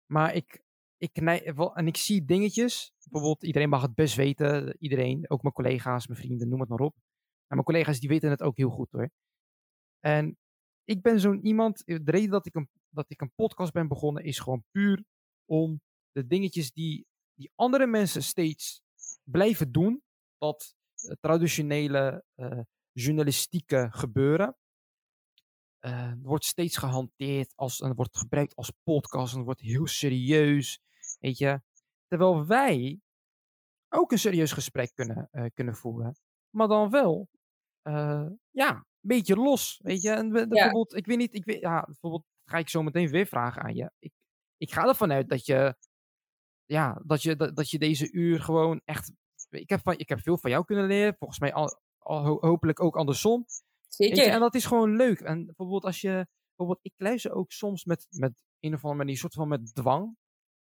[0.07, 0.63] Maar ik,
[0.97, 1.11] ik
[1.55, 2.93] wel, en ik zie dingetjes.
[3.11, 4.77] Bijvoorbeeld, iedereen mag het best weten.
[4.79, 6.95] Iedereen, ook mijn collega's, mijn vrienden, noem het maar op.
[7.47, 9.11] En mijn collega's die weten het ook heel goed hoor.
[10.01, 10.37] En
[10.85, 11.83] ik ben zo'n iemand.
[11.87, 15.05] De reden dat ik, een, dat ik een podcast ben begonnen is gewoon puur
[15.45, 15.81] om
[16.13, 18.83] de dingetjes die, die andere mensen steeds
[19.31, 20.03] blijven doen.
[20.39, 22.61] Dat eh, traditionele eh,
[22.93, 24.57] journalistieke gebeuren.
[25.79, 30.81] eh, wordt steeds gehanteerd als, en wordt gebruikt als podcast en wordt heel serieus.
[31.21, 31.61] Weet je.
[32.07, 33.01] Terwijl wij
[33.89, 36.17] ook een serieus gesprek kunnen, kunnen voeren.
[36.51, 37.29] Maar dan wel,
[38.51, 39.81] ja, een beetje los.
[39.83, 40.11] Weet je.
[40.11, 43.27] En we- bijvoorbeeld, ik weet niet, ik weet, ja, bijvoorbeeld ga ik zo meteen weer
[43.27, 43.91] vragen aan je.
[43.99, 44.13] Ik,
[44.57, 45.77] ik ga ervan uit dat je,
[46.67, 49.13] ja, dat je, dat, dat je deze uur gewoon echt.
[49.49, 51.17] Ik heb, van, ik heb veel van jou kunnen leren.
[51.19, 53.45] Volgens mij al, al ho- hopelijk ook andersom.
[53.97, 54.33] Weet je, Zeker.
[54.33, 55.21] en dat is gewoon leuk.
[55.21, 59.17] En bijvoorbeeld als je, bijvoorbeeld, ik luister ook soms met, met een of andere manier,
[59.17, 60.17] soort van met dwang,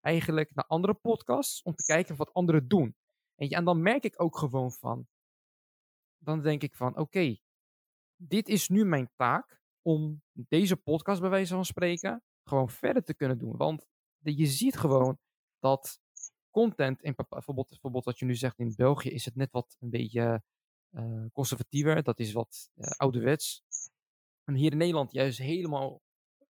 [0.01, 2.95] eigenlijk naar andere podcasts, om te kijken wat anderen doen.
[3.35, 5.07] Je, en dan merk ik ook gewoon van,
[6.17, 7.37] dan denk ik van, oké,
[8.15, 13.15] dit is nu mijn taak om deze podcast bij wijze van spreken gewoon verder te
[13.15, 13.57] kunnen doen.
[13.57, 13.85] Want
[14.21, 15.19] je ziet gewoon
[15.59, 15.99] dat
[16.51, 19.89] content, in, bijvoorbeeld, bijvoorbeeld wat je nu zegt in België, is het net wat een
[19.89, 20.43] beetje
[20.89, 22.03] eh, conservatiever.
[22.03, 23.63] Dat is wat eh, ouderwets.
[24.43, 26.01] En hier in Nederland juist helemaal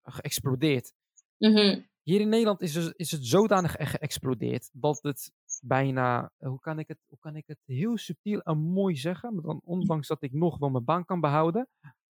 [0.03, 0.93] geëxplodeerd.
[1.37, 1.81] Mhm.
[2.03, 5.31] Hier in Nederland is, dus- is het zodanig ge- geëxplodeerd dat het
[5.61, 9.33] bijna, eh, hoe kan ik het, hoe kan ik het heel subtiel en mooi zeggen,
[9.33, 11.69] maar dan ondanks dat ik nog wel mijn baan kan behouden.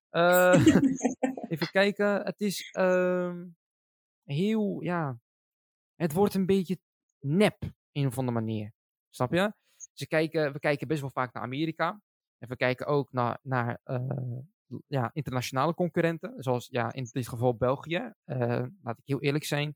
[0.10, 0.54] Eh,
[1.52, 3.46] even kijken, het is ehm,
[4.24, 5.20] heel, ja,
[5.96, 6.80] het wordt een beetje
[7.20, 8.74] nep, een of andere manier.
[9.10, 9.54] Snap je?
[10.08, 12.02] Kijken, we kijken best wel vaak naar Amerika.
[12.38, 14.38] En we kijken ook naar, naar eh,
[14.88, 16.44] ja, internationale concurrenten.
[16.44, 18.14] Zoals ja, in dit geval België.
[18.24, 19.76] Eh, laat ik heel eerlijk zijn.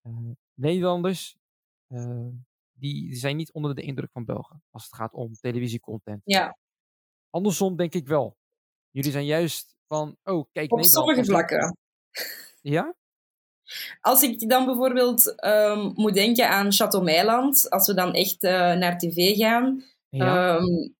[0.00, 1.36] Eh, Nederlanders,
[2.72, 4.62] die zijn niet onder de indruk van Belgen.
[4.70, 6.20] Als het gaat om televisiecontent.
[6.24, 6.56] Ja,
[7.32, 8.36] Andersom denk ik wel.
[8.90, 10.86] Jullie zijn juist van, oh kijk op Nederland.
[10.86, 11.76] sommige vlakken.
[12.60, 12.94] Ja?
[14.00, 18.72] Als ik dan bijvoorbeeld ehm, moet denken aan Chateau Meiland, als we dan echt eh,
[18.72, 19.84] naar tv gaan.
[20.08, 20.56] Ja.
[20.56, 20.90] Ehm,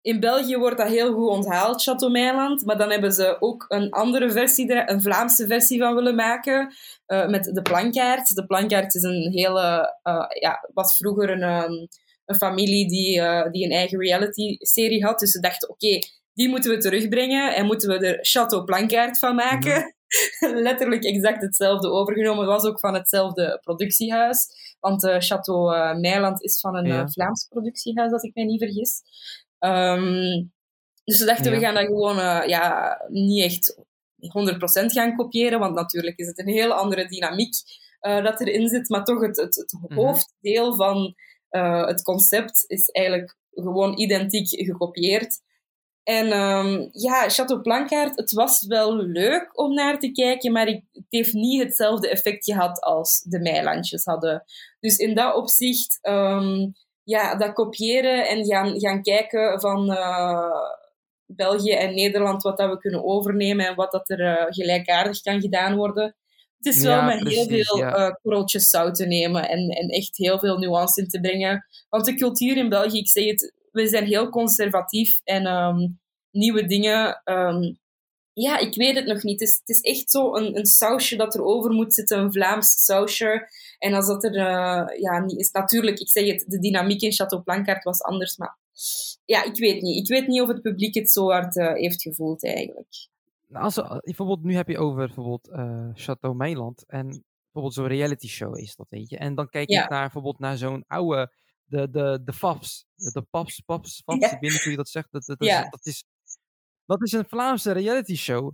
[0.00, 2.64] in België wordt dat heel goed onthaald, Chateau Meiland.
[2.64, 6.74] Maar dan hebben ze ook een andere versie, er, een Vlaamse versie van willen maken.
[7.06, 8.34] eh, met de plankaart.
[8.34, 11.86] De plankaart is een hele, eh, ja, was vroeger een, ehm,
[12.24, 15.18] een familie die, die een eigen reality-serie had.
[15.18, 15.98] Dus ze dachten, oké,
[16.34, 19.96] die moeten we terugbrengen en moeten we er Chateau Plankaart van maken.
[20.68, 22.44] Letterlijk exact hetzelfde overgenomen.
[22.44, 24.46] Het was ook van hetzelfde productiehuis.
[24.80, 27.02] Want eh Chateau eh, Meiland is van een Ja.
[27.02, 29.02] eh, Vlaams productiehuis, als ik mij niet vergis.
[29.58, 30.44] Ehm,
[31.04, 32.16] dus we dachten, we gaan dat gewoon
[32.48, 33.76] ja, niet echt
[34.16, 37.54] 100% gaan kopiëren, want natuurlijk is het een heel andere dynamiek
[38.00, 38.88] dat erin zit.
[38.88, 39.94] Maar toch, het, het, het Mhm.
[39.94, 41.14] hoofddeel van
[41.86, 45.40] het concept is eigenlijk gewoon identiek gekopieerd.
[46.08, 50.84] En ehm, ja, Chateau Plankaart, het was wel leuk om naar te kijken, maar ik,
[50.92, 54.44] het heeft niet hetzelfde effect gehad als de Meilandjes hadden.
[54.80, 56.66] Dus in dat opzicht, ehm,
[57.02, 60.70] ja, dat kopiëren en gaan, gaan kijken van eh,
[61.26, 65.40] België en Nederland, wat dat we kunnen overnemen en wat dat er eh, gelijkaardig kan
[65.40, 66.16] gedaan worden.
[66.58, 67.94] Het is wel Ja, met heel veel ja.
[67.94, 71.66] eh, korreltjes zout te nemen en, en echt heel veel nuance in te brengen.
[71.88, 75.88] Want de cultuur in België, ik zeg het, we zijn heel conservatief en ehm,
[76.30, 77.20] nieuwe dingen.
[77.24, 77.72] ehm,
[78.32, 79.40] ja, ik weet het nog niet.
[79.40, 82.32] Het is, het is echt zo een, een sausje dat er over moet zitten, een
[82.32, 83.48] Vlaams sausje.
[83.78, 87.12] En als dat er eh, ja, niet is, natuurlijk, ik zeg het, de dynamiek in
[87.12, 88.58] Chateau Plankaart was anders, maar
[89.24, 89.96] ja, ik weet niet.
[89.96, 93.08] Ik weet niet of het publiek het zo hard eh, heeft gevoeld eigenlijk.
[93.52, 96.84] Als, bijvoorbeeld, nu heb je over bijvoorbeeld eh Chateau Meiland.
[96.86, 97.06] En
[97.52, 99.18] bijvoorbeeld zo'n reality show is dat, weet je.
[99.18, 99.82] En dan kijk Ja.
[99.84, 101.32] ik naar bijvoorbeeld naar zo'n oude,
[101.68, 102.86] de, de, de Faps.
[102.94, 104.20] De, Paps, Paps, Faps.
[104.20, 104.34] Ja.
[104.34, 105.12] Ik weet niet hoe je dat zegt.
[105.12, 105.68] Dat, dat, Ja.
[105.68, 106.04] dat, is,
[106.84, 108.52] dat is een Vlaamse reality show.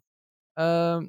[0.53, 1.09] Ehm,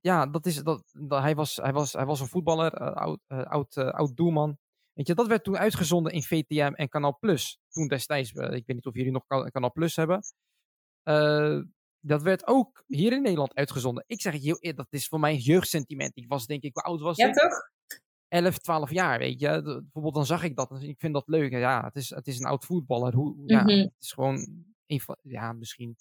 [0.00, 3.20] ja, dat is, dat, dat, hij, was, hij, was, hij was een voetballer, eh, oud,
[3.26, 4.58] eh, oud, eh, oud doelman.
[4.92, 7.58] Weet je, dat werd toen uitgezonden in VTM en Kanaal Plus.
[7.68, 10.20] Toen destijds, ik weet niet of jullie nog Ka- Kanaal Plus hebben.
[12.00, 14.04] Dat werd ook hier in Nederland uitgezonden.
[14.06, 16.16] Ik zeg het je heel eerlijk, dat is voor mij jeugdsentiment.
[16.16, 17.34] Ik was denk ik, hoe oud was Ja, ik?
[17.34, 17.70] toch?
[18.44, 19.62] 11, 12 jaar, weet je.
[19.62, 21.52] Bijvoorbeeld dan zag ik dat en ik vind dat leuk.
[21.52, 23.14] Ja, het is, het is een oud voetballer.
[23.14, 23.78] Hoe, ja, Mhm.
[23.78, 25.96] het is gewoon een van, ja, misschien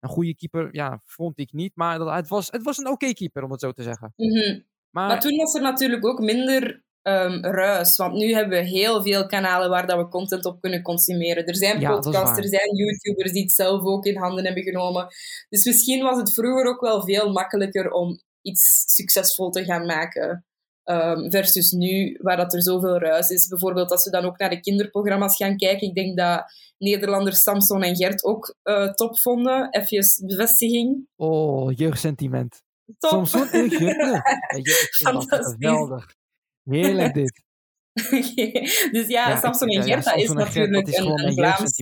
[0.00, 0.68] een goede keeper.
[0.74, 1.72] Ja, vond ik niet.
[1.74, 4.12] Maar dat, het, was, het was een oké keeper, om het zo te zeggen.
[4.16, 4.60] Mhm.
[4.90, 7.96] Maar, Maar toen was er natuurlijk ook minder ehm, ruis.
[7.96, 11.46] Want nu hebben we heel veel kanalen waar dat we content op kunnen consumeren.
[11.46, 15.06] Er zijn Ja, podcasts, er zijn YouTubers die het zelf ook in handen hebben genomen.
[15.48, 20.44] Dus misschien was het vroeger ook wel veel makkelijker om iets succesvol te gaan maken.
[20.86, 23.48] Ehm, versus nu, waar dat er zoveel ruis is.
[23.48, 25.88] Bijvoorbeeld als we dan ook naar de kinderprogramma's gaan kijken.
[25.88, 26.44] Ik denk dat
[26.78, 29.68] Nederlanders Samson en Gert ook eh, top vonden.
[29.70, 31.08] Even bevestiging.
[31.16, 32.62] oh, jeugdsentiment.
[32.98, 33.10] Top!
[33.10, 34.22] Samson en Gert.
[35.04, 35.54] Fantastisch.
[35.58, 36.14] geweldig.
[36.62, 37.44] Heerlijk dit.
[38.92, 41.80] dus ja, Ja, Samson en ja, Gert, dat is natuurlijk dat is een, een Vlaams.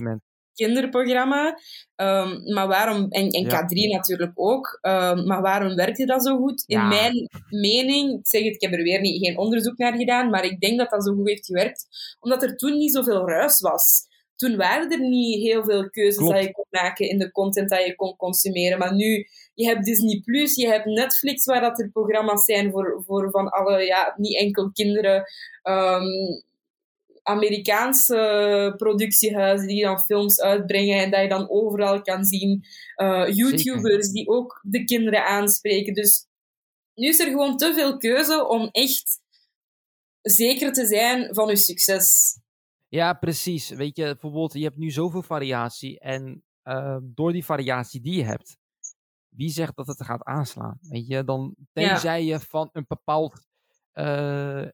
[0.55, 1.59] Kinderprogramma.
[1.95, 3.61] Ehm, maar waarom, en, en Ja.
[3.63, 4.77] K3 natuurlijk ook.
[4.81, 6.63] Ehm, maar waarom werkte dat zo goed?
[6.67, 6.87] In Ja.
[6.87, 10.45] mijn mening, ik zeg het, ik heb er weer niet, geen onderzoek naar gedaan, maar
[10.45, 11.87] ik denk dat dat zo goed heeft gewerkt,
[12.19, 14.13] omdat er toen niet zoveel ruis was.
[14.35, 16.33] Toen waren er niet heel veel keuzes Klopt.
[16.33, 18.77] dat je kon maken in de content dat je kon consumeren.
[18.79, 23.03] Maar nu, je hebt Disney+, Plus, je hebt Netflix, waar dat er programma's zijn voor,
[23.05, 25.23] voor van alle, ja, niet enkel kinderen,
[25.61, 26.03] ehm,
[27.25, 32.63] Amerikaanse productiehuizen die dan films uitbrengen en dat je dan overal kan zien.
[32.95, 35.93] Eh, YouTubers die ook de kinderen aanspreken.
[35.93, 36.27] Dus
[36.93, 39.19] nu is er gewoon te veel keuze om echt
[40.21, 42.37] zeker te zijn van je succes.
[42.87, 43.69] Ja, precies.
[43.69, 45.99] Weet je, bijvoorbeeld, je hebt nu zoveel variatie.
[45.99, 48.57] En eh, door die variatie die je hebt,
[49.29, 50.77] wie zegt dat het gaat aanslaan?
[50.81, 53.45] Weet je, dan tenzij je van een bepaald,
[53.91, 54.65] eh,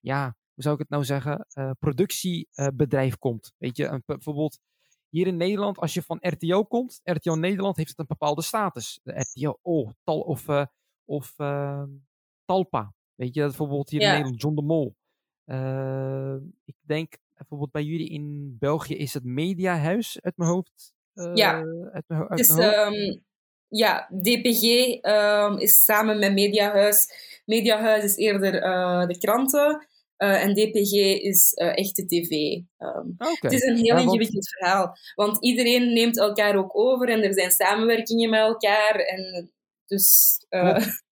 [0.00, 3.52] ja, zou ik het nou zeggen, eh, productiebedrijf komt.
[3.58, 4.58] Weet je, een, bijvoorbeeld
[5.08, 9.00] hier in Nederland, als je van RTO komt, RTO Nederland heeft het een bepaalde status.
[9.02, 10.64] De RTO oh, tal, of, eh,
[11.04, 11.82] of eh,
[12.44, 12.94] Talpa.
[13.14, 14.08] Weet je, bijvoorbeeld hier in.
[14.08, 14.94] Nederland, John de Mol.
[15.44, 16.34] Eh,
[16.64, 20.92] ik denk bijvoorbeeld bij jullie in België is het Mediahuis uit mijn hoofd.
[21.34, 21.54] Ja.
[21.92, 22.96] uit mijn, ho- uit Het is, mijn hoofd.
[22.96, 23.18] ehm,
[23.68, 24.62] ja, DPG
[25.00, 27.12] ehm, is samen met Mediahuis.
[27.44, 28.52] Mediahuis is eerder
[29.08, 29.86] de kranten.
[30.22, 30.92] Eh, en DPG
[31.22, 32.30] is eh, echte tv.
[32.76, 33.36] Ehm, Oké.
[33.40, 34.96] Het is een heel Ja, ingewikkeld verhaal.
[35.14, 38.94] Want iedereen neemt elkaar ook over en er zijn samenwerkingen met elkaar.
[38.94, 39.52] En
[39.86, 40.36] dus...
[40.48, 41.02] eh, Klopt.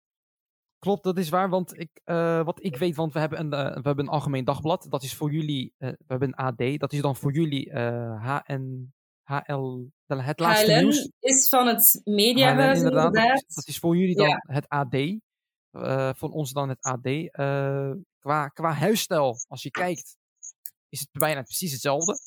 [0.84, 1.48] Klopt, dat is waar.
[1.48, 2.00] Want ik,
[2.44, 4.86] wat ik weet, want we hebben een, we hebben een algemeen dagblad.
[4.88, 6.78] Dat is voor jullie, we hebben een AD.
[6.80, 7.70] Dat is dan voor jullie
[8.20, 8.92] HN,
[9.22, 11.11] HL, het laatste HLN nieuws.
[11.20, 13.02] is van het mediahuis inderdaad.
[13.05, 13.44] Dat inderdaad.
[13.48, 14.44] is, dat is voor jullie dan Ja.
[14.46, 14.96] het AD.
[15.74, 17.06] Eh, van ons dan het AD.
[17.06, 20.16] Eh, qua, qua huisstijl, als je kijkt,
[20.88, 22.18] is het bijna precies hetzelfde.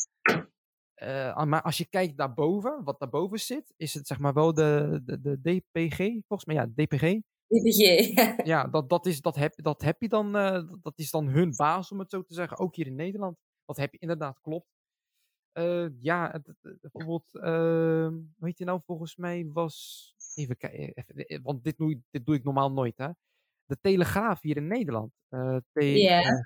[0.94, 5.02] Eh, maar als je kijkt daarboven, wat daarboven zit, is het zeg maar wel de,
[5.04, 6.56] de, de DPG, volgens mij.
[6.56, 7.22] Ja, DPG.
[7.48, 8.44] DPG.
[8.46, 10.32] ja, dat, dat, is, dat, heb, dat heb je dan,
[10.82, 13.38] dat- is dan hun baas, om het zo te zeggen, ook hier in Nederland.
[13.66, 14.68] Dat heb je inderdaad, klopt.
[16.00, 22.26] Ja, bijvoorbeeld, uh, weet je nou, volgens mij was, even kijken, want dit doe, dit
[22.26, 23.10] doe ik normaal nooit, hè.
[23.68, 26.22] De Telegraaf hier in Nederland, eh, T- Ja.
[26.22, 26.40] eh,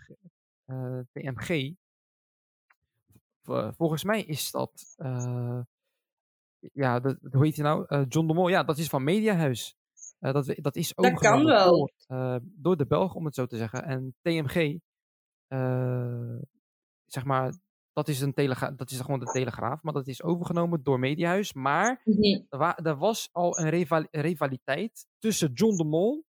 [0.65, 1.74] eh, TMG,
[3.78, 4.93] volgens mij is dat,
[6.74, 9.76] ja, de- hoe heet hij nou, John de Mol, ja, dat is van Mediahuis.
[10.19, 11.91] Dat, dat is Dat kan wel.
[12.07, 13.84] Door, door de Belgen, om het zo te zeggen.
[13.84, 14.80] En TMG,
[17.05, 17.53] zeg maar,
[17.93, 21.53] dat is, een telegra dat is gewoon de Telegraaf, maar dat is overgenomen door Mediahuis.
[21.53, 22.41] Maar Mhm.
[22.49, 26.26] er, wa- er was al een rival- rivaliteit tussen John de Mol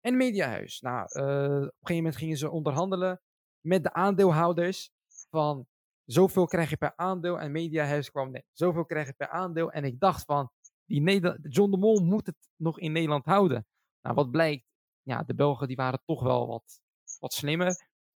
[0.00, 0.80] en Mediahuis.
[0.80, 3.20] Nou, eh, op een gegeven moment gingen ze onderhandelen
[3.60, 4.90] met de aandeelhouders
[5.30, 5.66] van
[6.04, 7.40] zoveel krijg je per aandeel.
[7.40, 9.70] En Mediahuis kwam, nee, zoveel krijg je per aandeel.
[9.72, 10.50] En ik dacht van,
[10.84, 13.66] die Neder John de Mol moet het nog in Nederland houden.
[14.02, 14.64] Nou, wat blijkt,
[15.02, 16.80] ja, de Belgen die waren toch wel wat,
[17.18, 17.66] wat slimmer.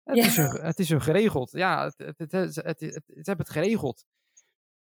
[0.03, 0.25] Het, Ja.
[0.25, 1.51] is hun, het is hun geregeld.
[1.51, 4.05] Ja, het, het, het, het, het, het- ze hebben het geregeld.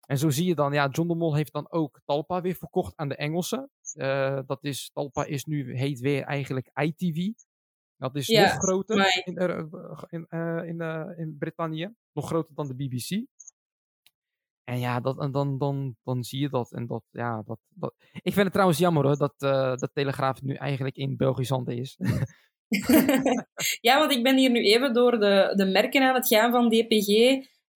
[0.09, 2.93] En zo zie je dan, ja, John de Mol heeft dan ook Talpa weer verkocht
[2.95, 3.69] aan de Engelsen.
[3.93, 7.31] Eh, dat is, Talpa is nu, heet weer eigenlijk ITV.
[7.97, 9.35] Dat is Ja, nog groter maar- in,
[10.09, 11.93] in, eh, in, eh, in Brittannië.
[12.13, 13.25] Nog groter dan de BBC.
[14.63, 16.71] En ja, dat, en dan, dan, dan zie je dat.
[16.71, 17.93] En dat, ja, dat, dat.
[18.11, 21.77] Ik vind het trouwens jammer hoor, dat uh, de Telegraaf nu eigenlijk in Belgisch handen
[21.77, 21.97] is.
[23.87, 26.69] ja, want ik ben hier nu even door de, de merken aan het gaan van
[26.69, 27.07] DPG.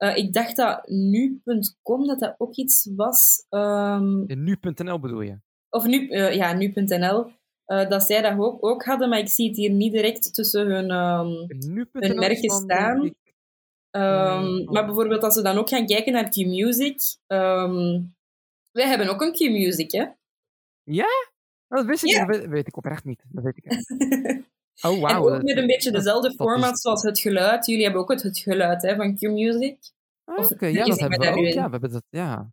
[0.04, 3.46] Uh, ik dacht dat nu.com dat dat ook iets was.
[3.50, 5.40] Um, nu.nl bedoel je?
[5.70, 7.32] Of nu, uh, ja, nu.nl.
[7.68, 10.68] Uh, dat zij dat ook, ook hadden, maar ik zie het hier niet direct tussen
[10.68, 11.48] hun, um,
[11.92, 13.06] hun merken staan.
[13.06, 13.16] Ik,
[13.92, 17.18] um, maar bijvoorbeeld als we dan ook gaan kijken naar Q-Music.
[18.72, 20.06] Wij hebben ook een Q-Music, hè?
[20.84, 21.08] Ja?
[21.68, 22.26] Dat wist ik, ja.
[22.26, 23.24] dat weet, ik oprecht niet.
[23.30, 23.66] Dat weet ik
[24.82, 25.28] Oh, wauw.
[25.28, 27.66] en ook met een beetje dezelfde format zoals het geluid.
[27.66, 29.78] Jullie hebben ook het, het geluid hè, van Q-Music.
[30.24, 31.54] Ah, of Oké, ja, vergis dat hebben we ook.
[31.54, 32.52] Ja, we hebben dat, ja.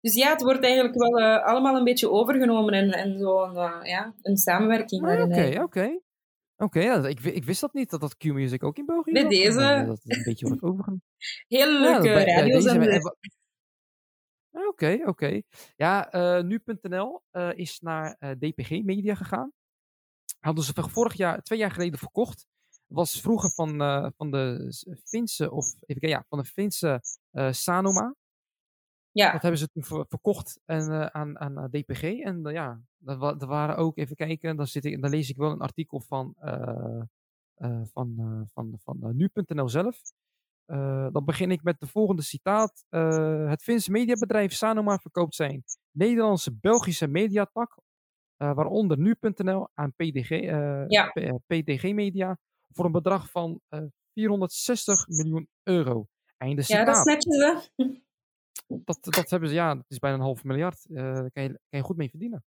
[0.00, 3.80] Dus ja, het wordt eigenlijk wel eh, allemaal een beetje overgenomen en, en zo'n eh,
[3.82, 5.26] ja, een samenwerking Ah, daarin.
[5.26, 5.64] Oké, eigenlijk.
[5.64, 6.00] oké.
[6.58, 9.60] Oké, ja, ik, ik wist dat niet, dat dat Q-Music ook in België Bij deze.
[9.62, 11.02] Eh, Dat is een beetje wordt overgenomen.
[11.46, 12.08] Hele Ja, leuke
[13.02, 13.16] wa-
[14.52, 15.40] Ah, Oké, oké.
[15.76, 19.52] Ja, eh, nu.nl eh, is naar eh, DPG Media gegaan.
[20.40, 22.46] Hadden ze vorig jaar, twee jaar geleden verkocht.
[22.86, 24.72] Was vroeger van, eh, van de
[25.04, 27.00] Finse, of even kijken, ja, van de Finse
[27.30, 28.14] eh, Sanoma.
[29.10, 32.02] Ja, Dat hebben ze toen ver- verkocht en, eh, aan, aan DPG.
[32.02, 35.50] En ja, er, wa- waren ook, even kijken, dan, zit ik, dan lees ik wel
[35.50, 36.34] een artikel van,
[37.92, 38.14] van,
[38.52, 40.00] van, van nu.nl zelf.
[41.12, 42.84] Dan begin ik met de volgende citaat.
[43.48, 47.78] Het Finse mediabedrijf Sanoma verkoopt zijn Nederlandse-Belgische mediatak,
[48.36, 50.28] waaronder nu.nl aan PDG,
[50.88, 51.12] Ja.
[51.46, 52.38] PDG Media,
[52.72, 53.82] voor een bedrag van eh,
[54.14, 56.06] 460 miljoen euro.
[56.36, 57.54] Einde ja dat netjes, hè?
[58.84, 60.86] Dat, dat hebben ze, ja, dat is bijna een half miljard.
[60.94, 62.44] eh daar kan je, kan je goed mee verdienen.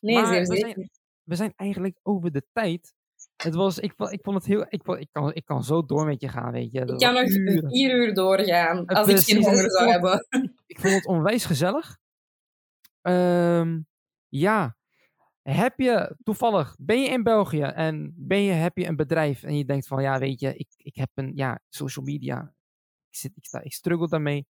[0.00, 0.90] Nee, Maar zeer we zijn-
[1.22, 2.94] We zijn eigenlijk over de tijd.
[3.36, 6.04] Het was, ik, vond- ik vond het heel, ik, ik, kan, ik kan zo door
[6.06, 6.80] met je gaan, weet je.
[6.80, 7.70] Ik Dat kan was nog uren.
[7.70, 10.26] vier uur doorgaan Eh, als ik geen honger zou hebben.
[10.66, 11.98] Ik vond het onwijs gezellig.
[13.00, 13.80] Ehm,
[14.28, 14.76] ja,
[15.42, 19.56] heb je toevallig, ben je in België en ben je, heb je een bedrijf en
[19.56, 22.54] je denkt van, ja, weet je, ik, ik heb een, ja, social media,
[23.10, 24.46] ik, zit, ik, sta, ik struggle daarmee.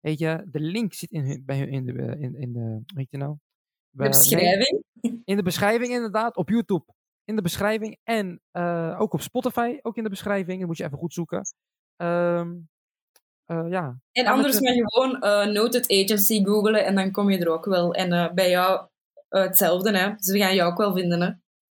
[0.00, 3.10] Weet je, de link zit in, hun, bij hun in de, in, in de, weet
[3.10, 3.36] je nou?
[3.90, 4.82] De beschrijving.
[5.24, 6.84] in de beschrijving inderdaad, op YouTube.
[7.24, 10.58] In de beschrijving en eh, ook op Spotify, ook in de beschrijving.
[10.58, 11.42] Dat moet je even goed zoeken.
[11.96, 12.56] Ehm,
[13.44, 17.38] eh, ja, En anders de- maar gewoon eh, Noted Agency googlen en dan kom je
[17.38, 17.94] er ook wel.
[17.94, 18.88] En bij jou
[19.28, 20.12] eh, hetzelfde, hè.
[20.18, 21.30] Ze gaan jou ook wel vinden, hè.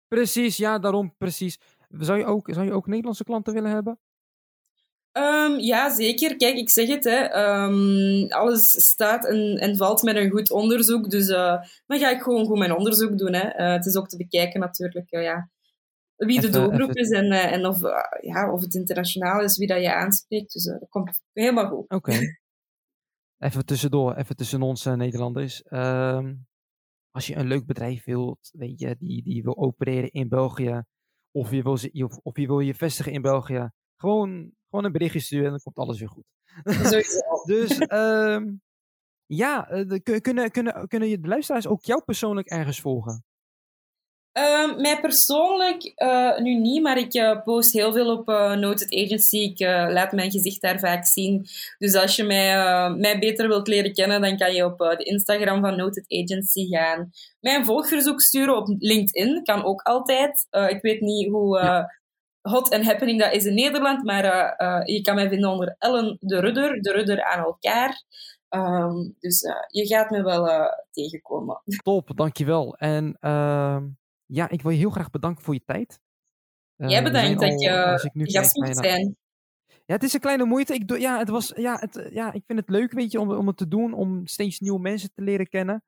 [0.09, 1.59] precies, ja, daarom precies.
[1.89, 3.99] Zou je ook, zou je ook Nederlandse klanten willen hebben?
[5.19, 6.37] Ehm, ja, zeker.
[6.37, 7.17] Kijk, ik zeg het, hè.
[7.17, 11.11] Ehm, alles staat en, en valt met een goed onderzoek.
[11.11, 13.49] Dus eh, dan ga ik gewoon goed mijn onderzoek doen, hè.
[13.49, 15.51] Eh, het is ook te bekijken natuurlijk, ja,
[16.17, 17.81] wie de doelgroep is en, eh, en of,
[18.21, 20.53] ja, of het internationaal is, wie dat je aanspreekt.
[20.53, 21.91] Dus dat komt helemaal goed.
[21.91, 22.13] Oké.
[23.39, 25.63] even tussendoor, even tussen ons Nederlanders.
[25.63, 26.35] Ehm,
[27.11, 30.83] als je een leuk bedrijf wilt, weet je, die, die wil opereren in België,
[31.31, 31.73] of je wil,
[32.05, 35.61] of, of je wil je vestigen in België, gewoon, gewoon een berichtje sturen en dan
[35.61, 36.27] komt alles weer goed.
[37.45, 38.55] Dus ehm,
[39.27, 43.25] ja, eh, de- kunnen, kunnen, kunnen je de luisteraars ook jou persoonlijk ergens volgen?
[44.39, 48.95] Ehm, mij persoonlijk eh, nu niet, maar ik eh, post heel veel op eh, Noted
[48.95, 49.37] Agency.
[49.37, 49.61] Ik
[49.93, 51.47] laat mijn gezicht daar vaak zien.
[51.79, 52.55] Dus als je mij,
[52.91, 57.11] mij beter wilt leren kennen, dan kan je op de Instagram van Noted Agency gaan.
[57.41, 60.47] Mij een volgverzoek sturen op LinkedIn, kan ook altijd.
[60.51, 61.87] Ik weet niet hoe
[62.41, 64.25] hot en happening dat is in Nederland, maar
[64.85, 68.03] je kan mij vinden onder Ellen de Rudder, de Rudder aan elkaar.
[68.49, 71.63] Ehm, dus je gaat me wel tegenkomen.
[71.83, 72.77] Top, dankjewel.
[72.77, 73.85] En ehm,
[74.33, 76.01] ja, ik wil je heel graag bedanken voor je tijd.
[76.77, 79.17] Eh, Jij zijn bedankt dat je gast mocht bijna- zijn.
[79.85, 80.75] Ja, het is een kleine moeite.
[80.75, 83.31] Ik doe, ja, het was, ja, het, ja, ik vind het leuk, weet je, om,
[83.33, 85.83] om het te doen, om steeds nieuwe mensen te leren kennen.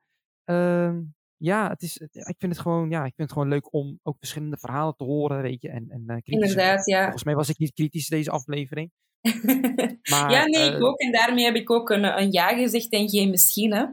[0.44, 1.00] Ehm,
[1.36, 3.98] ja, het is, ja, ik vind het gewoon, ja, ik vind het gewoon leuk om
[4.02, 7.02] ook verschillende verhalen te horen, weet je, en, en eh, kritische- Inderdaad, ja.
[7.02, 8.90] Volgens mij was ik niet kritisch deze aflevering.
[10.10, 10.98] Maar, ja, nee, eh, ik ook.
[10.98, 13.84] En daarmee heb ik ook een, een ja gezegd en geen misschien, hè.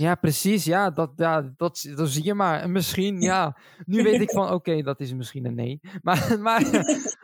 [0.00, 0.64] Ja, precies.
[0.64, 2.60] Ja, dat, ja, dat, dat zie je maar.
[2.60, 3.58] En Misschien, ja.
[3.84, 5.80] Nu weet ik van, oké, dat is misschien een nee.
[6.02, 6.62] Maar, maar,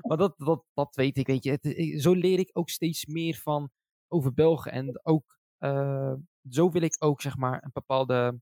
[0.00, 1.50] maar dat, dat, dat weet ik, weet je.
[1.50, 3.70] Het, zo leer ik ook steeds meer van
[4.08, 4.70] over België.
[4.70, 6.12] En ook, eh,
[6.48, 8.40] zo wil ik ook, zeg maar, een bepaalde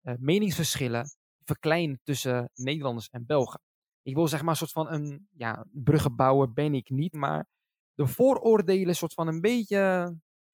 [0.00, 1.06] eh, meningsverschillen
[1.44, 3.60] verkleinen tussen Nederlanders en Belgen.
[4.02, 7.46] Ik wil, zeg maar, een soort van een, ja, bruggenbouwer ben ik niet, maar
[7.94, 10.14] de vooroordelen soort van een beetje,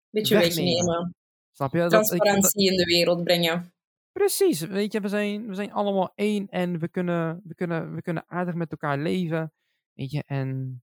[0.10, 1.16] Beetje Wegnemen.
[1.52, 1.80] Snap je?
[1.80, 3.74] Dat, ik- dat- Transparantie in de wereld brengen.
[4.12, 8.02] Precies, weet je, we zijn, we zijn allemaal één en we kunnen, we, kunnen, we
[8.02, 9.54] kunnen aardig met elkaar leven.
[9.94, 10.82] Weet je, en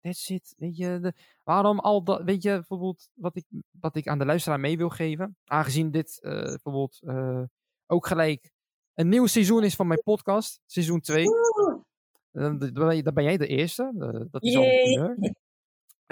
[0.00, 0.54] that's it.
[0.58, 1.12] Weet je, de,
[1.42, 3.44] waarom al dat, weet je, bijvoorbeeld wat ik,
[3.80, 5.36] wat ik aan de luisteraar mee wil geven.
[5.44, 7.42] Aangezien dit eh, bijvoorbeeld eh,
[7.86, 8.50] ook gelijk
[8.94, 11.26] een nieuw seizoen is van mijn podcast, seizoen 2.
[11.26, 11.82] Oeh,
[12.30, 13.92] Dan, dan ben jij de eerste.
[13.98, 15.34] eh, dat is al een primeur.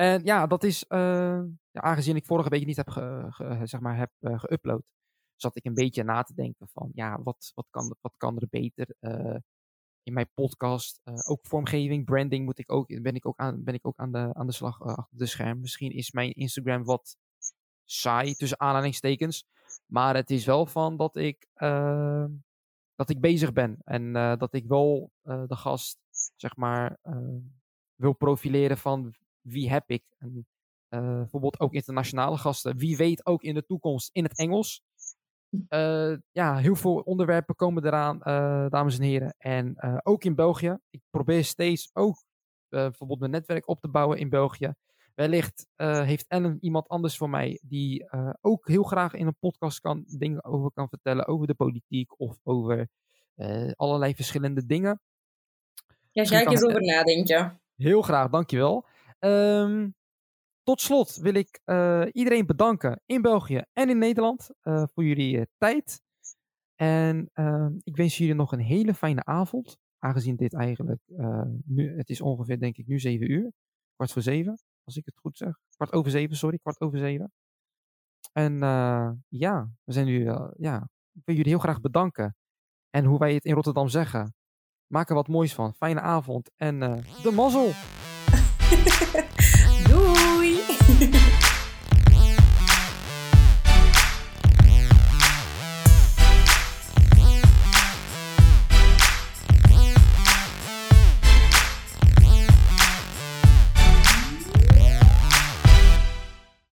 [0.01, 2.91] En ja, dat is, ja, aangezien ik vorige week niet heb,
[3.65, 4.83] zeg maar, heb eh, geüpload,
[5.37, 8.47] zat ik een beetje na te denken van, ja, wat, wat, kan, wat kan er
[8.51, 9.37] beter eh,
[10.03, 11.01] in mijn podcast?
[11.27, 14.31] Ook vormgeving, branding moet ik ook, ben ik ook aan, ben ik ook aan, de,
[14.33, 15.61] aan de slag achter de scherm.
[15.61, 17.17] Misschien is mijn Instagram wat
[17.85, 19.45] saai, tussen aanhalingstekens.
[19.87, 21.47] Maar het is wel van dat ik,
[22.95, 23.79] dat ik bezig ben.
[23.85, 25.99] En dat ik wel de gast,
[26.37, 26.99] zeg maar,
[27.95, 30.03] wil profileren van wie heb ik.
[30.19, 30.47] En,
[30.89, 32.77] bijvoorbeeld ook internationale gasten.
[32.77, 34.83] Wie weet ook in de toekomst in het Engels.
[35.69, 39.35] Uh, ja, heel veel onderwerpen komen eraan, uh, dames en heren.
[39.39, 40.79] En ook in België.
[40.91, 42.25] Ik probeer steeds ook
[42.69, 44.75] bijvoorbeeld mijn netwerk op te bouwen in België.
[45.15, 48.09] Wellicht heeft Ellen iemand anders voor mij die
[48.41, 51.27] ook heel graag in een podcast kan, dingen over kan vertellen.
[51.27, 52.89] Over de politiek of over
[53.77, 55.01] allerlei verschillende dingen.
[56.11, 57.61] Ja, ga ik eens over nadenken.
[57.77, 58.87] Heel graag, dankjewel.
[59.21, 59.95] Um,
[60.63, 65.37] tot slot wil ik uh, iedereen bedanken in België en in Nederland uh, voor jullie
[65.37, 66.03] uh, tijd.
[66.75, 69.79] En ehm, ik wens jullie nog een hele fijne avond.
[69.99, 71.03] Aangezien dit eigenlijk
[71.65, 73.53] nu, het is ongeveer denk ik nu 7 uur.
[73.95, 75.59] Kwart voor zeven, als ik het goed zeg.
[75.77, 77.33] Kwart over zeven, sorry, kwart over zeven.
[78.33, 78.59] En
[79.29, 80.25] ja, we zijn nu,
[80.57, 82.37] ja, ik wil jullie heel graag bedanken.
[82.91, 84.35] En hoe wij het in Rotterdam zeggen,
[84.87, 85.75] maak er wat moois van.
[85.75, 86.79] Fijne avond en
[87.23, 87.73] de mazzel!
[89.89, 91.30] Doei!